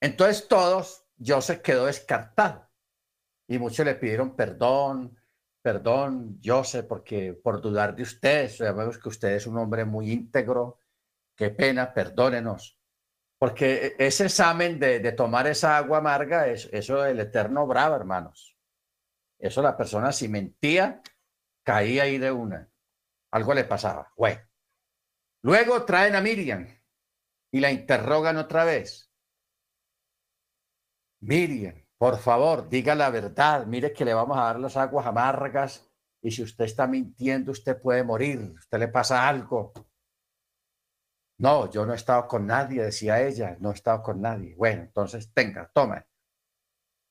Entonces 0.00 0.48
todos, 0.48 1.06
se 1.40 1.62
quedó 1.62 1.86
descartado. 1.86 2.68
Y 3.52 3.58
muchos 3.58 3.84
le 3.84 3.96
pidieron 3.96 4.34
perdón, 4.34 5.14
perdón, 5.60 6.40
yo 6.40 6.64
sé, 6.64 6.84
porque 6.84 7.34
por 7.34 7.60
dudar 7.60 7.94
de 7.94 8.02
usted, 8.02 8.48
sabemos 8.48 8.96
que 8.96 9.10
usted 9.10 9.32
es 9.32 9.46
un 9.46 9.58
hombre 9.58 9.84
muy 9.84 10.10
íntegro, 10.10 10.78
qué 11.36 11.50
pena, 11.50 11.92
perdónenos. 11.92 12.80
Porque 13.38 13.94
e, 13.98 14.06
ese 14.06 14.24
examen 14.24 14.78
de, 14.80 15.12
tomar 15.12 15.46
esa 15.48 15.76
agua 15.76 15.98
amarga, 15.98 16.46
es, 16.46 16.66
eso 16.72 17.04
el 17.04 17.20
eterno 17.20 17.66
bravo, 17.66 17.94
hermanos. 17.94 18.56
Eso 19.38 19.60
la 19.60 19.76
persona 19.76 20.12
si 20.12 20.28
mentía, 20.28 21.02
caía 21.62 22.04
ahí 22.04 22.16
de 22.16 22.32
una. 22.32 22.70
Algo 23.32 23.52
le 23.52 23.64
pasaba. 23.64 24.10
Bueno. 24.16 24.40
Luego 25.42 25.84
traen 25.84 26.14
a 26.14 26.22
Miriam 26.22 26.66
y 27.50 27.60
la 27.60 27.70
interrogan 27.70 28.38
otra 28.38 28.64
vez. 28.64 29.12
Miriam, 31.20 31.81
por 32.02 32.18
favor, 32.18 32.68
diga 32.68 32.96
la 32.96 33.10
verdad. 33.10 33.64
Mire 33.64 33.92
que 33.92 34.04
le 34.04 34.12
vamos 34.12 34.36
a 34.36 34.42
dar 34.42 34.58
las 34.58 34.76
aguas 34.76 35.06
amargas 35.06 35.88
y 36.20 36.32
si 36.32 36.42
usted 36.42 36.64
está 36.64 36.88
mintiendo, 36.88 37.52
usted 37.52 37.80
puede 37.80 38.02
morir. 38.02 38.54
Usted 38.58 38.80
le 38.80 38.88
pasa 38.88 39.28
algo. 39.28 39.72
No, 41.38 41.70
yo 41.70 41.86
no 41.86 41.92
he 41.92 41.96
estado 41.96 42.26
con 42.26 42.44
nadie, 42.44 42.82
decía 42.82 43.22
ella. 43.22 43.56
No 43.60 43.70
he 43.70 43.74
estado 43.74 44.02
con 44.02 44.20
nadie. 44.20 44.56
Bueno, 44.56 44.82
entonces 44.82 45.32
tenga, 45.32 45.70
toma. 45.72 46.04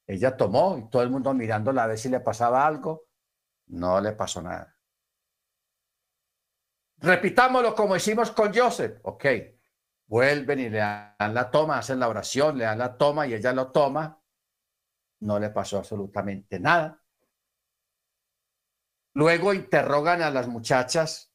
Ella 0.06 0.36
tomó 0.36 0.78
y 0.78 0.90
todo 0.90 1.04
el 1.04 1.10
mundo 1.10 1.34
mirándola 1.34 1.86
a 1.86 1.88
ver 1.88 1.98
si 1.98 2.10
le 2.10 2.20
pasaba 2.20 2.68
algo. 2.68 3.06
No 3.68 4.02
le 4.02 4.12
pasó 4.12 4.42
nada. 4.42 4.76
Repitámoslo 6.98 7.74
como 7.76 7.96
hicimos 7.96 8.32
con 8.32 8.54
Joseph. 8.54 9.00
Ok. 9.04 9.26
Vuelven 10.08 10.60
y 10.60 10.70
le 10.70 10.80
dan 10.80 11.34
la 11.34 11.50
toma, 11.50 11.78
hacen 11.78 11.98
la 11.98 12.10
oración, 12.10 12.58
le 12.58 12.66
dan 12.66 12.80
la 12.80 12.98
toma 12.98 13.26
y 13.26 13.36
ella 13.36 13.54
lo 13.54 13.72
toma 13.72 14.21
no 15.22 15.40
le 15.40 15.50
pasó 15.50 15.78
absolutamente 15.78 16.60
nada. 16.60 17.02
Luego 19.14 19.54
interrogan 19.54 20.22
a 20.22 20.30
las 20.30 20.48
muchachas 20.48 21.34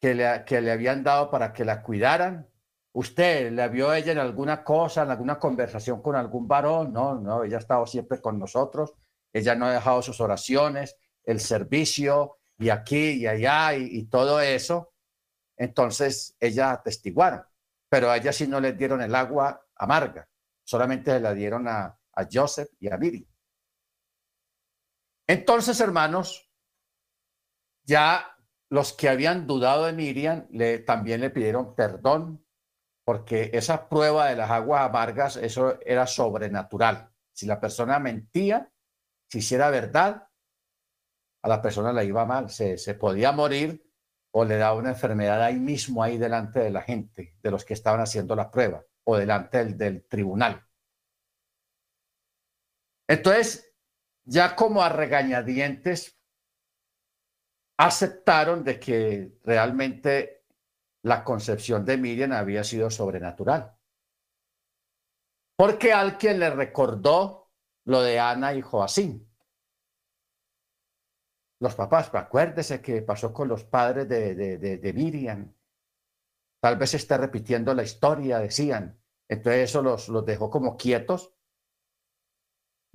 que 0.00 0.14
le, 0.14 0.44
que 0.44 0.60
le 0.60 0.72
habían 0.72 1.02
dado 1.02 1.30
para 1.30 1.52
que 1.52 1.64
la 1.64 1.82
cuidaran. 1.82 2.48
¿Usted 2.92 3.52
la 3.52 3.68
vio 3.68 3.92
ella 3.92 4.12
en 4.12 4.18
alguna 4.18 4.64
cosa, 4.64 5.02
en 5.02 5.10
alguna 5.10 5.38
conversación 5.38 6.00
con 6.00 6.16
algún 6.16 6.48
varón? 6.48 6.92
No, 6.92 7.14
no, 7.14 7.44
ella 7.44 7.56
ha 7.56 7.60
estado 7.60 7.86
siempre 7.86 8.20
con 8.20 8.38
nosotros. 8.38 8.94
Ella 9.32 9.54
no 9.54 9.66
ha 9.66 9.72
dejado 9.72 10.00
sus 10.00 10.20
oraciones, 10.20 10.96
el 11.24 11.40
servicio 11.40 12.38
y 12.58 12.70
aquí 12.70 13.10
y 13.10 13.26
allá 13.26 13.74
y, 13.74 14.04
todo 14.04 14.40
eso. 14.40 14.94
Entonces 15.58 16.36
ella 16.40 16.72
atestiguaron, 16.72 17.42
pero 17.88 18.10
a 18.10 18.16
ella 18.16 18.32
sí 18.32 18.46
no 18.46 18.60
le 18.60 18.72
dieron 18.72 19.02
el 19.02 19.14
agua 19.14 19.62
amarga, 19.74 20.28
solamente 20.64 21.20
la 21.20 21.34
dieron 21.34 21.68
a, 21.68 21.98
a 22.16 22.26
Joseph 22.30 22.70
y 22.80 22.90
a 22.90 22.96
Miriam. 22.96 23.26
Entonces, 25.28 25.80
hermanos, 25.80 26.50
ya 27.84 28.36
los 28.68 28.92
que 28.92 29.08
habían 29.08 29.46
dudado 29.46 29.84
de 29.84 29.92
Miriam 29.92 30.46
le, 30.50 30.78
también 30.78 31.20
le 31.20 31.30
pidieron 31.30 31.74
perdón 31.74 32.44
porque 33.04 33.50
esa 33.54 33.88
prueba 33.88 34.26
de 34.26 34.36
las 34.36 34.50
aguas 34.50 34.82
amargas, 34.82 35.36
eso 35.36 35.78
era 35.82 36.08
sobrenatural. 36.08 37.12
Si 37.32 37.46
la 37.46 37.60
persona 37.60 38.00
mentía, 38.00 38.72
si 39.28 39.38
hiciera 39.38 39.70
verdad, 39.70 40.28
a 41.42 41.48
la 41.48 41.62
persona 41.62 41.92
le 41.92 42.04
iba 42.04 42.24
mal, 42.24 42.50
se, 42.50 42.76
se 42.78 42.94
podía 42.94 43.30
morir 43.30 43.86
o 44.32 44.44
le 44.44 44.56
daba 44.56 44.74
una 44.74 44.90
enfermedad 44.90 45.40
ahí 45.40 45.60
mismo, 45.60 46.02
ahí 46.02 46.18
delante 46.18 46.58
de 46.58 46.70
la 46.70 46.82
gente, 46.82 47.38
de 47.40 47.50
los 47.50 47.64
que 47.64 47.74
estaban 47.74 48.00
haciendo 48.00 48.34
la 48.34 48.50
prueba, 48.50 48.84
o 49.04 49.16
delante 49.16 49.58
del, 49.58 49.78
del 49.78 50.08
tribunal. 50.08 50.65
Entonces, 53.08 53.72
ya 54.24 54.56
como 54.56 54.82
a 54.82 54.88
regañadientes, 54.88 56.18
aceptaron 57.78 58.64
de 58.64 58.80
que 58.80 59.38
realmente 59.44 60.44
la 61.02 61.22
concepción 61.22 61.84
de 61.84 61.96
Miriam 61.96 62.32
había 62.32 62.64
sido 62.64 62.90
sobrenatural. 62.90 63.76
Porque 65.56 65.92
alguien 65.92 66.40
le 66.40 66.50
recordó 66.50 67.52
lo 67.84 68.02
de 68.02 68.18
Ana 68.18 68.54
y 68.54 68.62
Joacín. 68.62 69.30
Los 71.60 71.74
papás, 71.74 72.12
acuérdese 72.12 72.82
que 72.82 73.02
pasó 73.02 73.32
con 73.32 73.48
los 73.48 73.64
padres 73.64 74.08
de, 74.08 74.34
de 74.58 74.92
Miriam. 74.92 75.54
Tal 76.60 76.76
vez 76.76 76.92
esté 76.94 77.16
repitiendo 77.16 77.72
la 77.72 77.84
historia, 77.84 78.38
decían. 78.38 79.00
Entonces 79.28 79.70
eso 79.70 79.82
los, 79.82 80.08
los 80.08 80.26
dejó 80.26 80.50
como 80.50 80.76
quietos 80.76 81.35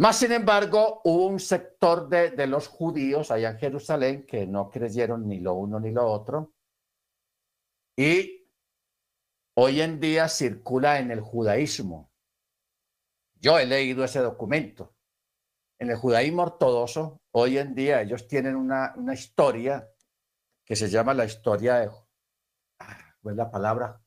más 0.02 0.18
sin 0.18 0.32
embargo, 0.32 1.02
hubo 1.04 1.28
un 1.28 1.40
sector 1.40 2.10
de, 2.10 2.48
los 2.48 2.68
judíos 2.68 3.30
allá 3.30 3.52
en 3.52 3.60
Jerusalén 3.60 4.26
que 4.26 4.48
no 4.48 4.68
creyeron 4.68 5.28
ni 5.28 5.40
lo 5.40 5.54
uno 5.54 5.80
ni 5.80 5.92
lo 5.92 6.08
otro. 6.08 6.56
Y 7.96 8.50
hoy 9.56 9.80
en 9.80 10.00
día 10.00 10.28
circula 10.28 10.98
en 10.98 11.12
el 11.12 11.22
judaísmo. 11.22 12.12
Yo 13.36 13.60
he 13.60 13.68
leído 13.68 14.04
ese 14.04 14.22
documento. 14.22 14.96
En 15.80 15.92
el 15.92 15.98
judaísmo 15.98 16.42
ortodoxo, 16.42 17.22
hoy 17.36 17.60
en 17.60 17.76
día 17.76 18.02
ellos 18.02 18.28
tienen 18.28 18.56
una, 18.56 18.96
una 18.98 19.14
historia 19.14 19.88
que 20.66 20.76
se 20.76 20.90
llama 20.90 21.14
la 21.14 21.26
historia 21.26 21.76
de, 21.76 21.92
ah, 22.80 23.16
¿cuál 23.22 23.38
la 23.38 23.52
palabra? 23.52 24.02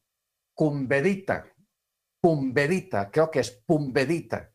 Cumbedita. 0.54 1.54
Pumbedita, 2.20 3.12
creo 3.12 3.30
que 3.30 3.38
es 3.38 3.52
pumbedita 3.52 4.53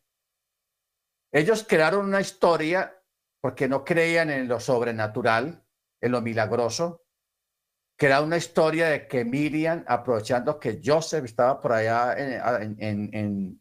ellos 1.32 1.64
crearon 1.68 2.06
una 2.06 2.20
historia 2.20 2.96
porque 3.40 3.68
no 3.68 3.84
creían 3.84 4.30
en 4.30 4.48
lo 4.48 4.60
sobrenatural, 4.60 5.64
en 6.00 6.12
lo 6.12 6.20
milagroso. 6.20 7.04
Crearon 7.96 8.28
una 8.28 8.36
historia 8.36 8.88
de 8.88 9.06
que 9.06 9.24
Miriam, 9.24 9.84
aprovechando 9.86 10.58
que 10.58 10.80
Joseph 10.84 11.24
estaba 11.24 11.60
por 11.60 11.72
allá 11.72 12.14
en, 12.16 12.76
en, 13.12 13.60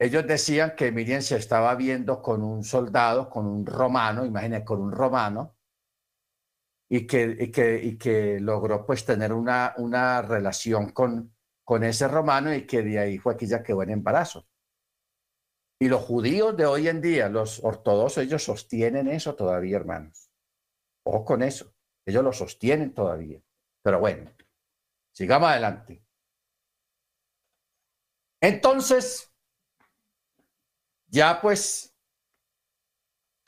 ellos 0.00 0.26
decían 0.26 0.76
que 0.76 0.92
Miriam 0.92 1.20
se 1.22 1.36
estaba 1.36 1.74
viendo 1.74 2.22
con 2.22 2.44
un 2.44 2.62
soldado, 2.62 3.28
con 3.28 3.46
un 3.46 3.66
romano, 3.66 4.24
imagínense, 4.24 4.64
con 4.64 4.80
un 4.80 4.92
romano, 4.92 5.56
y 6.88 7.06
que, 7.06 7.50
que, 7.50 7.82
y 7.82 7.98
que 7.98 8.38
logró 8.40 8.86
pues 8.86 9.04
tener 9.04 9.32
una, 9.32 9.74
una 9.76 10.22
relación 10.22 10.90
con, 10.92 11.34
con 11.64 11.82
ese 11.82 12.06
romano 12.06 12.54
y 12.54 12.66
que 12.66 12.82
de 12.82 12.98
ahí 12.98 13.18
fue 13.18 13.36
que 13.36 13.46
ya 13.46 13.62
quedó 13.62 13.82
en 13.82 13.90
embarazo. 13.90 14.46
Y 15.80 15.88
los 15.88 16.02
judíos 16.02 16.56
de 16.56 16.66
hoy 16.66 16.88
en 16.88 17.00
día, 17.00 17.28
los 17.28 17.62
ortodoxos, 17.62 18.24
ellos 18.24 18.42
sostienen 18.42 19.08
eso 19.08 19.36
todavía, 19.36 19.76
hermanos. 19.76 20.30
Ojo 21.04 21.24
con 21.24 21.42
eso. 21.42 21.72
Ellos 22.04 22.24
lo 22.24 22.32
sostienen 22.32 22.92
todavía. 22.92 23.40
Pero 23.82 24.00
bueno, 24.00 24.34
sigamos 25.12 25.50
adelante. 25.50 26.02
Entonces, 28.40 29.32
ya 31.06 31.40
pues, 31.40 31.96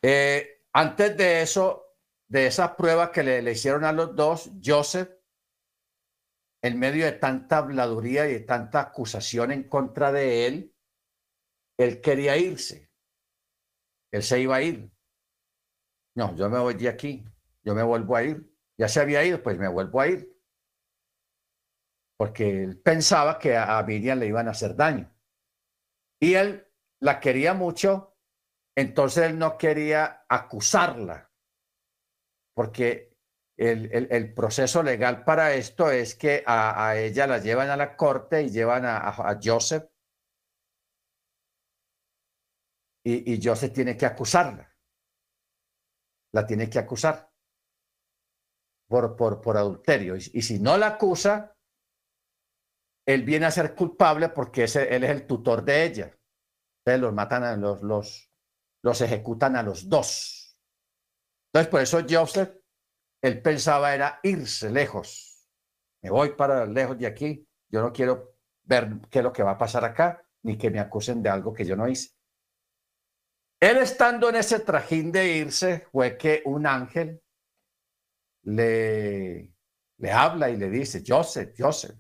eh, 0.03 0.64
antes 0.72 1.16
de 1.16 1.43
eso, 1.43 1.97
de 2.28 2.47
esa 2.47 2.76
prueba 2.76 3.11
que 3.11 3.24
le, 3.24 3.43
le 3.43 3.53
hicieron 3.53 3.85
a 3.85 3.93
los 3.93 4.14
dos, 4.14 4.51
Joseph, 4.64 5.11
en 6.62 6.78
medio 6.78 7.07
de 7.07 7.12
tanta 7.12 7.59
habladuría 7.59 8.28
y 8.28 8.35
de 8.35 8.41
tanta 8.41 8.81
acusación 8.81 9.51
en 9.51 9.64
contra 9.64 10.12
de 10.12 10.47
él, 10.47 10.70
él 11.81 12.01
quería 12.03 12.37
irse. 12.37 12.91
Él 14.12 14.22
se 14.22 14.39
iba 14.41 14.57
a 14.57 14.62
ir. 14.62 14.93
No, 16.14 16.37
yo 16.37 16.51
me 16.51 16.59
voy 16.59 16.74
de 16.74 16.89
aquí. 16.89 17.24
Yo 17.62 17.74
me 17.74 17.83
vuelvo 17.83 18.16
a 18.16 18.22
ir. 18.22 18.55
Ya 18.78 18.87
se 18.89 19.01
había 19.01 19.24
ido, 19.24 19.43
pues 19.43 19.59
me 19.59 19.68
vuelvo 19.68 20.01
a 20.01 20.09
ir. 20.09 20.39
Porque 22.18 22.64
él 22.64 22.81
pensaba 22.83 23.39
que 23.39 23.57
a 23.57 23.83
Miriam 23.83 24.18
le 24.18 24.26
iban 24.26 24.49
a 24.49 24.51
hacer 24.51 24.76
daño. 24.76 25.11
Y 26.20 26.35
él 26.35 26.66
la 27.01 27.18
quería 27.18 27.55
mucho, 27.55 28.14
entonces 28.76 29.31
él 29.31 29.39
no 29.39 29.57
quería 29.57 30.26
acusarla. 30.28 31.33
Porque 32.55 33.16
el, 33.57 34.35
proceso 34.35 34.83
legal 34.83 35.24
para 35.24 35.55
esto 35.55 35.91
es 35.91 36.14
que 36.14 36.43
a, 36.47 36.95
ella 36.97 37.26
la 37.26 37.39
llevan 37.39 37.70
a 37.70 37.76
la 37.76 37.97
corte 37.97 38.43
y 38.43 38.51
llevan 38.51 38.85
a 38.85 39.39
Joseph 39.43 39.89
y, 43.05 43.34
y 43.34 43.40
Joseph 43.42 43.72
tiene 43.72 43.96
que 43.96 44.07
acusarla. 44.07 44.74
La 46.32 46.46
tiene 46.46 46.68
que 46.68 46.78
acusar 46.78 47.30
por, 48.90 49.14
por, 49.14 49.40
por 49.40 49.57
adulterio. 49.57 50.16
Y, 50.16 50.42
si 50.42 50.59
no 50.59 50.76
la 50.76 50.88
acusa, 50.88 51.57
él 53.07 53.22
viene 53.22 53.46
a 53.46 53.51
ser 53.53 53.74
culpable 53.74 54.30
porque 54.30 54.64
ese, 54.64 54.94
él 54.94 55.05
es 55.05 55.11
el 55.11 55.26
tutor 55.28 55.64
de 55.64 55.84
ella. 55.84 56.18
Entonces 56.80 57.01
los 57.01 57.14
matan, 57.14 57.44
a 57.44 57.57
los, 57.57 57.82
los, 57.82 58.32
los 58.82 59.01
ejecutan 59.01 59.55
a 59.55 59.62
los 59.62 59.88
dos. 59.88 60.59
Entonces 61.48 61.70
por 61.70 61.80
eso 61.80 62.01
Joseph, 62.09 62.51
él 63.22 63.40
pensaba 63.42 63.94
era 63.94 64.18
irse 64.24 64.70
lejos. 64.70 65.48
Me 66.03 66.11
voy 66.11 66.34
para 66.34 66.66
lejos 66.66 66.98
de 66.98 67.07
aquí. 67.07 67.46
Yo 67.68 67.82
no 67.82 67.92
quiero 67.92 68.34
ver 68.64 69.01
qué 69.09 69.20
es 69.20 69.24
lo 69.24 69.32
que 69.32 69.44
va 69.44 69.53
a 69.53 69.59
pasar 69.59 69.84
acá, 69.84 70.26
ni 70.42 70.59
que 70.59 70.70
me 70.70 70.80
acusen 70.80 71.22
de 71.22 71.28
algo 71.28 71.53
que 71.53 71.64
yo 71.64 71.76
no 71.76 71.86
hice. 71.86 72.11
Él 73.61 73.76
estando 73.76 74.30
en 74.30 74.36
ese 74.36 74.61
trajín 74.61 75.12
de 75.12 75.36
irse, 75.36 75.86
fue 75.92 76.16
que 76.16 76.42
un 76.46 76.66
ángel 76.66 77.22
le, 78.42 79.52
le 79.98 80.11
habla 80.11 80.48
y 80.48 80.56
le 80.56 80.70
dice, 80.70 81.02
Joseph, 81.06 81.54
Joseph, 81.58 81.96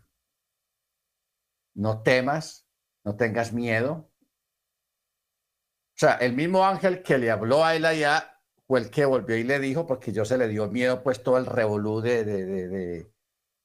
no 1.74 2.02
temas, 2.02 2.66
no 3.04 3.14
tengas 3.16 3.52
miedo. 3.52 4.10
O 5.94 5.98
sea, 6.00 6.14
el 6.14 6.32
mismo 6.32 6.64
ángel 6.64 7.02
que 7.02 7.18
le 7.18 7.30
habló 7.30 7.62
a 7.62 7.76
él 7.76 7.84
allá 7.84 8.40
fue 8.66 8.80
el 8.80 8.90
que 8.90 9.04
volvió 9.04 9.36
y 9.36 9.44
le 9.44 9.58
dijo, 9.58 9.86
porque 9.86 10.12
yo 10.12 10.24
se 10.24 10.38
le 10.38 10.48
dio 10.48 10.68
miedo, 10.68 11.02
pues 11.02 11.22
todo 11.22 11.36
el 11.36 11.44
revolú 11.44 12.00
de, 12.00 12.24
de, 12.24 12.46
de, 12.46 13.12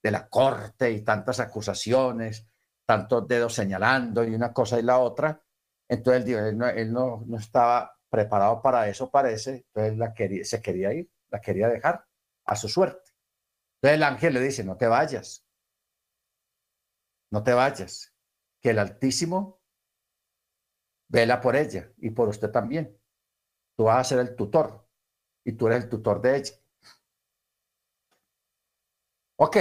de 0.04 0.12
la 0.12 0.28
corte 0.28 0.92
y 0.92 1.02
tantas 1.02 1.40
acusaciones, 1.40 2.46
tantos 2.86 3.26
dedos 3.26 3.54
señalando 3.54 4.26
y 4.26 4.36
una 4.36 4.52
cosa 4.52 4.80
y 4.80 4.84
la 4.84 5.00
otra. 5.00 5.45
Entonces 5.88 6.26
él, 6.28 6.62
él, 6.76 6.94
no, 6.94 7.24
no, 7.26 7.38
estaba 7.38 7.98
preparado 8.10 8.62
para 8.62 8.88
eso, 8.88 9.10
parece. 9.10 9.66
Entonces 9.68 9.98
la 9.98 10.14
quería, 10.14 10.44
se 10.46 10.62
quería 10.62 10.94
ir, 10.94 11.10
la 11.30 11.42
quería 11.42 11.70
dejar 11.70 12.06
a 12.46 12.56
su 12.56 12.68
suerte. 12.68 13.12
Entonces 13.78 13.98
el 13.98 14.04
ángel 14.04 14.34
le 14.34 14.42
dice, 14.42 14.64
no 14.64 14.78
te 14.78 14.88
vayas, 14.88 15.46
no 17.32 17.44
te 17.44 17.54
vayas, 17.54 18.14
que 18.62 18.72
el 18.72 18.80
Altísimo 18.80 19.62
vela 21.08 21.42
por 21.42 21.56
ella 21.56 21.92
y 21.98 22.10
por 22.12 22.30
usted 22.30 22.50
también. 22.50 22.98
Tú 23.76 23.84
vas 23.86 24.00
a 24.00 24.04
ser 24.04 24.20
el 24.20 24.36
tutor 24.36 24.88
y 25.44 25.54
tú 25.54 25.68
eres 25.68 25.84
el 25.84 25.90
tutor 25.90 26.22
de 26.22 26.38
ella. 26.38 26.54
Ok, 29.38 29.58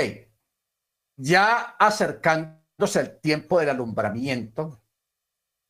ya 1.16 1.76
acercándose 1.78 3.00
el 3.00 3.20
tiempo 3.20 3.58
del 3.58 3.70
alumbramiento, 3.70 4.83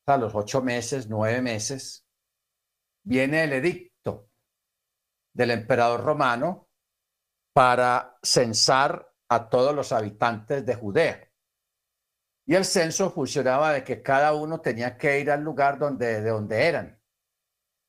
a 0.05 0.17
los 0.17 0.35
ocho 0.35 0.61
meses, 0.61 1.07
nueve 1.09 1.41
meses, 1.41 2.05
viene 3.03 3.43
el 3.43 3.53
edicto 3.53 4.29
del 5.33 5.51
emperador 5.51 6.03
romano 6.03 6.69
para 7.53 8.17
censar 8.21 9.11
a 9.29 9.49
todos 9.49 9.73
los 9.75 9.91
habitantes 9.91 10.65
de 10.65 10.75
Judea. 10.75 11.31
Y 12.47 12.53
el 12.53 12.65
censo 12.65 13.09
funcionaba 13.09 13.73
de 13.73 13.83
que 13.83 14.03
cada 14.03 14.33
uno 14.33 14.61
tenía 14.61 14.97
que 14.97 15.19
ir 15.19 15.31
al 15.31 15.41
lugar 15.41 15.79
donde, 15.79 16.21
de 16.21 16.29
donde 16.29 16.63
eran, 16.63 17.01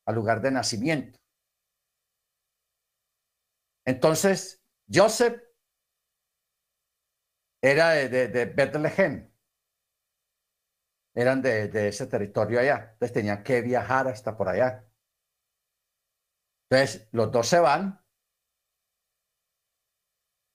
al 0.07 0.15
lugar 0.15 0.41
de 0.41 0.51
nacimiento. 0.51 1.19
Entonces, 3.85 4.63
Joseph 4.93 5.43
era 7.63 7.91
de, 7.91 8.29
de, 8.29 8.45
Bethlehem, 8.47 9.31
eran 11.17 11.43
de, 11.43 11.89
ese 11.89 12.07
territorio 12.07 12.61
allá. 12.61 12.91
Entonces 12.93 13.13
tenían 13.15 13.43
que 13.43 13.63
viajar 13.63 14.07
hasta 14.09 14.37
por 14.37 14.49
allá. 14.49 14.87
Entonces 16.71 17.09
los 17.13 17.33
dos 17.33 17.49
se 17.49 17.59
van. 17.61 18.01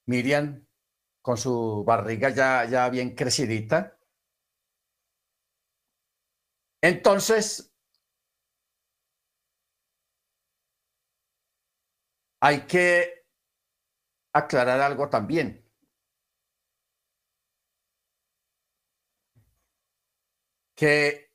Miriam 0.08 0.66
con 1.22 1.38
su 1.38 1.84
barriga 1.86 2.30
ya, 2.30 2.66
ya 2.66 2.90
bien 2.90 3.16
crecidita. 3.16 3.98
Entonces, 6.82 7.72
hay 12.40 12.62
que 12.68 13.26
aclarar 14.34 14.82
algo 14.82 15.10
también. 15.10 15.71
Que 20.82 21.30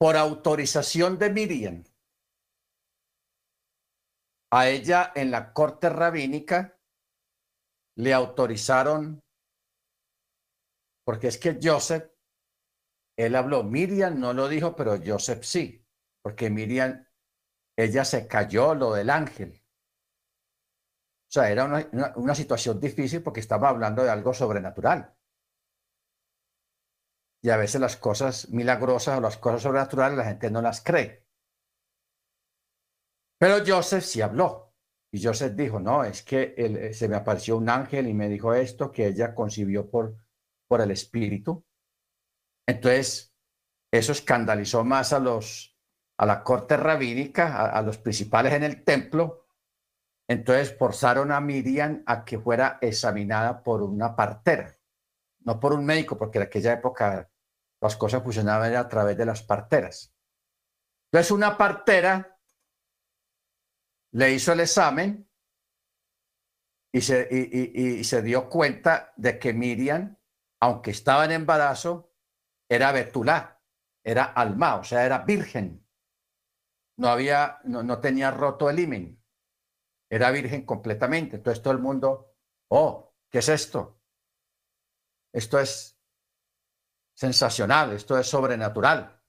por 0.00 0.16
autorización 0.16 1.18
de 1.18 1.28
Miriam, 1.28 1.84
a 4.50 4.70
ella 4.70 5.12
en 5.14 5.30
la 5.30 5.52
corte 5.52 5.90
rabínica 5.90 6.80
le 7.98 8.14
autorizaron, 8.14 9.22
porque 11.04 11.26
es 11.26 11.36
que 11.36 11.58
Joseph, 11.62 12.10
él 13.18 13.36
habló, 13.36 13.64
Miriam 13.64 14.18
no 14.18 14.32
lo 14.32 14.48
dijo, 14.48 14.74
pero 14.74 14.96
Joseph 15.04 15.44
sí, 15.44 15.86
porque 16.22 16.48
Miriam, 16.48 17.06
ella 17.76 18.06
se 18.06 18.26
cayó 18.26 18.74
lo 18.74 18.94
del 18.94 19.10
ángel. 19.10 19.62
O 21.28 21.32
sea, 21.32 21.50
era 21.50 21.66
una, 21.66 22.14
una 22.16 22.34
situación 22.34 22.80
difícil 22.80 23.22
porque 23.22 23.40
estaba 23.40 23.68
hablando 23.68 24.04
de 24.04 24.10
algo 24.10 24.32
sobrenatural 24.32 25.17
y 27.42 27.50
a 27.50 27.56
veces 27.56 27.80
las 27.80 27.96
cosas 27.96 28.48
milagrosas 28.50 29.18
o 29.18 29.20
las 29.20 29.38
cosas 29.38 29.62
sobrenaturales 29.62 30.18
la 30.18 30.24
gente 30.24 30.50
no 30.50 30.60
las 30.60 30.80
cree. 30.80 31.24
Pero 33.38 33.64
Joseph 33.64 34.04
sí 34.04 34.20
habló. 34.20 34.74
Y 35.12 35.22
Joseph 35.22 35.54
dijo, 35.54 35.80
no, 35.80 36.04
es 36.04 36.22
que 36.22 36.54
eh, 36.56 36.92
se 36.92 37.08
me 37.08 37.16
apareció 37.16 37.56
un 37.56 37.68
ángel 37.68 38.08
y 38.08 38.14
me 38.14 38.28
dijo 38.28 38.52
esto 38.52 38.90
que 38.90 39.06
ella 39.06 39.34
concibió 39.34 39.88
por, 39.88 40.16
por 40.66 40.80
el 40.80 40.90
Espíritu. 40.90 41.64
Entonces, 42.66 43.34
eso 43.90 44.12
escandalizó 44.12 44.84
más 44.84 45.12
a 45.12 45.20
los 45.20 45.74
a 46.20 46.26
la 46.26 46.42
corte 46.42 46.76
rabínica, 46.76 47.56
a, 47.56 47.78
a 47.78 47.82
los 47.82 47.96
principales 47.98 48.52
en 48.52 48.64
el 48.64 48.82
templo. 48.82 49.46
Entonces 50.28 50.76
forzaron 50.76 51.30
a 51.30 51.40
Miriam 51.40 52.02
a 52.06 52.24
que 52.24 52.40
fuera 52.40 52.78
examinada 52.82 53.62
por 53.62 53.82
una 53.82 54.16
partera 54.16 54.77
no 55.48 55.58
por 55.58 55.72
un 55.72 55.82
médico, 55.82 56.18
porque 56.18 56.36
en 56.36 56.44
aquella 56.44 56.74
época 56.74 57.32
las 57.80 57.96
cosas 57.96 58.22
funcionaban 58.22 58.76
a 58.76 58.86
través 58.86 59.16
de 59.16 59.24
las 59.24 59.42
parteras. 59.42 60.14
Entonces 61.06 61.30
una 61.30 61.56
partera 61.56 62.38
le 64.12 64.32
hizo 64.34 64.52
el 64.52 64.60
examen 64.60 65.26
y 66.92 67.00
se, 67.00 67.28
y, 67.30 68.04
se 68.04 68.20
dio 68.20 68.50
cuenta 68.50 69.14
de 69.16 69.38
que 69.38 69.54
Miriam, 69.54 70.18
aunque 70.60 70.90
estaba 70.90 71.24
en 71.24 71.32
embarazo, 71.32 72.12
era 72.68 72.92
betulá, 72.92 73.62
era 74.04 74.24
alma, 74.24 74.76
o 74.76 74.84
sea, 74.84 75.06
era 75.06 75.20
virgen. 75.20 75.82
No 76.98 77.08
había, 77.08 77.58
no, 77.64 77.82
no 77.82 78.00
tenía 78.00 78.30
roto 78.30 78.68
el 78.68 78.80
himen. 78.80 79.24
era 80.10 80.30
virgen 80.30 80.66
completamente. 80.66 81.36
Entonces 81.36 81.62
todo 81.62 81.72
el 81.72 81.80
mundo, 81.80 82.34
oh, 82.68 83.14
¿qué 83.30 83.38
es 83.38 83.48
esto? 83.48 83.97
Esto 85.38 85.60
es 85.60 85.96
sensacional, 87.14 87.92
esto 87.92 88.18
es 88.18 88.26
sobrenatural. 88.26 89.22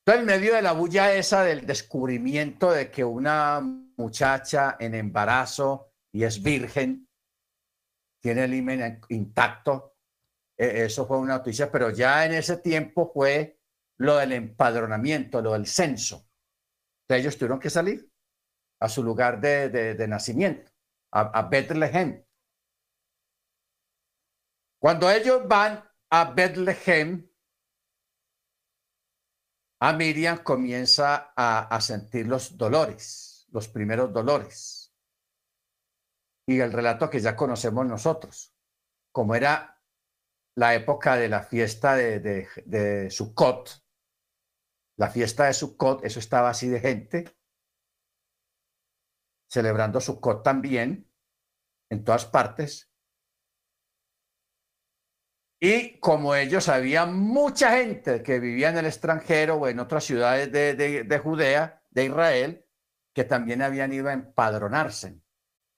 Entonces, 0.00 0.20
en 0.20 0.26
medio 0.26 0.54
de 0.54 0.60
la 0.60 0.72
bulla 0.72 1.14
esa 1.14 1.44
del 1.44 1.64
descubrimiento 1.64 2.70
de 2.70 2.90
que 2.90 3.02
una 3.02 3.62
muchacha 3.96 4.76
en 4.78 4.94
embarazo 4.94 5.94
y 6.12 6.24
es 6.24 6.42
virgen, 6.42 7.08
tiene 8.20 8.44
el 8.44 8.52
himen 8.52 9.00
intacto, 9.08 9.96
e, 10.58 10.84
eso 10.84 11.06
fue 11.06 11.16
una 11.20 11.38
noticia, 11.38 11.72
pero 11.72 11.88
ya 11.88 12.26
en 12.26 12.34
ese 12.34 12.58
tiempo 12.58 13.10
fue 13.14 13.58
lo 13.96 14.16
del 14.16 14.32
empadronamiento, 14.32 15.40
lo 15.40 15.54
del 15.54 15.66
censo. 15.66 16.28
Entonces 17.04 17.24
ellos 17.24 17.38
tuvieron 17.38 17.60
que 17.60 17.70
salir 17.70 18.12
a 18.78 18.90
su 18.90 19.02
lugar 19.02 19.40
de, 19.40 20.06
nacimiento, 20.06 20.70
a, 21.12 21.22
a 21.38 21.48
Bethlehem. 21.48 22.22
Cuando 24.84 25.10
ellos 25.10 25.48
van 25.48 25.82
a 26.10 26.34
Bethlehem, 26.34 27.26
a 29.80 29.92
Miriam 29.94 30.44
comienza 30.44 31.32
a, 31.34 31.80
sentir 31.80 32.26
los 32.26 32.58
dolores, 32.58 33.46
los 33.50 33.66
primeros 33.68 34.12
dolores. 34.12 34.94
Y 36.46 36.60
el 36.60 36.70
relato 36.70 37.08
que 37.08 37.18
ya 37.18 37.34
conocemos 37.34 37.86
nosotros, 37.86 38.54
como 39.10 39.34
era 39.34 39.82
la 40.54 40.74
época 40.74 41.16
de 41.16 41.30
la 41.30 41.42
fiesta 41.42 41.96
de, 41.96 42.20
de, 42.20 42.48
de 42.66 43.10
Sukkot, 43.10 43.82
la 44.98 45.08
fiesta 45.08 45.46
de 45.46 45.54
Sukkot, 45.54 46.04
eso 46.04 46.18
estaba 46.18 46.50
así 46.50 46.68
de 46.68 46.80
gente, 46.80 47.34
celebrando 49.50 49.98
Sukkot 50.02 50.42
también, 50.42 51.10
en 51.90 52.04
todas 52.04 52.26
partes. 52.26 52.93
Y 55.66 55.98
como 55.98 56.34
ellos 56.34 56.68
había 56.68 57.06
mucha 57.06 57.70
gente 57.70 58.22
que 58.22 58.38
vivía 58.38 58.68
en 58.68 58.76
el 58.76 58.84
extranjero 58.84 59.54
o 59.54 59.66
en 59.66 59.80
otras 59.80 60.04
ciudades 60.04 60.52
de, 60.52 61.20
Judea, 61.24 61.82
de 61.88 62.04
Israel, 62.04 62.66
que 63.14 63.24
también 63.24 63.62
habían 63.62 63.90
ido 63.90 64.10
a 64.10 64.12
empadronarse, 64.12 65.22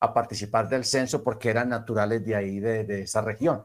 a 0.00 0.12
participar 0.12 0.68
del 0.68 0.84
censo 0.84 1.22
porque 1.22 1.50
eran 1.50 1.68
naturales 1.68 2.24
de 2.24 2.34
ahí, 2.34 2.58
de, 2.58 2.82
de 2.82 3.02
esa 3.02 3.20
región. 3.20 3.64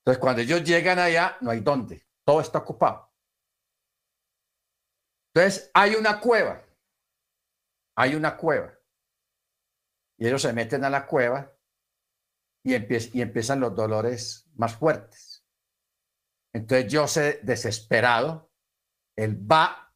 Entonces, 0.00 0.20
cuando 0.20 0.42
ellos 0.42 0.64
llegan 0.64 0.98
allá, 0.98 1.36
no 1.40 1.52
hay 1.52 1.60
dónde, 1.60 2.04
todo 2.24 2.40
está 2.40 2.58
ocupado. 2.58 3.08
Entonces, 5.32 5.70
hay 5.74 5.94
una 5.94 6.18
cueva, 6.18 6.60
hay 7.94 8.16
una 8.16 8.36
cueva. 8.36 8.74
Y 10.18 10.26
ellos 10.26 10.42
se 10.42 10.52
meten 10.52 10.84
a 10.84 10.90
la 10.90 11.06
cueva 11.06 11.52
y, 12.64 12.74
empiezan 12.74 13.60
los 13.60 13.74
dolores 13.74 14.48
más 14.54 14.76
fuertes. 14.76 15.44
Entonces, 16.54 16.94
José, 16.94 17.40
desesperado, 17.42 18.50
él 19.16 19.50
va 19.50 19.94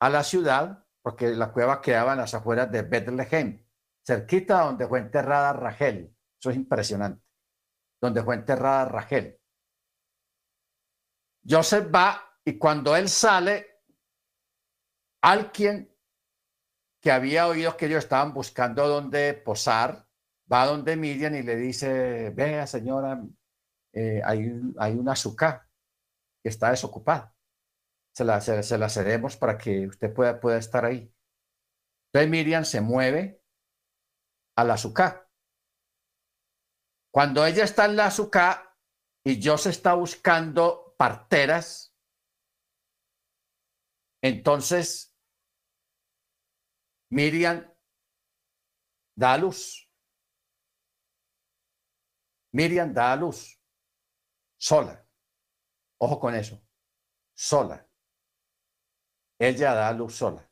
a 0.00 0.10
la 0.10 0.22
ciudad, 0.22 0.84
porque 1.02 1.28
la 1.28 1.52
cueva 1.52 1.80
quedaba 1.80 2.12
en 2.12 2.18
las 2.18 2.34
afueras 2.34 2.70
de 2.70 2.82
Bethlehem, 2.82 3.64
cerquita 4.04 4.62
donde 4.62 4.86
fue 4.86 4.98
enterrada 4.98 5.52
Rachel. 5.52 6.14
Eso 6.38 6.50
es 6.50 6.56
impresionante. 6.56 7.24
Donde 8.00 8.22
fue 8.22 8.34
enterrada 8.34 8.84
Rachel. 8.86 9.40
Joseph 11.48 11.88
va 11.94 12.20
y 12.44 12.58
cuando 12.58 12.96
él 12.96 13.08
sale, 13.08 13.76
Alguien 15.26 15.92
que 17.00 17.10
había 17.10 17.48
oído 17.48 17.76
que 17.76 17.86
ellos 17.86 18.04
estaban 18.04 18.32
buscando 18.32 18.86
dónde 18.86 19.34
posar, 19.34 20.05
va 20.52 20.66
donde 20.66 20.96
Miriam 20.96 21.34
y 21.34 21.42
le 21.42 21.56
dice, 21.56 22.30
vea 22.30 22.66
señora, 22.66 23.22
eh, 23.92 24.20
hay, 24.24 24.60
hay 24.78 24.94
una 24.94 25.12
azúcar 25.12 25.68
que 26.42 26.48
está 26.48 26.70
desocupada. 26.70 27.34
Se 28.14 28.24
la, 28.24 28.40
se, 28.40 28.78
la 28.78 28.88
cedemos 28.88 29.36
para 29.36 29.58
que 29.58 29.86
usted 29.86 30.12
pueda, 30.14 30.40
pueda 30.40 30.58
estar 30.58 30.84
ahí. 30.84 31.12
Entonces 32.06 32.30
Miriam 32.30 32.64
se 32.64 32.80
mueve 32.80 33.42
a 34.56 34.64
la 34.64 34.74
azúcar. 34.74 35.28
Cuando 37.12 37.44
ella 37.44 37.64
está 37.64 37.86
en 37.86 37.96
la 37.96 38.06
azúcar 38.06 38.74
y 39.24 39.40
yo 39.40 39.58
se 39.58 39.70
está 39.70 39.94
buscando 39.94 40.94
parteras, 40.96 41.94
entonces 44.22 45.14
Miriam 47.10 47.70
da 49.16 49.34
a 49.34 49.38
luz. 49.38 49.85
Miriam 52.56 52.94
da 52.94 53.12
a 53.12 53.16
luz 53.16 53.60
sola. 54.56 55.06
Ojo 55.98 56.18
con 56.18 56.34
eso. 56.34 56.58
Sola. 57.34 57.86
Ella 59.38 59.74
da 59.74 59.88
a 59.88 59.92
luz 59.92 60.14
sola. 60.14 60.42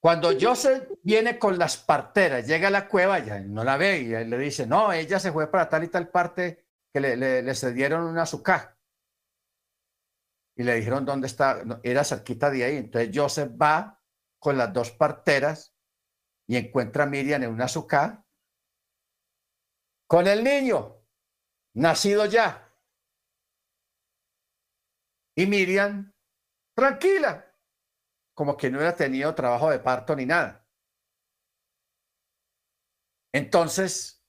Cuando 0.00 0.30
Joseph 0.38 0.88
viene 1.02 1.38
con 1.38 1.56
las 1.58 1.76
parteras, 1.76 2.44
llega 2.44 2.68
a 2.68 2.72
la 2.72 2.88
cueva, 2.88 3.20
ya 3.20 3.38
no 3.40 3.62
la 3.62 3.76
ve 3.76 3.98
y 3.98 4.06
le 4.08 4.38
dice, 4.38 4.66
no, 4.66 4.92
ella 4.92 5.20
se 5.20 5.30
fue 5.32 5.48
para 5.48 5.68
tal 5.68 5.84
y 5.84 5.88
tal 5.88 6.08
parte 6.08 6.66
que 6.92 7.00
le, 7.00 7.16
le, 7.16 7.54
cedieron 7.54 8.02
una 8.02 8.22
azúcar. 8.22 8.76
Y 10.56 10.64
le 10.64 10.74
dijeron 10.74 11.04
dónde 11.04 11.28
está, 11.28 11.62
era 11.84 12.02
cerquita 12.02 12.50
de 12.50 12.64
ahí. 12.64 12.76
Entonces 12.78 13.10
Joseph 13.14 13.52
va 13.60 14.02
con 14.40 14.58
las 14.58 14.72
dos 14.72 14.90
parteras 14.90 15.72
y 16.48 16.56
encuentra 16.56 17.04
a 17.04 17.06
Miriam 17.06 17.44
en 17.44 17.50
un 17.50 17.62
azúcar 17.62 18.25
con 20.06 20.26
el 20.26 20.44
niño 20.44 21.02
nacido 21.74 22.26
ya. 22.26 22.72
Y 25.34 25.46
Miriam, 25.46 26.12
tranquila, 26.74 27.54
como 28.34 28.56
que 28.56 28.70
no 28.70 28.78
hubiera 28.78 28.96
tenido 28.96 29.34
trabajo 29.34 29.70
de 29.70 29.78
parto 29.78 30.16
ni 30.16 30.24
nada. 30.24 30.66
Entonces, 33.32 34.24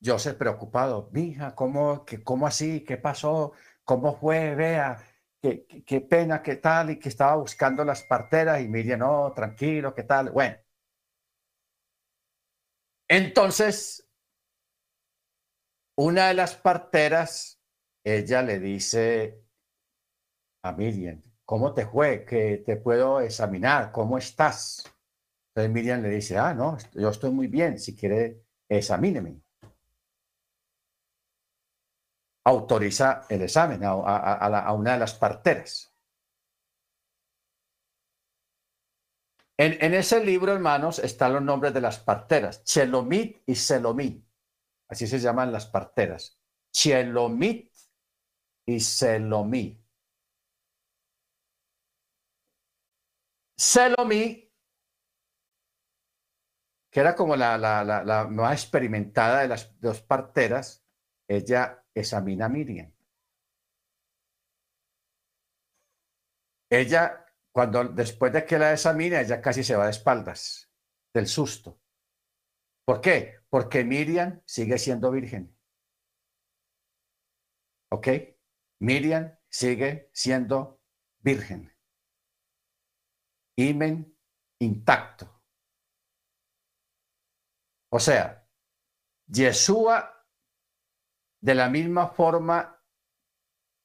yo 0.00 0.18
se 0.18 0.34
preocupado, 0.34 1.10
mija, 1.12 1.54
¿cómo, 1.54 2.04
que, 2.04 2.24
¿cómo 2.24 2.46
así? 2.46 2.84
¿Qué 2.84 2.96
pasó? 2.96 3.52
¿Cómo 3.84 4.16
fue? 4.16 4.56
Vea, 4.56 4.98
qué, 5.40 6.00
pena, 6.00 6.42
qué 6.42 6.56
tal, 6.56 6.90
y 6.90 6.98
que 6.98 7.08
estaba 7.08 7.36
buscando 7.36 7.84
las 7.84 8.02
parteras 8.02 8.60
y 8.60 8.68
Miriam, 8.68 9.00
no, 9.00 9.32
tranquilo, 9.32 9.94
qué 9.94 10.02
tal. 10.02 10.30
Bueno. 10.30 10.56
Entonces, 13.08 14.08
una 15.96 16.28
de 16.28 16.34
las 16.34 16.54
parteras, 16.56 17.60
ella 18.04 18.42
le 18.42 18.58
dice 18.58 19.42
a 20.62 20.72
Miriam, 20.72 21.22
¿cómo 21.44 21.74
te 21.74 21.86
fue? 21.86 22.24
Que 22.24 22.58
te 22.58 22.76
puedo 22.76 23.20
examinar, 23.20 23.92
¿cómo 23.92 24.18
estás? 24.18 24.84
Miriam 25.54 26.02
le 26.02 26.08
dice, 26.08 26.38
ah, 26.38 26.54
no, 26.54 26.78
yo 26.94 27.10
estoy 27.10 27.30
muy 27.30 27.46
bien, 27.46 27.78
si 27.78 27.94
quiere, 27.94 28.42
examíneme 28.68 29.42
autoriza 32.44 33.22
el 33.28 33.42
examen 33.42 33.82
a, 33.84 34.72
una 34.72 34.92
de 34.92 34.98
las 34.98 35.14
parteras. 35.14 35.92
En, 39.58 39.94
ese 39.94 40.24
libro, 40.24 40.52
hermanos, 40.52 40.98
están 40.98 41.34
los 41.34 41.42
nombres 41.42 41.72
de 41.72 41.80
las 41.80 42.00
parteras, 42.00 42.64
Chelomit 42.64 43.42
y 43.46 43.54
Selomit. 43.54 44.24
Así 44.92 45.06
se 45.06 45.18
llaman 45.18 45.50
las 45.50 45.64
parteras. 45.64 46.38
Chelomit 46.70 47.72
y 48.66 48.78
Selomit. 48.78 49.80
Selomit, 53.56 54.52
que 56.90 57.00
era 57.00 57.14
como 57.14 57.36
la, 57.36 57.56
la 57.56 58.26
más 58.26 58.52
experimentada 58.62 59.40
de 59.40 59.48
las 59.48 59.80
dos 59.80 60.02
parteras, 60.02 60.84
ella 61.26 61.86
examina 61.94 62.44
a 62.44 62.48
Miriam. 62.50 62.92
Ella, 66.68 67.24
cuando 67.50 67.84
después 67.84 68.30
de 68.30 68.44
que 68.44 68.58
la 68.58 68.72
examina, 68.74 69.22
ella 69.22 69.40
casi 69.40 69.64
se 69.64 69.74
va 69.74 69.86
de 69.86 69.92
espaldas 69.92 70.70
del 71.14 71.26
susto. 71.26 71.80
¿Por 72.84 73.00
qué? 73.00 73.41
Porque 73.52 73.84
Miriam 73.84 74.40
sigue 74.46 74.78
siendo 74.78 75.10
virgen. 75.10 75.54
¿Ok? 77.90 78.08
Miriam 78.80 79.38
sigue 79.50 80.08
siendo 80.14 80.80
virgen. 81.18 81.70
Imen 83.56 84.18
intacto. 84.58 85.42
O 87.90 87.98
sea, 88.00 88.48
Yeshua 89.26 90.26
de 91.42 91.54
la 91.54 91.68
misma 91.68 92.08
forma 92.08 92.82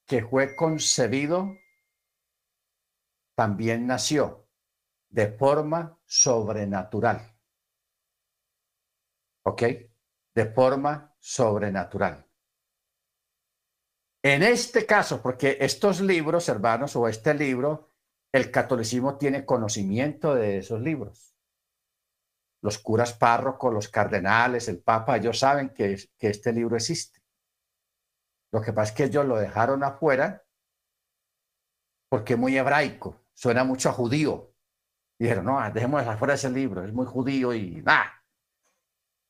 que 0.05 0.23
fue 0.23 0.55
concebido, 0.55 1.57
también 3.35 3.85
nació. 3.85 4.47
de 5.09 5.27
forma 5.31 5.99
sobrenatural. 6.05 7.36
¿Ok? 9.47 9.63
De 10.35 10.45
forma 10.47 11.15
sobrenatural. 11.19 12.27
En 14.21 14.43
este 14.43 14.85
caso, 14.85 15.21
porque 15.21 15.57
estos 15.61 16.01
libros, 16.01 16.49
hermanos, 16.49 16.97
o 16.97 17.07
este 17.07 17.33
libro, 17.33 17.93
el 18.33 18.51
catolicismo 18.51 19.17
tiene 19.17 19.45
conocimiento 19.45 20.35
de 20.35 20.57
esos 20.57 20.81
libros. 20.81 21.33
Los 22.61 22.77
curas 22.77 23.13
párrocos, 23.13 23.73
los 23.73 23.87
cardenales, 23.87 24.67
el 24.67 24.79
papa, 24.79 25.15
ellos 25.15 25.39
saben 25.39 25.69
que, 25.69 25.97
que 26.17 26.27
este 26.27 26.51
libro 26.51 26.75
existe. 26.75 27.21
Lo 28.51 28.61
que 28.61 28.73
pasa 28.73 28.91
es 28.91 28.97
que 28.97 29.03
ellos 29.05 29.25
lo 29.25 29.37
dejaron 29.37 29.81
afuera 29.81 30.43
porque 32.09 32.33
es 32.33 32.39
muy 32.39 32.57
hebraico, 32.57 33.23
suena 33.33 33.63
mucho 33.63 33.87
a 33.89 33.93
judío. 33.93 34.53
dijeron, 35.17 35.45
no, 35.45 35.71
dejemos 35.71 36.05
afuera 36.05 36.33
ese 36.33 36.49
libro, 36.49 36.83
es 36.83 36.91
muy 36.91 37.05
judío 37.05 37.53
y 37.53 37.81
nada. 37.81 38.16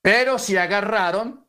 Pero 0.01 0.39
si 0.39 0.55
agarraron 0.55 1.47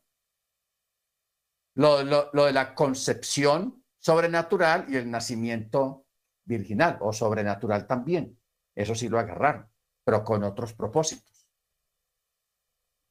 lo, 1.79 2.03
lo, 2.03 2.45
de 2.45 2.53
la 2.53 2.75
concepción 2.75 3.85
sobrenatural 3.99 4.87
y 4.89 4.97
el 4.97 5.11
nacimiento 5.11 6.07
virginal 6.45 6.99
o 7.01 7.13
sobrenatural 7.13 7.87
también. 7.87 8.41
Eso 8.75 8.95
sí 8.95 9.09
lo 9.09 9.19
agarraron, 9.19 9.71
pero 10.05 10.25
con 10.25 10.43
otros 10.43 10.73
propósitos. 10.73 11.49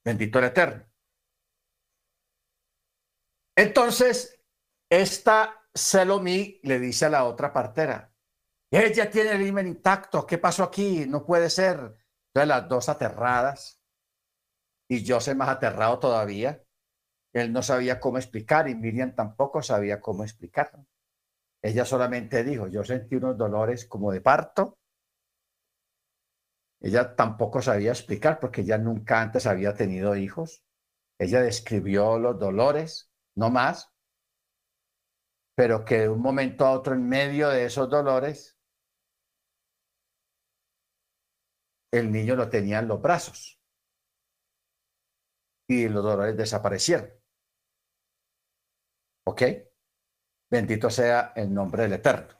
Bendito 0.03 0.39
el 0.39 0.45
Eterno. 0.45 0.85
Entonces, 3.55 4.41
esta 4.89 5.65
Selomí 5.73 6.59
le 6.63 6.79
dice 6.79 7.05
a 7.05 7.09
la 7.09 7.25
otra 7.25 7.53
partera, 7.53 8.13
ella 8.69 9.09
tiene 9.09 9.31
el 9.31 9.47
himen 9.47 9.67
intacto, 9.67 10.25
¿qué 10.25 10.37
pasó 10.37 10.63
aquí? 10.63 11.05
No 11.07 11.25
puede 11.25 11.49
ser. 11.49 11.77
Entonces 11.77 12.47
las 12.47 12.67
dos 12.67 12.89
aterradas 12.89 13.76
y 14.87 15.03
yo 15.03 15.19
soy 15.19 15.35
más 15.35 15.49
aterrado 15.49 15.99
todavía 15.99 16.61
él 17.33 17.53
no 17.53 17.61
sabía 17.61 17.99
cómo 17.99 18.17
explicar 18.17 18.67
y 18.67 18.75
Miriam 18.75 19.13
tampoco 19.13 19.61
sabía 19.61 20.01
cómo 20.01 20.23
explicar. 20.23 20.71
Ella 21.61 21.85
solamente 21.85 22.43
dijo, 22.43 22.67
yo 22.67 22.83
sentí 22.83 23.15
unos 23.15 23.37
dolores 23.37 23.85
como 23.85 24.11
de 24.11 24.21
parto. 24.21 24.79
Ella 26.79 27.15
tampoco 27.15 27.61
sabía 27.61 27.91
explicar 27.91 28.39
porque 28.39 28.61
ella 28.61 28.77
nunca 28.77 29.21
antes 29.21 29.45
había 29.45 29.73
tenido 29.73 30.15
hijos. 30.15 30.63
Ella 31.19 31.41
describió 31.41 32.17
los 32.19 32.39
dolores, 32.39 33.11
no 33.35 33.49
más, 33.49 33.91
pero 35.55 35.83
que 35.85 36.01
de 36.01 36.09
un 36.09 36.21
momento 36.21 36.65
a 36.65 36.71
otro 36.71 36.93
en 36.93 37.07
medio 37.07 37.49
de 37.49 37.65
esos 37.65 37.89
dolores, 37.89 38.57
el 41.91 42.11
niño 42.11 42.35
lo 42.35 42.49
tenía 42.49 42.79
en 42.79 42.87
los 42.87 43.01
brazos 43.01 43.56
y 45.67 45.87
los 45.89 46.03
dolores 46.03 46.37
desaparecieron. 46.37 47.11
¿Ok? 49.25 49.41
Bendito 50.49 50.89
sea 50.89 51.33
el 51.35 51.53
nombre 51.53 51.83
del 51.83 51.93
Eterno. 51.93 52.37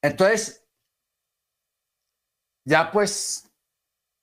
Entonces, 0.00 0.64
ya 2.66 2.90
pues, 2.92 3.50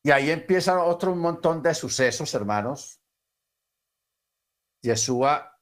y 0.04 0.12
ahí 0.12 0.30
empieza 0.30 0.84
otro 0.84 1.16
montón 1.16 1.62
de 1.62 1.74
sucesos, 1.74 2.34
hermanos. 2.34 3.02
Yeshua 4.82 5.60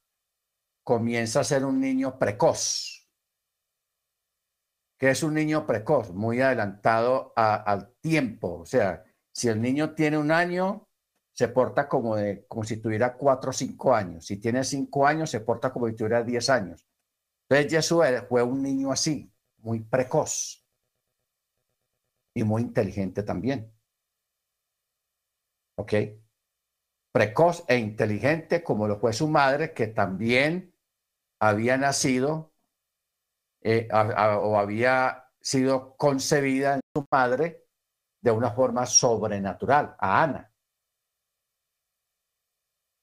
comienza 0.84 1.40
a 1.40 1.44
ser 1.44 1.64
un 1.64 1.80
niño 1.80 2.18
precoz. 2.18 3.08
¿Qué 4.98 5.10
es 5.10 5.22
un 5.22 5.34
niño 5.34 5.66
precoz? 5.66 6.12
Muy 6.12 6.40
adelantado 6.40 7.32
al 7.34 7.94
tiempo. 8.00 8.60
O 8.60 8.66
sea, 8.66 9.02
si 9.32 9.48
el 9.48 9.60
niño 9.60 9.94
tiene 9.94 10.18
un 10.18 10.30
año, 10.30 10.88
se 11.32 11.48
porta 11.48 11.88
como, 11.88 12.16
como 12.48 12.64
si 12.64 12.78
tuviera 12.78 13.16
cuatro 13.16 13.50
o 13.50 13.52
cinco 13.52 13.94
años. 13.94 14.26
Si 14.26 14.36
tiene 14.36 14.64
cinco 14.64 15.06
años, 15.06 15.30
se 15.30 15.40
porta 15.40 15.72
como 15.72 15.88
si 15.88 15.94
tuviera 15.94 16.22
diez 16.22 16.50
años. 16.50 16.86
Entonces 17.48 17.72
Jesús 17.72 18.04
fue 18.28 18.42
un 18.42 18.62
niño 18.62 18.92
así, 18.92 19.32
muy 19.58 19.80
precoz 19.80 20.64
y 22.34 22.44
muy 22.44 22.62
inteligente 22.62 23.22
también. 23.22 23.72
¿Ok? 25.76 25.94
Precoz 27.12 27.64
e 27.66 27.76
inteligente 27.76 28.62
como 28.62 28.86
lo 28.86 28.98
fue 28.98 29.12
su 29.12 29.26
madre, 29.26 29.72
que 29.72 29.88
también 29.88 30.74
había 31.40 31.76
nacido 31.76 32.52
eh, 33.62 33.88
o 33.92 34.58
había 34.58 35.24
sido 35.40 35.96
concebida 35.96 36.74
en 36.74 36.80
su 36.94 37.06
madre 37.10 37.66
de 38.20 38.30
una 38.30 38.50
forma 38.52 38.86
sobrenatural, 38.86 39.96
a 39.98 40.22
Ana. 40.22 40.52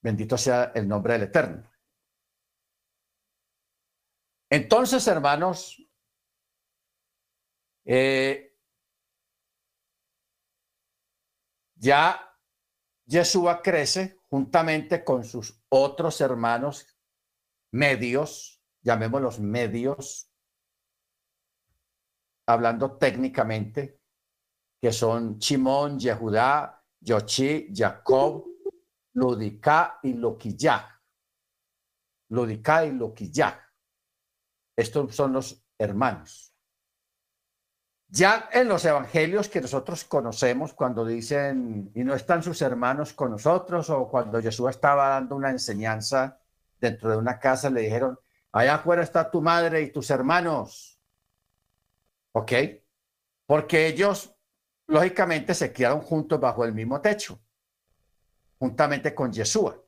Bendito 0.02 0.38
sea 0.38 0.72
el 0.76 0.88
nombre 0.88 1.14
del 1.14 1.24
Eterno. 1.24 1.72
Entonces, 4.50 5.06
hermanos, 5.08 5.82
eh, 7.84 8.58
ya 11.76 12.28
Yeshua 13.06 13.62
crece 13.62 14.20
juntamente 14.30 15.04
con 15.04 15.24
sus 15.24 15.62
otros 15.70 16.22
hermanos 16.22 16.86
medios, 17.72 18.62
llamémoslos 18.82 19.40
medios, 19.40 20.32
hablando 22.46 22.98
técnicamente, 22.98 23.97
que 24.80 24.92
son 24.92 25.40
Chimón, 25.40 26.00
Yehudá, 26.00 26.84
Yochi, 27.00 27.72
Jacob, 27.74 28.46
Lodica 29.14 30.00
y 30.04 30.14
Loquillá. 30.14 31.02
Lodica 32.30 32.86
y 32.86 32.92
Loquillá. 32.92 33.60
Estos 34.76 35.16
son 35.16 35.34
los 35.34 35.66
hermanos. 35.78 36.54
Ya 38.10 38.50
en 38.54 38.70
los 38.70 38.86
evangelios 38.86 39.50
que 39.50 39.60
nosotros 39.60 40.06
conocemos, 40.06 40.74
cuando 40.74 41.04
dicen, 41.04 41.92
y 41.94 42.04
no 42.06 42.14
están 42.14 42.42
sus 42.42 42.62
hermanos 42.62 43.12
con 43.12 43.32
nosotros, 43.32 43.90
o 43.90 44.08
cuando 44.08 44.42
Jesús 44.42 44.70
estaba 44.70 45.10
dando 45.10 45.36
una 45.36 45.50
enseñanza 45.50 46.40
dentro 46.80 47.10
de 47.10 47.18
una 47.18 47.38
casa, 47.38 47.70
le 47.70 47.82
dijeron, 47.82 48.18
allá 48.54 48.76
afuera 48.76 49.04
está 49.04 49.30
tu 49.30 49.42
madre 49.42 49.82
y 49.82 49.92
tus 49.92 50.10
hermanos. 50.10 51.02
¿Ok? 52.32 52.52
Porque 53.46 53.88
ellos, 53.88 54.37
lógicamente, 54.88 55.54
se 55.54 55.72
quedaron 55.72 56.02
juntos 56.02 56.40
bajo 56.40 56.66
el 56.66 56.74
mismo 56.74 57.00
techo 57.02 57.40
juntamente 58.60 59.14
con 59.14 59.32
Yeshua. 59.32 59.84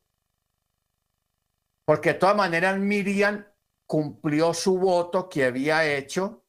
Porque 1.86 2.14
de 2.14 2.20
todas 2.20 2.36
maneras 2.36 2.78
Miriam 2.80 3.45
cumplió 3.88 4.54
su 4.54 4.78
voto 4.78 5.28
que 5.28 5.45
había 5.45 5.86
hecho 5.86 6.45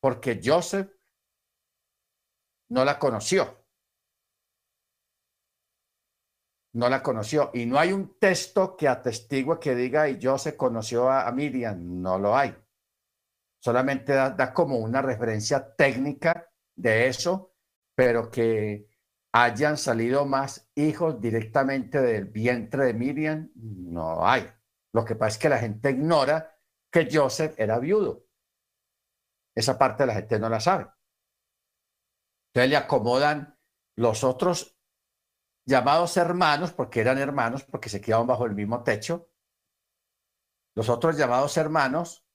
porque 0.00 0.40
Joseph 0.42 0.90
no 2.70 2.84
la 2.84 2.98
conoció. 2.98 3.64
No 6.72 6.88
la 6.88 7.02
conoció. 7.02 7.50
Y 7.54 7.66
no 7.66 7.78
hay 7.78 7.92
un 7.92 8.18
texto 8.18 8.76
que 8.76 8.88
atestigue 8.88 9.58
que 9.58 9.74
diga 9.74 10.08
y 10.08 10.18
Joseph 10.22 10.56
conoció 10.56 11.10
a, 11.10 11.30
Miriam. 11.32 12.00
No 12.00 12.18
lo 12.18 12.36
hay. 12.36 12.54
Solamente 13.58 14.12
da 14.12 14.52
como 14.52 14.78
una 14.78 15.02
referencia 15.02 15.74
técnica 15.74 16.50
de 16.74 17.08
eso, 17.08 17.55
pero 17.96 18.30
que 18.30 18.88
hayan 19.32 19.76
salido 19.76 20.24
más 20.26 20.70
hijos 20.76 21.20
directamente 21.20 22.00
del 22.00 22.26
vientre 22.26 22.84
de 22.84 22.94
Miriam, 22.94 23.50
no 23.54 24.26
hay. 24.26 24.48
Lo 24.92 25.04
que 25.04 25.16
pasa 25.16 25.30
es 25.30 25.38
que 25.38 25.48
la 25.48 25.58
gente 25.58 25.90
ignora 25.90 26.56
que 26.92 27.08
Joseph 27.10 27.54
era 27.58 27.78
viudo. 27.78 28.26
Esa 29.54 29.78
parte 29.78 30.06
la 30.06 30.14
gente 30.14 30.38
no 30.38 30.48
la 30.48 30.60
sabe. 30.60 30.86
Entonces 32.48 32.70
le 32.70 32.76
acomodan 32.76 33.58
los 33.96 34.24
otros 34.24 34.78
llamados 35.66 36.16
hermanos, 36.16 36.72
porque 36.72 37.00
eran 37.00 37.18
hermanos, 37.18 37.64
porque 37.64 37.88
se 37.88 38.00
quedaban 38.00 38.26
bajo 38.26 38.46
el 38.46 38.54
mismo 38.54 38.82
techo. 38.82 39.30
Los 40.74 40.90
otros 40.90 41.16
llamados 41.16 41.56
hermanos 41.56 42.26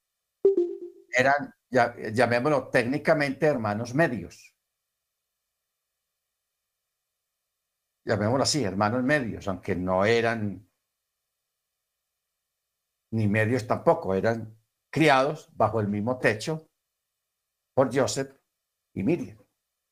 eran, 1.12 1.54
llamémoslo 1.70 2.70
técnicamente, 2.70 3.46
hermanos 3.46 3.94
medios. 3.94 4.51
Llamémoslo 8.06 8.44
así, 8.44 8.64
hermanos 8.64 9.04
medios, 9.04 9.48
aunque 9.48 9.76
no 9.76 10.06
eran 10.06 10.68
ni 13.12 13.28
medios 13.28 13.68
tampoco, 13.68 14.16
eran 14.16 14.58
criados 14.90 15.50
bajo 15.56 15.80
el 15.80 15.88
mismo 15.88 16.18
techo 16.18 16.70
por 17.76 17.94
Joseph 17.96 18.34
y 18.94 19.04
Miriam. 19.04 19.38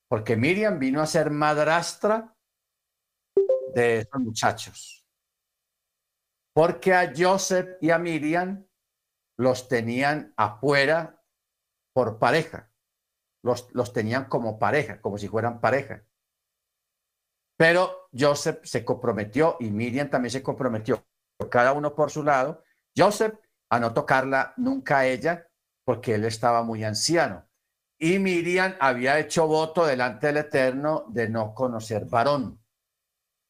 Porque 0.09 0.35
Miriam 0.35 0.79
vino 0.79 1.01
a 1.01 1.05
ser 1.05 1.29
madrastra 1.29 2.35
de 3.75 3.99
esos 3.99 4.21
muchachos. 4.21 5.07
Porque 6.53 6.93
a 6.93 7.13
Joseph 7.15 7.77
y 7.81 7.91
a 7.91 7.99
Miriam 7.99 8.65
los 9.37 9.67
tenían 9.67 10.33
afuera 10.35 11.23
por 11.93 12.19
pareja. 12.19 12.71
los, 13.41 13.73
los 13.73 13.93
tenían 13.93 14.25
como 14.25 14.59
pareja, 14.59 14.99
como 14.99 15.17
si 15.17 15.27
fueran 15.27 15.61
pareja. 15.61 16.05
Pero 17.59 18.07
Joseph 18.17 18.61
se 18.63 18.85
comprometió 18.85 19.57
y 19.59 19.69
Miriam 19.69 20.09
también 20.09 20.31
se 20.31 20.41
comprometió, 20.41 21.05
cada 21.51 21.73
uno 21.73 21.93
por 21.93 22.09
su 22.09 22.23
lado. 22.23 22.63
Joseph 22.95 23.33
a 23.69 23.81
no 23.81 23.93
tocarla 23.93 24.53
nunca 24.55 24.99
a 24.99 25.05
ella 25.07 25.45
porque 25.83 26.15
él 26.15 26.23
estaba 26.23 26.63
muy 26.63 26.85
anciano. 26.85 27.49
Y 27.99 28.17
Miriam 28.17 28.75
había 28.79 29.19
hecho 29.19 29.45
voto 29.45 29.85
delante 29.85 30.27
del 30.27 30.37
Eterno 30.37 31.03
de 31.09 31.27
no 31.27 31.53
conocer 31.53 32.05
varón, 32.05 32.63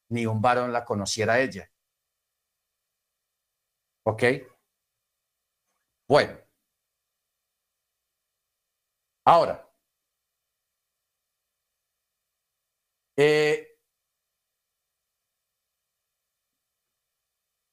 ni 0.08 0.26
un 0.26 0.42
varón 0.42 0.72
la 0.72 0.84
conociera 0.84 1.34
a 1.34 1.40
ella. 1.40 1.70
¿Ok? 4.04 4.24
Bueno. 6.08 6.36
Ahora, 9.24 9.66
eh, 13.16 13.69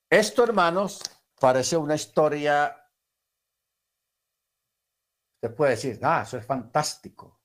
esto, 0.09 0.43
hermanos, 0.43 1.01
parece 1.39 1.75
una 1.77 1.95
historia, 1.95 2.75
se 5.41 5.49
puede 5.49 5.71
decir, 5.71 5.99
ah, 6.03 6.23
eso 6.25 6.37
es 6.37 6.45
fantástico. 6.45 7.41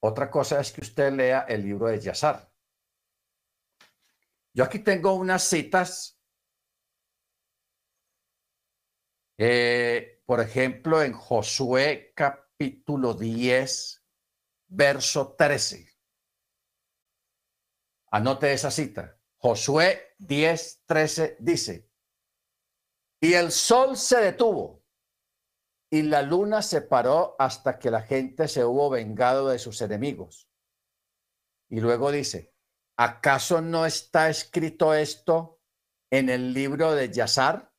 Otra 0.00 0.30
cosa 0.30 0.60
es 0.60 0.70
que 0.72 0.82
usted 0.82 1.12
lea 1.12 1.46
el 1.48 1.62
libro 1.62 1.88
de 1.88 2.00
Yazar. 2.00 2.52
Yo 4.54 4.64
aquí 4.64 4.78
tengo 4.78 5.14
unas 5.14 5.42
citas, 5.42 6.20
eh, 9.38 10.22
por 10.24 10.40
ejemplo, 10.40 11.02
en 11.02 11.12
Josué 11.12 12.12
capítulo 12.14 13.14
10, 13.14 14.04
verso 14.68 15.34
13. 15.34 15.95
Anote 18.10 18.52
esa 18.52 18.70
cita. 18.70 19.18
Josué 19.38 20.14
10, 20.18 20.84
13 20.86 21.36
dice, 21.40 21.90
y 23.20 23.34
el 23.34 23.50
sol 23.50 23.96
se 23.96 24.18
detuvo 24.18 24.84
y 25.90 26.02
la 26.02 26.22
luna 26.22 26.62
se 26.62 26.82
paró 26.82 27.36
hasta 27.38 27.78
que 27.78 27.90
la 27.90 28.02
gente 28.02 28.48
se 28.48 28.64
hubo 28.64 28.90
vengado 28.90 29.48
de 29.48 29.58
sus 29.58 29.80
enemigos. 29.80 30.50
Y 31.68 31.80
luego 31.80 32.10
dice, 32.10 32.54
¿acaso 32.96 33.60
no 33.60 33.86
está 33.86 34.28
escrito 34.28 34.94
esto 34.94 35.60
en 36.10 36.28
el 36.28 36.52
libro 36.52 36.92
de 36.92 37.10
Yazar? 37.10 37.72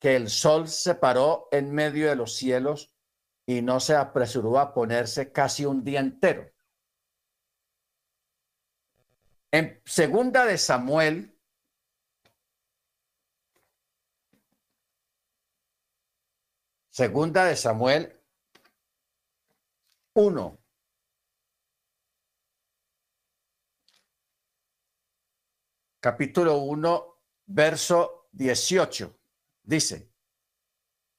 Que 0.00 0.16
el 0.16 0.28
sol 0.28 0.68
se 0.68 0.94
paró 0.94 1.48
en 1.50 1.72
medio 1.72 2.08
de 2.08 2.16
los 2.16 2.34
cielos 2.36 2.94
y 3.46 3.62
no 3.62 3.80
se 3.80 3.96
apresuró 3.96 4.58
a 4.58 4.74
ponerse 4.74 5.32
casi 5.32 5.64
un 5.64 5.84
día 5.84 6.00
entero. 6.00 6.51
En 9.54 9.82
segunda 9.84 10.46
de 10.46 10.56
Samuel, 10.56 11.38
segunda 16.88 17.44
de 17.44 17.54
Samuel 17.54 18.18
1, 20.14 20.58
capítulo 26.00 26.56
1, 26.56 27.20
verso 27.44 28.28
18. 28.32 29.14
Dice, 29.64 30.10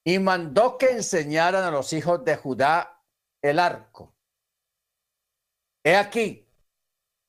y 0.04 0.18
mandó 0.18 0.80
que 0.80 0.90
enseñaran 0.90 1.64
a 1.64 1.70
los 1.70 1.94
hijos 1.94 2.26
de 2.26 2.36
Judá 2.36 3.00
el 3.44 3.60
arco. 3.60 4.16
He 5.84 5.96
aquí 5.96 6.50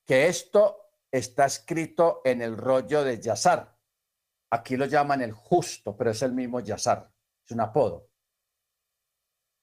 que 0.07 0.29
esto 0.29 0.84
está 1.17 1.47
escrito 1.47 2.21
en 2.25 2.43
el 2.43 2.57
rollo 2.57 3.05
de 3.05 3.21
Yazar. 3.21 3.79
Aquí 4.51 4.77
lo 4.77 4.87
llaman 4.87 5.23
el 5.23 5.33
justo, 5.33 5.97
pero 5.97 6.11
es 6.11 6.23
el 6.23 6.33
mismo 6.33 6.61
Yazar, 6.61 7.11
es 7.45 7.53
un 7.53 7.61
apodo. 7.61 8.11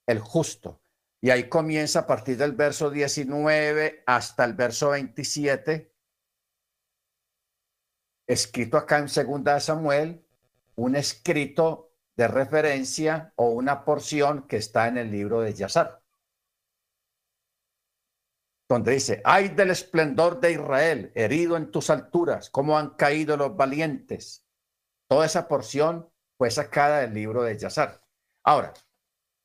El 0.08 0.20
justo. 0.20 0.82
Y 1.20 1.30
ahí 1.30 1.50
comienza 1.50 2.00
a 2.00 2.08
partir 2.08 2.38
del 2.38 2.54
verso 2.54 2.90
19 2.90 4.04
hasta 4.06 4.46
el 4.46 4.54
verso 4.54 4.92
27 4.92 5.92
escrito 8.32 8.78
acá 8.78 9.00
en 9.00 9.10
Segunda 9.10 9.60
Samuel, 9.60 10.26
un 10.76 10.96
escrito 10.96 11.92
de 12.16 12.30
referencia 12.30 13.34
o 13.36 13.50
una 13.50 13.84
porción 13.84 14.48
que 14.48 14.56
está 14.56 14.88
en 14.88 14.98
el 14.98 15.12
libro 15.12 15.42
de 15.42 15.54
Yazar, 15.54 16.01
donde 18.74 18.94
dice, 18.94 19.22
ay 19.26 19.50
del 19.50 19.72
esplendor 19.72 20.40
de 20.40 20.54
Israel, 20.54 21.12
herido 21.16 21.58
en 21.58 21.72
tus 21.72 21.90
alturas, 21.90 22.50
cómo 22.50 22.78
han 22.78 22.92
caído 22.92 23.38
los 23.38 23.56
valientes. 23.56 24.48
Toda 25.10 25.26
esa 25.26 25.48
porción 25.48 26.10
fue 26.38 26.50
sacada 26.52 27.02
del 27.02 27.14
libro 27.14 27.44
de 27.44 27.58
Yazar. 27.58 28.04
Ahora, 28.46 28.74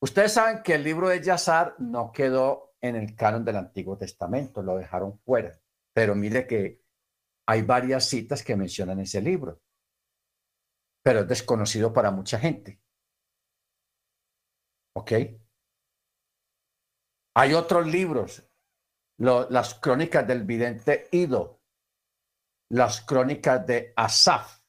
ustedes 0.01 0.33
saben 0.33 0.63
que 0.63 0.75
el 0.75 0.85
libro 0.85 1.09
de 1.09 1.21
Yazar 1.23 1.75
no 1.79 2.13
quedó 2.13 2.77
en 2.81 2.97
el 2.97 3.17
canon 3.17 3.45
del 3.45 3.57
Antiguo 3.57 3.99
Testamento, 3.99 4.63
lo 4.63 4.77
dejaron 4.77 5.19
fuera, 5.19 5.59
pero 5.93 6.15
mire 6.15 6.47
que 6.47 6.83
hay 7.49 7.63
varias 7.63 8.05
citas 8.09 8.43
que 8.43 8.57
mencionan 8.57 9.01
ese 9.01 9.21
libro, 9.21 9.61
pero 11.03 11.21
es 11.21 11.29
desconocido 11.29 11.93
para 11.93 12.11
mucha 12.11 12.39
gente. 12.39 12.81
¿Ok? 14.95 15.13
Hay 17.35 17.55
otros 17.55 17.87
libros, 17.87 18.49
las 19.19 19.75
crónicas 19.75 20.27
del 20.27 20.45
vidente 20.45 21.09
Ido, 21.13 21.61
las 22.71 23.01
crónicas 23.01 23.67
de 23.67 23.93
Asaf. 23.97 24.61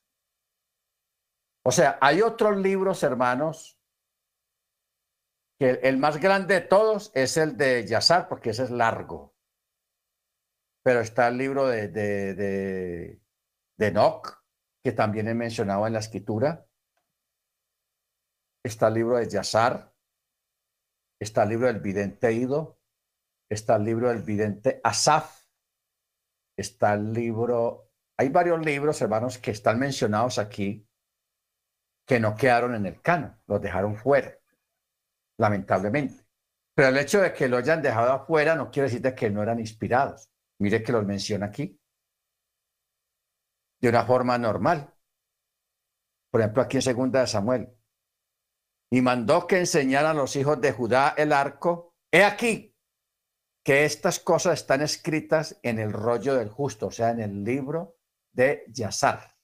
O 1.66 1.72
sea, 1.72 1.98
hay 2.02 2.22
otros 2.22 2.58
libros, 2.58 3.04
hermanos, 3.04 3.80
que 5.60 5.72
el 5.84 5.98
más 5.98 6.18
grande 6.18 6.56
de 6.56 6.62
todos 6.62 7.12
es 7.14 7.36
el 7.38 7.58
de 7.58 7.86
Yazar, 7.86 8.30
porque 8.30 8.52
ese 8.52 8.64
es 8.64 8.72
largo 8.72 9.38
pero 10.88 11.02
está 11.02 11.28
el 11.28 11.38
libro 11.38 11.68
de, 11.68 11.90
de, 11.90 12.34
de, 12.34 13.22
de 13.78 13.88
Enoch, 13.88 14.42
que 14.82 14.94
también 14.94 15.28
he 15.28 15.34
mencionado 15.34 15.86
en 15.86 15.92
la 15.92 16.00
escritura. 16.00 16.66
Está 18.64 18.88
el 18.88 18.94
libro 18.94 19.18
de 19.18 19.28
Yazar, 19.28 19.94
está 21.20 21.44
el 21.44 21.50
libro 21.50 21.68
del 21.68 21.82
vidente 21.82 22.32
Ido, 22.32 22.77
está 23.50 23.76
el 23.76 23.84
libro 23.84 24.10
del 24.10 24.24
vidente 24.24 24.82
Asaf, 24.84 25.44
está 26.58 26.94
el 26.94 27.14
libro, 27.14 27.92
hay 28.18 28.30
varios 28.30 28.64
libros, 28.66 29.02
hermanos, 29.02 29.38
que 29.38 29.52
están 29.52 29.80
mencionados 29.80 30.40
aquí, 30.40 30.88
que 32.06 32.20
no 32.20 32.36
quedaron 32.36 32.76
en 32.76 32.86
el 32.86 33.02
cano, 33.02 33.40
los 33.48 33.62
dejaron 33.62 33.96
fuera, 33.96 34.38
lamentablemente. 35.38 36.26
Pero 36.76 36.90
el 36.90 36.98
hecho 36.98 37.22
de 37.22 37.34
que 37.34 37.48
lo 37.48 37.58
hayan 37.58 37.82
dejado 37.82 38.14
afuera 38.14 38.56
no 38.56 38.70
quiere 38.70 38.90
decir 38.90 39.16
que 39.16 39.30
no 39.30 39.42
eran 39.42 39.60
inspirados. 39.60 40.30
Mire 40.60 40.84
que 40.84 40.92
los 40.92 41.04
menciona 41.04 41.48
aquí. 41.48 41.80
De 43.82 43.90
una 43.90 44.06
forma 44.06 44.38
normal. 44.38 44.94
Por 46.30 46.42
ejemplo, 46.42 46.62
aquí 46.62 46.78
en 46.78 46.84
segunda 46.84 47.22
de 47.22 47.28
Samuel. 47.28 47.74
Y 48.92 49.02
mandó 49.02 49.48
que 49.48 49.58
enseñaran 49.58 50.12
a 50.12 50.20
los 50.22 50.36
hijos 50.36 50.62
de 50.62 50.72
Judá 50.72 51.16
el 51.18 51.34
arco. 51.34 51.96
He 52.12 52.24
aquí 52.24 52.77
que 53.68 53.84
estas 53.84 54.22
cosas 54.22 54.62
están 54.62 54.82
escritas 54.82 55.60
en 55.62 55.78
el 55.78 55.92
rollo 55.92 56.36
del 56.36 56.48
justo, 56.48 56.88
o 56.88 56.92
sea, 56.92 57.10
en 57.10 57.20
el 57.20 57.44
libro 57.44 58.00
de 58.32 58.64
Yazar. 58.70 59.38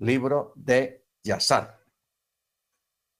Libro 0.00 0.52
de 0.56 1.06
Yazar. 1.22 1.80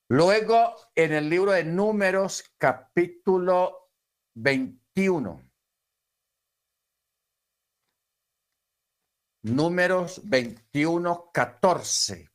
Luego, 0.09 0.75
en 0.97 1.13
el 1.13 1.31
libro 1.31 1.53
de 1.53 1.63
Números, 1.63 2.57
capítulo 2.59 3.93
21. 4.35 5.49
Números 9.43 10.29
21, 10.29 11.31
14. 11.33 12.33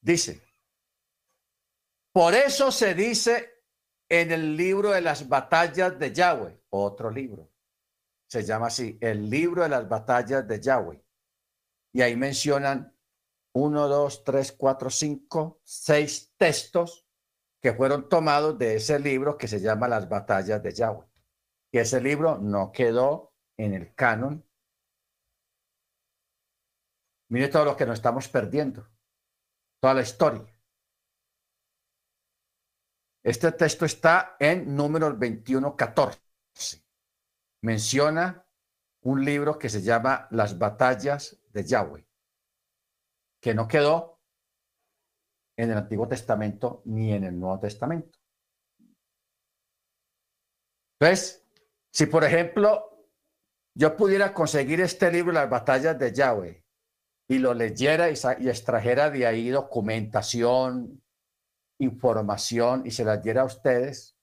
Dice, 0.00 0.47
por 2.18 2.34
eso 2.34 2.72
se 2.72 2.96
dice 2.96 3.62
en 4.08 4.32
el 4.32 4.56
libro 4.56 4.90
de 4.90 5.00
las 5.00 5.28
batallas 5.28 5.96
de 6.00 6.12
Yahweh, 6.12 6.64
otro 6.70 7.12
libro, 7.12 7.52
se 8.28 8.42
llama 8.42 8.66
así, 8.66 8.98
el 9.00 9.30
libro 9.30 9.62
de 9.62 9.68
las 9.68 9.88
batallas 9.88 10.48
de 10.48 10.60
Yahweh. 10.60 11.00
Y 11.92 12.02
ahí 12.02 12.16
mencionan 12.16 12.92
uno, 13.54 13.86
dos, 13.86 14.24
tres, 14.24 14.50
cuatro, 14.50 14.90
cinco, 14.90 15.60
seis 15.62 16.34
textos 16.36 17.06
que 17.62 17.72
fueron 17.72 18.08
tomados 18.08 18.58
de 18.58 18.74
ese 18.74 18.98
libro 18.98 19.38
que 19.38 19.46
se 19.46 19.60
llama 19.60 19.86
Las 19.86 20.08
batallas 20.08 20.60
de 20.60 20.74
Yahweh 20.74 21.06
y 21.70 21.78
ese 21.78 22.00
libro 22.00 22.36
no 22.38 22.72
quedó 22.72 23.32
en 23.56 23.74
el 23.74 23.94
canon 23.94 24.44
Mire 27.28 27.46
todo 27.46 27.64
lo 27.64 27.76
que 27.76 27.86
nos 27.86 27.94
estamos 27.94 28.26
perdiendo, 28.26 28.88
toda 29.80 29.94
la 29.94 30.02
historia. 30.02 30.57
Este 33.22 33.52
texto 33.52 33.84
está 33.84 34.36
en 34.38 34.74
números 34.74 35.18
21, 35.18 35.76
14. 35.76 36.20
Menciona 37.62 38.46
un 39.02 39.24
libro 39.24 39.58
que 39.58 39.68
se 39.68 39.82
llama 39.82 40.28
Las 40.30 40.58
batallas 40.58 41.40
de 41.52 41.64
Yahweh, 41.64 42.06
que 43.40 43.54
no 43.54 43.66
quedó 43.66 44.20
en 45.56 45.70
el 45.70 45.78
Antiguo 45.78 46.06
Testamento 46.06 46.82
ni 46.84 47.12
en 47.12 47.24
el 47.24 47.38
Nuevo 47.38 47.58
Testamento. 47.58 48.18
Entonces, 51.00 51.44
si 51.92 52.06
por 52.06 52.24
ejemplo 52.24 52.84
yo 53.74 53.96
pudiera 53.96 54.32
conseguir 54.32 54.80
este 54.80 55.10
libro, 55.12 55.32
Las 55.32 55.50
batallas 55.50 55.98
de 55.98 56.12
Yahweh, 56.12 56.64
y 57.28 57.38
lo 57.38 57.54
leyera 57.54 58.08
y 58.08 58.48
extrajera 58.48 59.10
de 59.10 59.26
ahí 59.26 59.50
documentación, 59.50 61.02
información 61.78 62.82
y 62.84 62.90
se 62.90 63.04
las 63.04 63.22
diera 63.22 63.42
a 63.42 63.46
ustedes, 63.46 64.16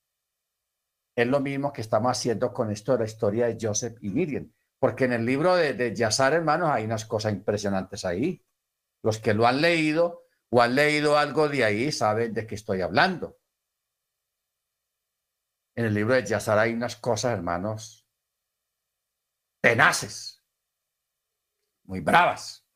es 1.15 1.27
lo 1.27 1.39
mismo 1.39 1.71
que 1.71 1.81
estamos 1.81 2.11
haciendo 2.11 2.53
con 2.53 2.71
esto 2.71 2.91
de 2.91 2.99
la 2.99 3.05
historia 3.05 3.47
de 3.47 3.57
Joseph 3.59 3.97
y 4.01 4.09
Miriam. 4.09 4.51
Porque 4.79 5.05
en 5.05 5.13
el 5.13 5.25
libro 5.25 5.55
de, 5.55 5.73
de 5.73 5.95
Yazar, 5.95 6.33
hermanos, 6.33 6.69
hay 6.69 6.83
unas 6.83 7.05
cosas 7.05 7.31
impresionantes 7.31 8.03
ahí. 8.03 8.45
Los 9.01 9.19
que 9.19 9.33
lo 9.33 9.47
han 9.47 9.61
leído 9.61 10.25
o 10.49 10.61
han 10.61 10.75
leído 10.75 11.17
algo 11.17 11.47
de 11.47 11.63
ahí 11.63 11.91
saben 11.91 12.33
de 12.33 12.45
qué 12.45 12.55
estoy 12.55 12.81
hablando. 12.81 13.37
En 15.75 15.85
el 15.85 15.93
libro 15.93 16.15
de 16.15 16.25
Yazar 16.25 16.57
hay 16.57 16.73
unas 16.73 16.95
cosas, 16.95 17.33
hermanos, 17.33 18.07
tenaces, 19.61 20.43
muy 21.83 22.01
bravas. 22.01 22.67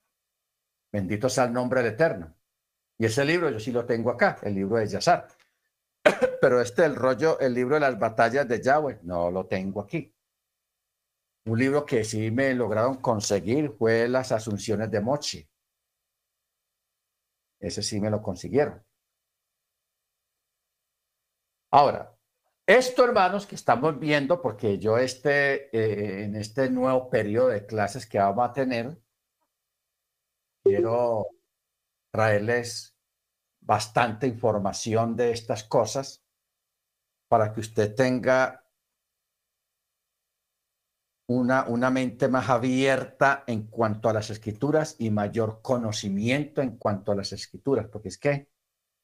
Bendito 0.91 1.29
sea 1.29 1.45
el 1.45 1.53
nombre 1.53 1.83
del 1.83 1.93
Eterno. 1.93 2.35
Y 2.99 3.05
ese 3.05 3.23
libro 3.23 3.49
yo 3.49 3.59
sí 3.59 3.71
lo 3.71 3.85
tengo 3.85 4.11
acá, 4.11 4.37
el 4.43 4.55
libro 4.55 4.77
de 4.77 4.87
Yazar. 4.87 5.25
Pero 6.41 6.61
este, 6.61 6.83
el 6.83 6.95
rollo, 6.95 7.39
el 7.39 7.53
libro 7.53 7.75
de 7.75 7.81
las 7.81 7.97
batallas 7.97 8.47
de 8.47 8.61
Yahweh, 8.61 8.99
no 9.03 9.31
lo 9.31 9.47
tengo 9.47 9.81
aquí. 9.81 10.13
Un 11.45 11.57
libro 11.57 11.85
que 11.85 12.03
sí 12.03 12.29
me 12.29 12.53
lograron 12.53 12.97
conseguir 12.97 13.71
fue 13.71 14.09
Las 14.09 14.33
Asunciones 14.33 14.91
de 14.91 14.99
Mochi. 14.99 15.49
Ese 17.61 17.81
sí 17.81 18.01
me 18.01 18.09
lo 18.09 18.21
consiguieron. 18.21 18.83
Ahora, 21.71 22.13
esto, 22.67 23.05
hermanos, 23.05 23.47
que 23.47 23.55
estamos 23.55 23.97
viendo, 23.97 24.41
porque 24.41 24.77
yo 24.77 24.97
este, 24.97 25.75
eh, 25.75 26.25
en 26.25 26.35
este 26.35 26.69
nuevo 26.69 27.09
periodo 27.09 27.47
de 27.49 27.65
clases 27.65 28.05
que 28.05 28.19
vamos 28.19 28.49
a 28.49 28.53
tener, 28.53 28.97
quiero 30.63 31.38
traerles 32.11 32.97
bastante 33.61 34.27
información 34.27 35.15
de 35.15 35.31
estas 35.31 35.63
cosas 35.63 36.23
para 37.27 37.53
que 37.53 37.59
usted 37.59 37.93
tenga 37.93 38.65
una, 41.27 41.65
una 41.65 41.91
mente 41.91 42.27
más 42.27 42.49
abierta 42.49 43.43
en 43.45 43.67
cuanto 43.67 44.09
a 44.09 44.13
las 44.13 44.31
escrituras 44.31 44.95
y 44.97 45.11
mayor 45.11 45.61
conocimiento 45.61 46.61
en 46.61 46.77
cuanto 46.77 47.11
a 47.11 47.15
las 47.15 47.31
escrituras, 47.31 47.87
porque 47.87 48.07
es 48.09 48.17
que 48.17 48.49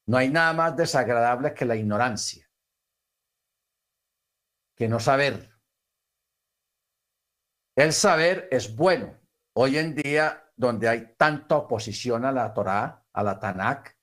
no 0.07 0.17
hay 0.17 0.29
nada 0.29 0.53
más 0.53 0.75
desagradable 0.75 1.53
que 1.53 1.65
la 1.65 1.75
ignorancia, 1.75 2.49
que 4.75 4.87
no 4.87 4.99
saber. 4.99 5.51
El 7.75 7.93
saber 7.93 8.47
es 8.51 8.75
bueno. 8.75 9.19
Hoy 9.53 9.77
en 9.77 9.95
día, 9.95 10.44
donde 10.55 10.87
hay 10.87 11.15
tanta 11.17 11.57
oposición 11.57 12.25
a 12.25 12.31
la 12.31 12.53
Torá, 12.53 13.03
a 13.11 13.23
la 13.23 13.39
Tanakh, 13.39 13.95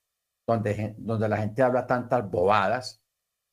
donde, 0.45 0.95
donde 0.97 1.29
la 1.29 1.37
gente 1.37 1.63
habla 1.63 1.87
tantas 1.87 2.29
bobadas, 2.29 3.01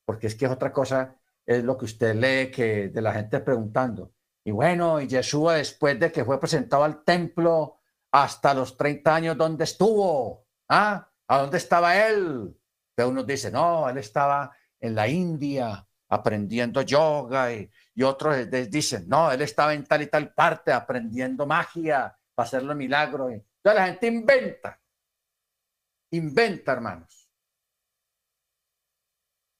porque 0.05 0.27
es 0.27 0.35
que 0.35 0.45
es 0.45 0.51
otra 0.51 0.71
cosa, 0.71 1.15
es 1.45 1.63
lo 1.63 1.77
que 1.77 1.85
usted 1.85 2.15
lee 2.15 2.51
que 2.51 2.89
de 2.89 3.01
la 3.01 3.13
gente 3.13 3.39
preguntando, 3.39 4.13
y 4.43 4.51
bueno, 4.51 4.99
y 4.99 5.07
Yeshua 5.07 5.55
después 5.55 5.99
de 5.99 6.11
que 6.11 6.25
fue 6.25 6.39
presentado 6.39 6.83
al 6.83 7.03
templo 7.03 7.79
hasta 8.11 8.53
los 8.53 8.75
30 8.75 9.15
años, 9.15 9.37
¿dónde 9.37 9.63
estuvo? 9.63 10.47
¿Ah? 10.67 11.07
¿A 11.27 11.37
dónde 11.39 11.57
estaba 11.57 11.97
él? 11.97 12.57
Pero 12.95 13.09
unos 13.09 13.27
dicen, 13.27 13.53
no, 13.53 13.87
él 13.87 13.97
estaba 13.97 14.51
en 14.79 14.95
la 14.95 15.07
India 15.07 15.87
aprendiendo 16.09 16.81
yoga 16.81 17.53
y, 17.53 17.69
y 17.93 18.03
otros 18.03 18.49
dicen, 18.69 19.07
no, 19.07 19.31
él 19.31 19.41
estaba 19.41 19.73
en 19.73 19.85
tal 19.85 20.01
y 20.01 20.07
tal 20.07 20.33
parte 20.33 20.73
aprendiendo 20.73 21.45
magia 21.45 22.17
para 22.41 22.47
hacer 22.47 22.63
los 22.63 22.75
milagros. 22.75 23.33
Entonces 23.33 23.81
la 23.81 23.85
gente 23.85 24.07
inventa, 24.07 24.81
inventa, 26.11 26.71
hermanos. 26.71 27.29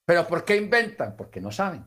¿Pero 0.03 0.27
por 0.27 0.43
qué 0.43 0.57
inventan? 0.57 1.15
Porque 1.15 1.39
no 1.39 1.51
saben. 1.51 1.85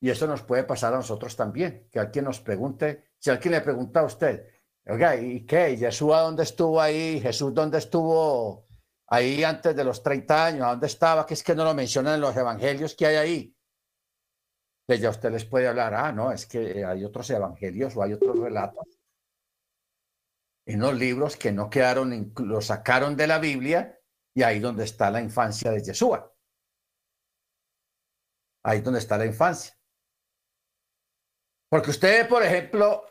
Y 0.00 0.10
eso 0.10 0.28
nos 0.28 0.42
puede 0.42 0.62
pasar 0.62 0.94
a 0.94 0.98
nosotros 0.98 1.34
también, 1.34 1.88
que 1.90 1.98
alguien 1.98 2.26
nos 2.26 2.38
pregunte, 2.38 3.14
si 3.18 3.30
alguien 3.30 3.52
le 3.52 3.60
pregunta 3.62 4.00
a 4.00 4.04
usted, 4.04 4.46
oiga, 4.86 5.16
¿y 5.16 5.44
qué? 5.44 5.76
¿Jesús 5.76 6.08
dónde 6.08 6.44
estuvo 6.44 6.80
ahí? 6.80 7.20
¿Jesús 7.20 7.52
dónde 7.52 7.78
estuvo 7.78 8.68
ahí 9.08 9.42
antes 9.42 9.74
de 9.74 9.82
los 9.82 10.02
30 10.04 10.46
años? 10.46 10.66
¿A 10.66 10.70
dónde 10.70 10.86
estaba? 10.86 11.26
Que 11.26 11.34
es 11.34 11.42
que 11.42 11.56
no 11.56 11.64
lo 11.64 11.74
mencionan 11.74 12.14
en 12.14 12.20
los 12.20 12.36
evangelios 12.36 12.94
que 12.94 13.06
hay 13.06 13.16
ahí. 13.16 13.56
Que 14.86 14.98
ya 14.98 15.10
usted 15.10 15.32
les 15.32 15.44
puede 15.44 15.66
hablar, 15.66 15.94
ah, 15.94 16.12
no, 16.12 16.30
es 16.30 16.46
que 16.46 16.84
hay 16.84 17.04
otros 17.04 17.28
evangelios 17.30 17.96
o 17.96 18.02
hay 18.02 18.12
otros 18.12 18.38
relatos 18.38 18.93
en 20.66 20.80
los 20.80 20.94
libros 20.94 21.36
que 21.36 21.52
no 21.52 21.68
quedaron, 21.68 22.32
lo 22.36 22.60
sacaron 22.60 23.16
de 23.16 23.26
la 23.26 23.38
Biblia 23.38 24.00
y 24.34 24.42
ahí 24.42 24.60
donde 24.60 24.84
está 24.84 25.10
la 25.10 25.20
infancia 25.20 25.70
de 25.70 25.82
Yeshua. 25.82 26.32
Ahí 28.64 28.80
donde 28.80 28.98
está 28.98 29.18
la 29.18 29.26
infancia. 29.26 29.76
Porque 31.70 31.90
usted, 31.90 32.28
por 32.28 32.42
ejemplo, 32.42 33.04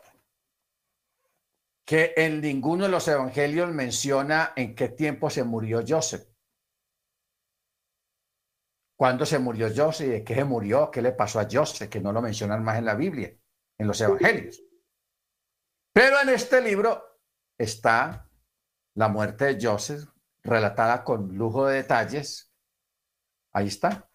que 1.86 2.14
en 2.16 2.40
ninguno 2.40 2.84
de 2.84 2.90
los 2.90 3.06
evangelios 3.06 3.70
menciona 3.72 4.52
en 4.56 4.74
qué 4.74 4.88
tiempo 4.88 5.30
se 5.30 5.44
murió 5.44 5.84
Joseph. 5.86 6.26
¿Cuándo 8.96 9.26
se 9.26 9.38
murió 9.38 9.68
Joseph? 9.74 10.08
¿De 10.08 10.24
qué 10.24 10.34
se 10.34 10.44
murió? 10.44 10.90
¿Qué 10.90 11.02
le 11.02 11.12
pasó 11.12 11.40
a 11.40 11.48
Joseph? 11.50 11.90
Que 11.90 12.00
no 12.00 12.12
lo 12.12 12.22
mencionan 12.22 12.64
más 12.64 12.78
en 12.78 12.86
la 12.86 12.94
Biblia, 12.94 13.36
en 13.78 13.86
los 13.86 14.00
evangelios. 14.00 14.62
Pero 15.92 16.20
en 16.20 16.30
este 16.30 16.60
libro 16.60 17.13
está 17.58 18.30
la 18.94 19.08
muerte 19.08 19.46
de 19.46 19.66
Joseph, 19.66 20.08
relatada 20.42 21.04
con 21.04 21.36
lujo 21.36 21.66
de 21.66 21.76
detalles. 21.76 22.52
Ahí 23.52 23.68
está. 23.68 24.10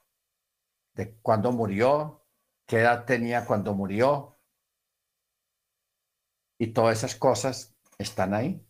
De 0.93 1.17
cuándo 1.21 1.51
murió, 1.51 2.25
qué 2.67 2.79
edad 2.79 3.05
tenía 3.05 3.45
cuando 3.45 3.73
murió, 3.73 4.39
y 6.59 6.73
todas 6.73 6.97
esas 6.97 7.15
cosas 7.15 7.75
están 7.97 8.33
ahí. 8.33 8.65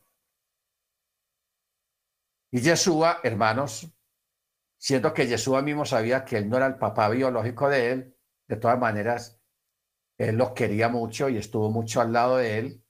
Y 2.52 2.62
Yeshua, 2.62 3.20
hermanos, 3.24 3.92
siendo 4.78 5.14
que 5.14 5.28
Yeshua 5.28 5.62
mismo 5.62 5.86
sabía 5.86 6.24
que 6.24 6.38
él 6.38 6.50
no 6.50 6.58
era 6.58 6.68
el 6.68 6.78
papá 6.78 7.10
biológico 7.10 7.68
de 7.68 7.92
él, 7.92 8.18
de 8.48 8.58
todas 8.58 8.80
maneras, 8.80 9.40
él 10.18 10.36
lo 10.36 10.54
quería 10.54 10.90
mucho 10.90 11.30
y 11.30 11.38
estuvo 11.38 11.70
mucho 11.72 12.02
al 12.02 12.14
lado 12.14 12.38
de 12.38 12.60
él. 12.60 12.84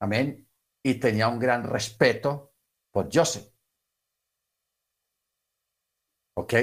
Amén. 0.00 0.49
Y 0.82 0.94
tenía 0.94 1.28
un 1.28 1.38
gran 1.38 1.64
respeto 1.64 2.54
por 2.90 3.08
Joseph. 3.12 3.52
¿Ok? 6.34 6.54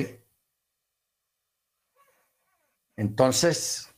Entonces, 2.96 3.94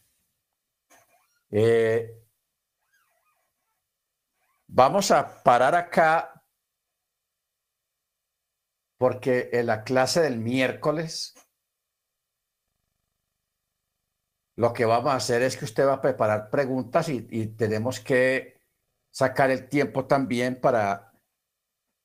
eh, 1.51 2.19
Vamos 4.71 5.09
a 5.09 5.43
parar 5.43 5.73
acá 5.73 6.45
porque 8.99 9.49
en 9.51 9.65
la 9.65 9.83
clase 9.83 10.21
del 10.21 10.37
miércoles 10.37 11.33
lo 14.55 14.71
que 14.71 14.85
vamos 14.85 15.11
a 15.11 15.15
hacer 15.15 15.41
es 15.41 15.57
que 15.57 15.65
usted 15.65 15.87
va 15.87 15.93
a 15.93 16.01
preparar 16.01 16.51
preguntas 16.51 17.09
y, 17.09 17.47
tenemos 17.55 17.99
que 17.99 18.58
sacar 19.11 19.51
el 19.51 19.69
tiempo 19.69 20.05
también 20.05 20.59
para, 20.59 21.13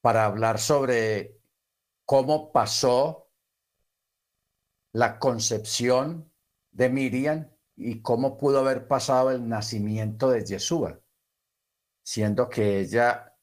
para 0.00 0.24
hablar 0.24 0.58
sobre 0.58 1.40
cómo 2.04 2.52
pasó 2.52 3.30
la 4.92 5.18
concepción 5.18 6.32
de 6.70 6.88
Miriam 6.88 7.50
y 7.76 8.02
cómo 8.02 8.38
pudo 8.38 8.60
haber 8.60 8.86
pasado 8.86 9.30
el 9.30 9.48
nacimiento 9.48 10.30
de 10.30 10.44
Yeshua 10.44 11.00
siendo 12.04 12.48
que 12.48 12.80
ella, 12.80 13.34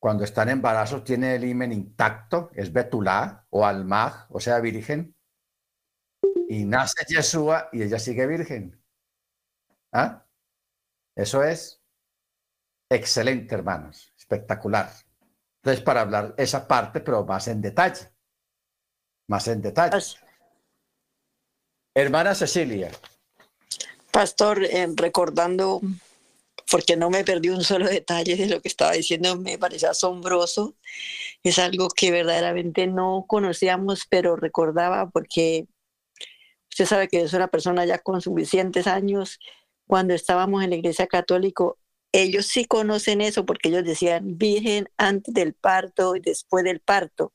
cuando 0.00 0.24
está 0.24 0.44
en 0.44 0.50
embarazo, 0.50 1.02
tiene 1.02 1.34
el 1.34 1.44
himen 1.44 1.72
intacto, 1.72 2.50
es 2.54 2.72
Betulá 2.72 3.46
o 3.50 3.66
Almaj, 3.66 4.26
o 4.30 4.40
sea, 4.40 4.60
virgen, 4.60 5.14
y 6.48 6.64
nace 6.64 7.04
Yeshua 7.06 7.68
y 7.72 7.82
ella 7.82 7.98
sigue 7.98 8.26
virgen. 8.26 8.80
¿Ah? 9.92 10.24
Eso 11.18 11.42
es. 11.42 11.82
Excelente, 12.88 13.56
hermanos. 13.56 14.14
Espectacular. 14.16 14.88
Entonces, 15.56 15.84
para 15.84 16.02
hablar 16.02 16.34
esa 16.38 16.68
parte, 16.68 17.00
pero 17.00 17.24
más 17.24 17.48
en 17.48 17.60
detalle. 17.60 18.08
Más 19.28 19.48
en 19.48 19.60
detalle. 19.60 19.98
Hermana 21.92 22.36
Cecilia. 22.36 22.92
Pastor, 24.12 24.64
eh, 24.64 24.86
recordando, 24.94 25.80
porque 26.70 26.96
no 26.96 27.10
me 27.10 27.24
perdí 27.24 27.48
un 27.48 27.64
solo 27.64 27.88
detalle 27.88 28.36
de 28.36 28.46
lo 28.46 28.60
que 28.60 28.68
estaba 28.68 28.92
diciendo, 28.92 29.36
me 29.36 29.58
parece 29.58 29.88
asombroso. 29.88 30.76
Es 31.42 31.58
algo 31.58 31.88
que 31.88 32.12
verdaderamente 32.12 32.86
no 32.86 33.24
conocíamos, 33.26 34.06
pero 34.08 34.36
recordaba 34.36 35.10
porque 35.10 35.66
usted 36.70 36.86
sabe 36.86 37.08
que 37.08 37.22
es 37.22 37.32
una 37.32 37.48
persona 37.48 37.84
ya 37.84 37.98
con 37.98 38.20
suficientes 38.20 38.86
años. 38.86 39.40
Cuando 39.88 40.14
estábamos 40.14 40.62
en 40.62 40.70
la 40.70 40.76
iglesia 40.76 41.06
católica, 41.08 41.64
ellos 42.12 42.46
sí 42.46 42.66
conocen 42.66 43.22
eso 43.22 43.46
porque 43.46 43.70
ellos 43.70 43.84
decían 43.84 44.38
virgen 44.38 44.88
antes 44.98 45.34
del 45.34 45.54
parto 45.54 46.14
y 46.16 46.20
después 46.20 46.64
del 46.64 46.80
parto. 46.80 47.32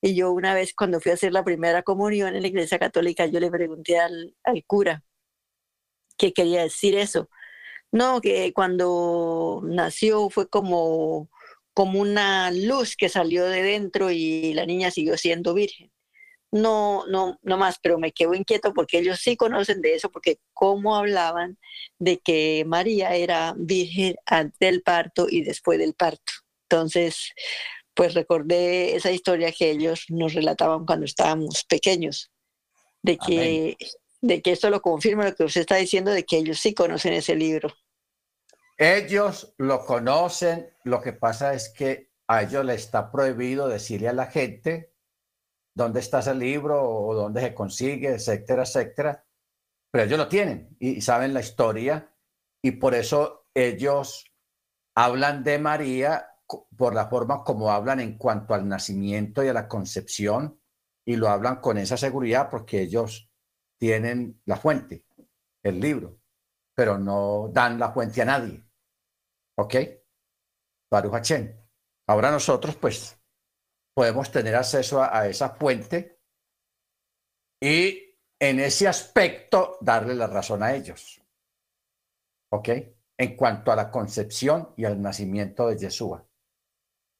Y 0.00 0.14
yo 0.14 0.32
una 0.32 0.54
vez 0.54 0.74
cuando 0.74 1.00
fui 1.00 1.10
a 1.12 1.14
hacer 1.14 1.32
la 1.32 1.44
primera 1.44 1.82
comunión 1.82 2.36
en 2.36 2.42
la 2.42 2.48
iglesia 2.48 2.78
católica, 2.78 3.26
yo 3.26 3.40
le 3.40 3.50
pregunté 3.50 3.98
al, 3.98 4.34
cura 4.66 5.04
qué 6.16 6.32
quería 6.32 6.62
decir 6.62 6.96
eso. 6.96 7.30
No, 7.92 8.20
que 8.20 8.52
cuando 8.54 9.62
nació 9.64 10.30
fue 10.30 10.48
como, 10.48 11.30
como 11.74 12.00
una 12.00 12.50
luz 12.52 12.96
que 12.96 13.08
salió 13.08 13.46
de 13.46 13.62
dentro 13.62 14.10
y 14.10 14.54
la 14.54 14.66
niña 14.66 14.90
siguió 14.92 15.16
siendo 15.18 15.54
virgen 15.54 15.90
no, 16.50 17.06
no, 17.06 17.38
no 17.42 17.56
más, 17.58 17.78
pero 17.82 17.98
me 17.98 18.12
quedo 18.12 18.34
inquieto 18.34 18.72
porque 18.72 18.98
ellos 18.98 19.20
sí 19.20 19.36
conocen 19.36 19.80
de 19.80 19.94
eso, 19.94 20.10
porque 20.10 20.38
cómo 20.54 20.96
hablaban 20.96 21.58
de 21.98 22.18
que 22.18 22.64
María 22.66 23.14
era 23.14 23.54
virgen 23.56 24.16
antes 24.26 24.58
del 24.58 24.82
parto 24.82 25.26
y 25.28 25.42
después 25.42 25.78
del 25.78 25.94
parto. 25.94 26.32
Entonces, 26.70 27.32
pues 27.94 28.14
recordé 28.14 28.96
esa 28.96 29.10
historia 29.10 29.52
que 29.52 29.70
ellos 29.70 30.04
nos 30.08 30.34
relataban 30.34 30.86
cuando 30.86 31.04
estábamos 31.04 31.64
pequeños, 31.64 32.30
de 33.02 33.18
que, 33.18 33.76
de 34.20 34.42
que 34.42 34.52
esto 34.52 34.70
lo 34.70 34.80
confirma 34.80 35.24
lo 35.24 35.34
que 35.34 35.44
usted 35.44 35.62
está 35.62 35.76
diciendo, 35.76 36.12
de 36.12 36.24
que 36.24 36.38
ellos 36.38 36.58
sí 36.58 36.74
conocen 36.74 37.12
ese 37.12 37.34
libro. 37.34 37.74
Ellos 38.76 39.54
lo 39.58 39.84
conocen, 39.84 40.70
lo 40.84 41.02
que 41.02 41.12
pasa 41.12 41.52
es 41.52 41.70
que 41.70 42.12
a 42.28 42.42
ellos 42.42 42.64
les 42.64 42.82
está 42.82 43.10
prohibido 43.10 43.68
decirle 43.68 44.08
a 44.08 44.12
la 44.12 44.26
gente 44.26 44.92
dónde 45.78 46.00
está 46.00 46.18
ese 46.18 46.34
libro 46.34 46.82
o 46.82 47.14
dónde 47.14 47.40
se 47.40 47.54
consigue, 47.54 48.08
etcétera, 48.08 48.64
etcétera. 48.64 49.24
Pero 49.90 50.04
ellos 50.04 50.18
lo 50.18 50.28
tienen 50.28 50.76
y 50.80 51.00
saben 51.00 51.32
la 51.32 51.40
historia 51.40 52.12
y 52.62 52.72
por 52.72 52.94
eso 52.94 53.48
ellos 53.54 54.26
hablan 54.94 55.44
de 55.44 55.58
María 55.58 56.26
por 56.76 56.94
la 56.94 57.08
forma 57.08 57.44
como 57.44 57.70
hablan 57.70 58.00
en 58.00 58.18
cuanto 58.18 58.54
al 58.54 58.68
nacimiento 58.68 59.44
y 59.44 59.48
a 59.48 59.52
la 59.52 59.68
concepción 59.68 60.60
y 61.06 61.16
lo 61.16 61.28
hablan 61.28 61.60
con 61.60 61.78
esa 61.78 61.96
seguridad 61.96 62.50
porque 62.50 62.82
ellos 62.82 63.30
tienen 63.78 64.42
la 64.46 64.56
fuente, 64.56 65.06
el 65.62 65.78
libro, 65.78 66.18
pero 66.74 66.98
no 66.98 67.48
dan 67.52 67.78
la 67.78 67.92
fuente 67.92 68.20
a 68.20 68.24
nadie. 68.24 68.64
¿Ok? 69.56 69.74
Baruch 70.90 71.32
Ahora 72.08 72.30
nosotros 72.30 72.74
pues 72.76 73.17
podemos 73.98 74.30
tener 74.30 74.54
acceso 74.54 75.02
a, 75.02 75.26
esa 75.26 75.56
fuente 75.56 76.20
y 77.60 78.16
en 78.38 78.60
ese 78.60 78.86
aspecto 78.86 79.76
darle 79.80 80.14
la 80.14 80.28
razón 80.28 80.62
a 80.62 80.72
ellos. 80.72 81.20
¿Ok? 82.52 82.68
En 83.18 83.36
cuanto 83.36 83.72
a 83.72 83.74
la 83.74 83.90
concepción 83.90 84.72
y 84.76 84.84
al 84.84 85.02
nacimiento 85.02 85.66
de 85.66 85.78
Yeshua. 85.78 86.24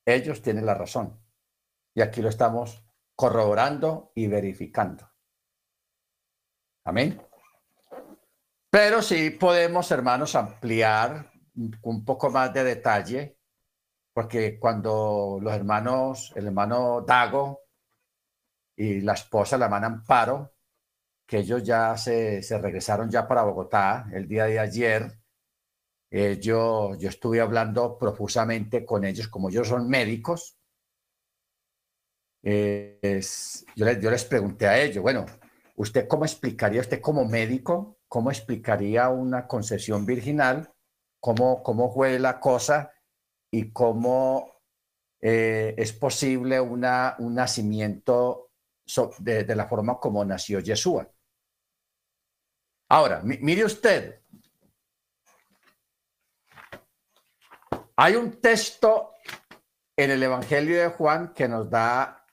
Ellos 0.07 0.41
tienen 0.41 0.67
la 0.67 0.75
razón. 0.75 1.21
Y 1.97 2.01
aquí 2.01 2.23
lo 2.23 2.29
estamos 2.29 2.81
corroborando 3.17 4.13
y 4.15 4.29
verificando. 4.29 5.11
Amén. 6.87 7.21
Pero 8.71 9.03
sí 9.03 9.31
podemos, 9.31 9.91
hermanos, 9.91 10.37
ampliar 10.37 11.33
un 11.83 12.05
poco 12.05 12.31
más 12.31 12.55
de 12.55 12.63
detalle 12.63 13.38
porque 14.19 14.59
cuando 14.59 15.39
los 15.41 15.55
hermanos, 15.55 16.33
el 16.35 16.47
hermano 16.47 17.05
Dago 17.07 17.61
y 18.75 19.01
la 19.01 19.13
esposa, 19.13 19.57
la 19.57 19.67
hermana 19.67 19.87
Amparo, 19.87 20.57
que 21.25 21.39
ellos 21.39 21.63
ya 21.63 21.97
se, 21.97 22.43
regresaron 22.61 23.09
ya 23.09 23.29
para 23.29 23.45
Bogotá 23.45 24.09
el 24.13 24.27
día 24.27 24.47
de 24.47 24.59
ayer, 24.59 25.21
yo, 26.41 26.97
yo 26.97 27.09
estuve 27.09 27.41
hablando 27.41 27.97
profusamente 27.97 28.85
con 28.85 29.05
ellos, 29.05 29.29
como 29.29 29.51
ellos 29.51 29.69
son 29.69 29.89
médicos, 29.89 30.59
eh, 32.43 33.21
yo, 33.77 33.85
les, 33.85 34.01
yo 34.01 34.11
les 34.11 34.25
pregunté 34.25 34.67
a 34.67 34.81
ellos, 34.81 35.01
bueno, 35.01 35.27
¿usted 35.77 36.09
cómo 36.09 36.25
explicaría, 36.25 36.81
usted 36.81 37.01
como 37.01 37.25
médico, 37.25 38.01
cómo 38.09 38.33
explicaría 38.33 39.11
una 39.11 39.47
concesión 39.47 40.05
virginal? 40.05 40.75
¿Cómo, 41.21 41.63
cómo 41.63 41.93
fue 41.95 42.19
la 42.19 42.41
cosa? 42.41 42.91
Y 43.51 43.73
cómo 43.73 44.59
eh, 45.21 45.75
es 45.77 45.93
posible 45.93 46.61
una, 46.61 47.17
un 47.19 47.35
nacimiento 47.35 48.53
de, 49.19 49.55
la 49.55 49.67
forma 49.67 49.99
como 49.99 50.25
nació 50.25 50.61
Yeshua. 50.61 51.11
Ahora, 52.91 53.21
mire 53.23 53.65
usted, 53.65 54.23
hay 57.97 58.15
un 58.15 58.41
texto 58.41 59.13
en 59.97 60.11
el 60.13 60.23
Evangelio 60.23 60.81
de 60.81 60.89
Juan 60.89 61.35
que 61.35 61.49
nos 61.49 61.69
da 61.69 62.25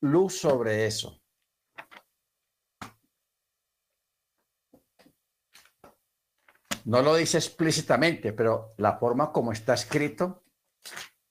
luz 0.00 0.40
sobre 0.40 0.86
eso. 0.86 1.20
No 6.86 7.00
lo 7.00 7.14
dice 7.14 7.38
explícitamente, 7.38 8.32
pero 8.32 8.74
la 8.78 8.98
forma 8.98 9.32
como 9.32 9.52
está 9.52 9.74
escrito 9.74 10.43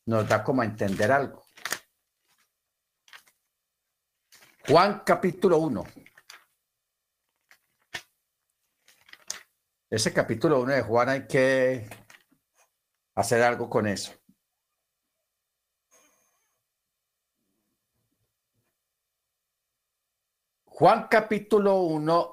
nos 0.06 0.28
da 0.28 0.44
como 0.44 0.62
a 0.62 0.66
entender 0.66 1.12
algo. 1.12 1.44
Juan 4.68 5.04
capítulo 5.06 5.58
1. 5.58 5.84
Ese 9.90 10.14
capítulo 10.14 10.62
1 10.62 10.74
de 10.74 10.82
Juan 10.82 11.10
hay 11.10 11.28
que 11.28 11.88
hacer 13.16 13.44
algo 13.44 13.70
con 13.70 13.88
eso. 13.88 14.14
Juan 20.66 21.08
capítulo 21.08 21.82
1 21.82 22.33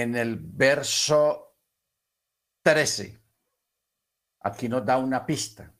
en 0.00 0.16
el 0.16 0.36
verso 0.36 1.56
13. 2.62 3.20
Aquí 4.40 4.68
nos 4.68 4.84
da 4.84 4.98
una 4.98 5.24
pista. 5.24 5.72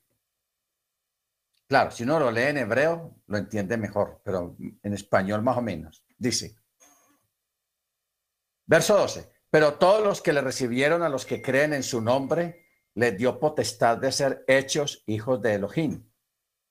Claro, 1.66 1.90
si 1.90 2.02
uno 2.02 2.20
lo 2.20 2.30
lee 2.30 2.42
en 2.42 2.58
hebreo, 2.58 3.22
lo 3.26 3.38
entiende 3.38 3.76
mejor, 3.76 4.20
pero 4.24 4.56
en 4.58 4.92
español 4.92 5.42
más 5.42 5.56
o 5.56 5.62
menos. 5.62 6.04
Dice, 6.16 6.56
verso 8.66 8.96
12, 8.96 9.32
pero 9.50 9.74
todos 9.74 10.04
los 10.04 10.22
que 10.22 10.32
le 10.32 10.40
recibieron 10.40 11.02
a 11.02 11.08
los 11.08 11.24
que 11.26 11.42
creen 11.42 11.72
en 11.72 11.82
su 11.82 12.00
nombre, 12.00 12.66
les 12.94 13.16
dio 13.16 13.40
potestad 13.40 13.98
de 13.98 14.12
ser 14.12 14.44
hechos 14.46 15.02
hijos 15.06 15.40
de 15.42 15.54
Elohim, 15.54 16.10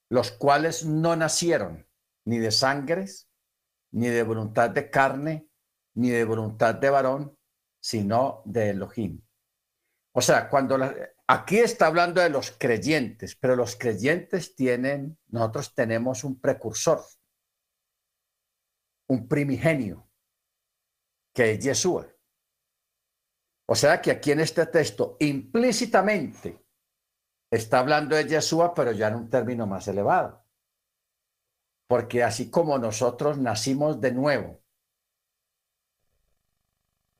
los 0.08 0.30
cuales 0.30 0.84
no 0.84 1.16
nacieron 1.16 1.86
ni 2.24 2.38
de 2.38 2.50
sangres, 2.50 3.28
ni 3.90 4.08
de 4.08 4.22
voluntad 4.22 4.70
de 4.70 4.90
carne, 4.90 5.48
ni 5.94 6.10
de 6.10 6.24
voluntad 6.24 6.74
de 6.74 6.90
varón, 6.90 7.38
sino 7.80 8.42
de 8.44 8.70
Elohim. 8.70 9.22
O 10.12 10.20
sea, 10.20 10.48
cuando 10.48 10.78
aquí 11.26 11.58
está 11.58 11.86
hablando 11.86 12.20
de 12.20 12.30
los 12.30 12.52
creyentes, 12.52 13.36
pero 13.36 13.56
los 13.56 13.76
creyentes 13.76 14.54
tienen, 14.54 15.18
nosotros 15.26 15.74
tenemos 15.74 16.24
un 16.24 16.40
precursor, 16.40 17.02
un 19.08 19.28
primigenio, 19.28 20.08
que 21.34 21.52
es 21.52 21.64
Yeshua. 21.64 22.06
O 23.66 23.74
sea 23.74 24.00
que 24.00 24.10
aquí 24.10 24.30
en 24.32 24.40
este 24.40 24.66
texto 24.66 25.16
implícitamente 25.20 26.64
está 27.50 27.80
hablando 27.80 28.14
de 28.14 28.28
Yeshua, 28.28 28.74
pero 28.74 28.92
ya 28.92 29.08
en 29.08 29.16
un 29.16 29.30
término 29.30 29.66
más 29.66 29.88
elevado. 29.88 30.44
Porque 31.88 32.22
así 32.22 32.50
como 32.50 32.78
nosotros 32.78 33.38
nacimos 33.38 34.00
de 34.00 34.12
nuevo 34.12 34.63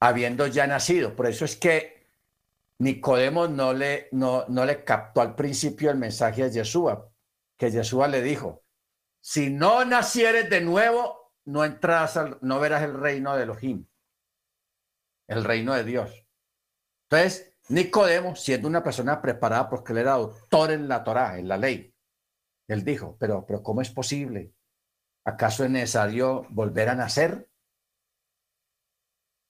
habiendo 0.07 0.47
ya 0.47 0.67
nacido. 0.67 1.17
Por 1.17 1.27
eso 1.27 1.47
es 1.47 1.57
que 1.57 2.07
Nicodemo 2.79 3.49
no 3.49 3.73
le, 3.73 4.09
no, 4.13 4.45
no 4.49 4.67
le 4.67 4.85
captó 4.85 5.23
al 5.23 5.35
principio 5.35 5.91
el 5.91 5.97
mensaje 5.97 6.43
a 6.43 6.49
Yeshua, 6.49 7.11
que 7.57 7.71
Yeshua 7.71 8.09
le 8.09 8.21
dijo, 8.21 8.65
si 9.21 9.49
no 9.49 9.85
nacieres 9.87 10.51
de 10.51 10.61
nuevo, 10.61 11.33
no 11.47 11.65
entras, 11.65 12.19
no 12.43 12.61
verás 12.61 12.83
el 12.83 13.01
reino 13.01 13.35
de 13.35 13.45
Elohim. 13.45 13.87
el 15.27 15.43
reino 15.43 15.75
de 15.75 15.85
Dios. 15.85 16.27
Entonces, 17.09 17.57
Nicodemo, 17.71 18.37
siendo 18.37 18.69
una 18.69 18.83
persona 18.83 19.23
preparada 19.23 19.71
porque 19.71 19.93
él 19.93 19.99
era 19.99 20.15
doctor 20.17 20.71
en 20.71 20.87
la 20.87 21.03
Torá, 21.03 21.39
en 21.39 21.49
la 21.49 21.57
ley, 21.57 21.95
él 22.69 22.85
dijo, 22.85 23.17
pero, 23.19 23.47
pero 23.47 23.63
¿cómo 23.63 23.81
es 23.81 23.91
posible? 23.91 24.53
¿Acaso 25.25 25.65
es 25.65 25.71
necesario 25.71 26.47
volver 26.51 26.91
a 26.91 26.95
nacer? 26.95 27.49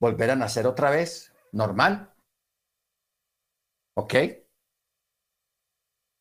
¿Volver 0.05 0.32
a 0.32 0.36
nacer 0.36 0.66
otra 0.66 0.90
vez? 0.90 1.32
¿Normal? 1.52 2.12
¿Ok? 3.94 4.14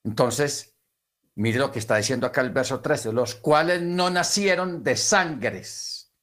Entonces, 0.05 0.77
mire 1.35 1.59
lo 1.59 1.69
que 1.69 1.79
está 1.79 1.97
diciendo 1.97 2.25
acá 2.25 2.39
el 2.39 2.51
verso 2.51 2.79
13, 2.79 3.11
los 3.11 3.35
cuales 3.35 3.81
no 3.81 4.09
nacieron 4.09 4.83
de 4.83 4.95
sangres, 4.95 6.13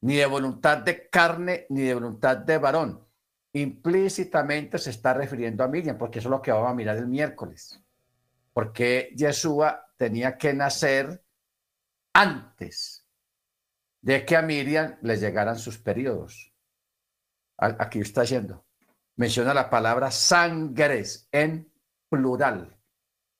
ni 0.00 0.16
de 0.16 0.26
voluntad 0.26 0.78
de 0.78 1.08
carne, 1.08 1.66
ni 1.68 1.82
de 1.82 1.94
voluntad 1.94 2.38
de 2.38 2.58
varón. 2.58 3.06
Implícitamente 3.52 4.78
se 4.78 4.90
está 4.90 5.14
refiriendo 5.14 5.62
a 5.62 5.68
Miriam, 5.68 5.96
porque 5.96 6.18
eso 6.18 6.26
es 6.26 6.32
lo 6.32 6.42
que 6.42 6.50
vamos 6.50 6.72
a 6.72 6.74
mirar 6.74 6.96
el 6.96 7.06
miércoles. 7.06 7.80
Porque 8.52 9.14
Yeshua 9.14 9.92
tenía 9.96 10.36
que 10.36 10.52
nacer 10.54 11.22
antes 12.12 13.06
de 14.00 14.24
que 14.24 14.36
a 14.36 14.42
Miriam 14.42 14.96
le 15.02 15.16
llegaran 15.18 15.58
sus 15.58 15.78
periodos. 15.78 16.47
Aquí 17.58 18.00
está 18.00 18.24
yendo. 18.24 18.64
Menciona 19.16 19.52
la 19.52 19.68
palabra 19.68 20.12
sangres 20.12 21.28
en 21.32 21.72
plural, 22.08 22.78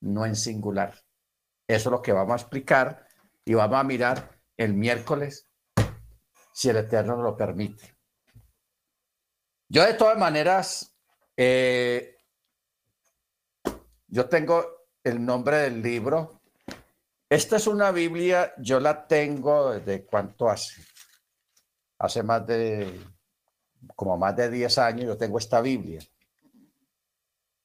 no 0.01 0.27
en 0.27 0.35
singular. 0.35 0.95
Eso 1.69 1.89
es 1.89 1.93
lo 1.93 2.03
que 2.03 2.13
vamos 2.13 2.33
a 2.33 2.43
explicar 2.43 3.07
y 3.45 3.55
vamos 3.55 3.79
a 3.79 3.85
mirar 3.85 4.41
el 4.57 4.75
miércoles, 4.75 5.49
si 6.53 6.69
el 6.69 6.79
Eterno 6.79 7.23
lo 7.23 7.37
permite. 7.37 7.97
Yo 9.69 9.85
de 9.85 9.95
todas 9.95 10.19
maneras, 10.19 10.97
eh, 11.37 12.17
yo 14.09 14.29
tengo 14.29 14.89
el 15.05 15.25
nombre 15.25 15.59
del 15.59 15.81
libro. 15.81 16.43
Esta 17.31 17.57
es 17.57 17.67
una 17.67 17.93
Biblia, 17.93 18.53
yo 18.59 18.81
la 18.81 19.07
tengo 19.07 19.75
desde 19.75 20.05
cuánto 20.05 20.49
hace. 20.49 20.83
Hace 21.99 22.23
más 22.23 22.47
de, 22.47 23.01
como 23.95 24.17
más 24.17 24.37
de 24.37 24.51
10 24.51 24.79
años, 24.79 25.05
yo 25.07 25.17
tengo 25.17 25.39
esta 25.39 25.61
Biblia. 25.61 26.01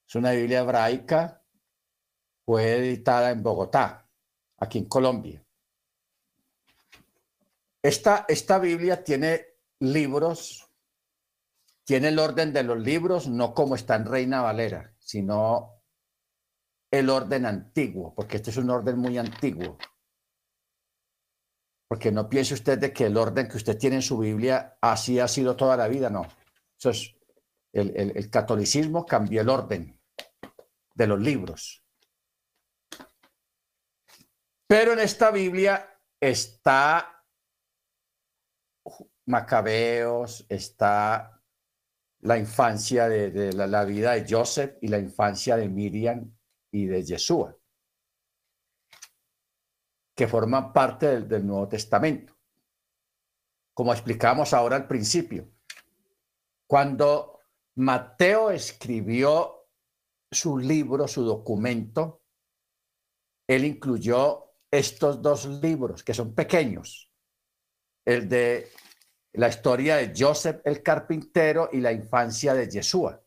Es 0.08 0.16
una 0.16 0.32
Biblia 0.32 0.60
hebraica, 0.60 1.44
fue 2.46 2.76
editada 2.78 3.32
en 3.32 3.42
Bogotá, 3.42 4.08
aquí 4.58 4.80
en 4.80 4.86
Colombia. 4.86 5.44
Esta, 7.82 8.26
esta 8.28 8.60
Biblia 8.60 9.04
tiene 9.04 9.46
libros, 9.80 10.70
tiene 11.84 12.10
el 12.10 12.20
orden 12.20 12.54
de 12.54 12.64
los 12.64 12.80
libros, 12.80 13.28
no 13.28 13.54
como 13.54 13.76
está 13.76 13.96
en 13.96 14.06
Reina 14.06 14.42
Valera, 14.42 14.94
sino 15.00 15.82
el 16.90 17.10
orden 17.10 17.46
antiguo, 17.46 18.14
porque 18.14 18.38
este 18.38 18.52
es 18.52 18.58
un 18.58 18.70
orden 18.70 19.00
muy 19.00 19.18
antiguo. 19.18 19.78
Porque 21.94 22.12
no 22.12 22.28
piense 22.28 22.56
usted 22.56 22.80
de 22.80 22.92
que 22.92 23.06
el 23.06 23.16
orden 23.16 23.48
que 23.48 23.58
usted 23.58 23.78
tiene 23.78 23.98
en 23.98 24.02
su 24.02 24.18
Biblia 24.18 24.80
así 24.82 25.20
ha 25.20 25.28
sido 25.28 25.56
toda 25.56 25.78
la 25.78 25.88
vida, 25.88 26.10
no. 26.10 26.26
Es, 26.84 27.16
el, 27.72 28.32
catolicismo 28.32 29.06
cambió 29.06 29.42
el 29.42 29.50
orden 29.50 30.02
de 30.96 31.06
los 31.06 31.20
libros. 31.20 31.86
Pero 34.66 34.94
en 34.94 35.02
esta 35.02 35.30
Biblia 35.30 35.88
está 36.20 37.24
Macabeos, 39.28 40.48
está 40.50 41.40
la 42.22 42.40
infancia 42.40 43.08
de, 43.08 43.54
la, 43.54 43.86
vida 43.86 44.14
de 44.14 44.26
Joseph 44.28 44.78
y 44.82 44.88
la 44.88 44.98
infancia 44.98 45.58
de 45.58 45.70
Miriam 45.70 46.36
y 46.72 46.88
de 46.88 47.04
Yeshua, 47.04 47.56
que 50.16 50.28
forman 50.28 50.72
parte 50.72 51.22
del, 51.22 51.46
Nuevo 51.46 51.68
Testamento. 51.68 52.38
Como 53.74 53.94
explicamos 53.94 54.54
ahora 54.54 54.76
al 54.76 54.88
principio, 54.88 55.50
cuando 56.68 57.40
Mateo 57.76 58.52
escribió 58.52 59.68
su 60.32 60.58
libro, 60.58 61.08
su 61.08 61.24
documento, 61.24 62.22
él 63.48 63.66
incluyó 63.66 64.52
estos 64.70 65.22
dos 65.22 65.46
libros 65.46 66.04
que 66.04 66.14
son 66.14 66.34
pequeños, 66.34 67.12
el 68.06 68.30
de 68.30 68.72
la 69.34 69.48
historia 69.48 69.98
de 69.98 70.14
Joseph 70.16 70.62
el 70.64 70.84
carpintero 70.84 71.70
y 71.72 71.80
la 71.80 71.92
infancia 71.92 72.54
de 72.54 72.70
Yeshua. 72.70 73.24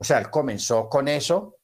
O 0.00 0.04
sea, 0.04 0.18
él 0.18 0.30
comenzó 0.30 0.88
con 0.88 1.08
eso, 1.08 1.57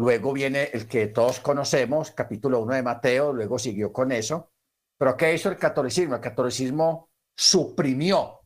luego 0.00 0.32
viene 0.32 0.70
el 0.72 0.88
que 0.88 1.08
todos 1.08 1.40
conocemos, 1.40 2.10
capítulo 2.12 2.60
1 2.60 2.76
de 2.76 2.82
Mateo, 2.82 3.34
luego 3.34 3.58
siguió 3.58 3.92
con 3.92 4.12
eso. 4.12 4.50
Pero 4.96 5.14
¿qué 5.14 5.34
hizo 5.34 5.50
el 5.50 5.58
catolicismo? 5.58 6.14
El 6.14 6.22
catolicismo 6.22 7.10
suprimió 7.36 8.40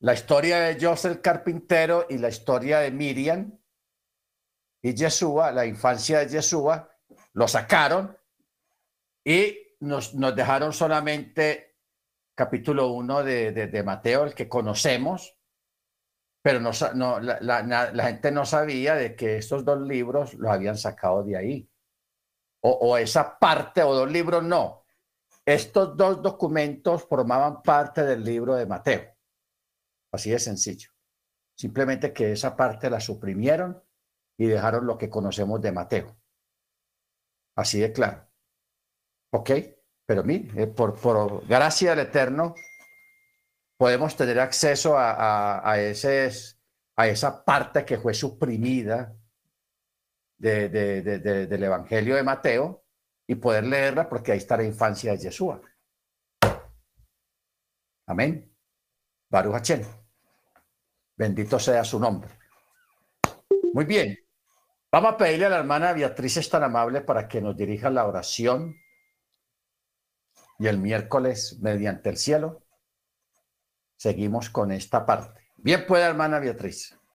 la 0.00 0.12
historia 0.12 0.60
de 0.60 0.78
Joseph 0.78 1.12
el 1.12 1.20
carpintero 1.22 2.06
y 2.10 2.18
la 2.18 2.28
historia 2.28 2.80
de 2.80 2.90
Miriam 2.90 3.58
y 4.82 4.92
Yeshua, 4.92 5.52
la 5.52 5.64
infancia 5.64 6.18
de 6.18 6.28
Yeshua, 6.28 6.90
lo 7.32 7.48
sacaron 7.48 8.14
y 9.24 9.56
nos, 9.80 10.12
dejaron 10.36 10.74
solamente 10.74 11.78
capítulo 12.34 12.88
1 12.88 13.24
de, 13.24 13.82
Mateo, 13.86 14.24
el 14.24 14.34
que 14.34 14.50
conocemos, 14.50 15.33
pero 16.44 16.60
no, 16.60 17.20
la, 17.20 18.04
gente 18.04 18.30
no 18.30 18.44
sabía 18.44 18.96
de 18.96 19.16
que 19.16 19.38
estos 19.38 19.64
dos 19.64 19.80
libros 19.80 20.34
los 20.34 20.52
habían 20.52 20.76
sacado 20.76 21.24
de 21.24 21.38
ahí. 21.38 21.70
O, 22.60 22.98
esa 22.98 23.38
parte, 23.38 23.82
o 23.82 23.94
dos 23.94 24.12
libros 24.12 24.44
no. 24.44 24.84
Estos 25.46 25.96
dos 25.96 26.20
documentos 26.20 27.04
formaban 27.04 27.62
parte 27.62 28.02
del 28.02 28.22
libro 28.22 28.56
de 28.56 28.66
Mateo. 28.66 29.16
Así 30.12 30.32
de 30.32 30.38
sencillo. 30.38 30.90
Simplemente 31.56 32.12
que 32.12 32.32
esa 32.32 32.54
parte 32.54 32.90
la 32.90 33.00
suprimieron 33.00 33.82
y 34.36 34.44
dejaron 34.44 34.86
lo 34.86 34.98
que 34.98 35.08
conocemos 35.08 35.62
de 35.62 35.72
Mateo. 35.72 36.14
Así 37.56 37.80
de 37.80 37.90
claro. 37.90 38.28
¿Ok? 39.32 39.50
Pero 40.04 40.22
mire, 40.24 40.64
eh, 40.64 40.66
por, 40.66 40.94
por 41.00 41.46
gracia 41.46 41.94
del 41.94 42.00
Eterno, 42.00 42.54
podemos 43.76 44.16
tener 44.16 44.40
acceso 44.40 44.96
a, 44.96 45.68
a, 45.68 45.80
ese, 45.80 46.30
a 46.96 47.08
esa 47.08 47.44
parte 47.44 47.84
que 47.84 47.98
fue 47.98 48.14
suprimida 48.14 49.16
de, 50.38 50.68
del 50.68 51.62
Evangelio 51.62 52.16
de 52.16 52.22
Mateo 52.22 52.84
y 53.26 53.36
poder 53.36 53.64
leerla 53.64 54.08
porque 54.08 54.32
ahí 54.32 54.38
está 54.38 54.56
la 54.56 54.64
infancia 54.64 55.12
de 55.12 55.18
Yeshua. 55.18 55.60
Amén. 58.06 58.54
Baruch 59.30 59.70
Bendito 61.16 61.58
sea 61.58 61.84
su 61.84 61.98
nombre. 61.98 62.30
Muy 63.72 63.84
bien. 63.84 64.18
Vamos 64.92 65.14
a 65.14 65.16
pedirle 65.16 65.46
a 65.46 65.48
la 65.48 65.58
hermana 65.58 65.92
Beatriz, 65.92 66.36
es 66.36 66.48
tan 66.48 66.62
amable, 66.62 67.00
para 67.00 67.26
que 67.26 67.40
nos 67.40 67.56
dirija 67.56 67.90
la 67.90 68.06
oración. 68.06 68.76
Y 70.58 70.66
el 70.68 70.78
miércoles, 70.78 71.58
mediante 71.60 72.10
el 72.10 72.16
cielo, 72.16 72.63
seguimos 73.96 74.50
con 74.50 74.72
esta 74.72 75.04
parte. 75.06 75.40
Bien 75.56 75.86
puede, 75.86 76.04
hermana 76.04 76.38
Beatriz. 76.40 76.98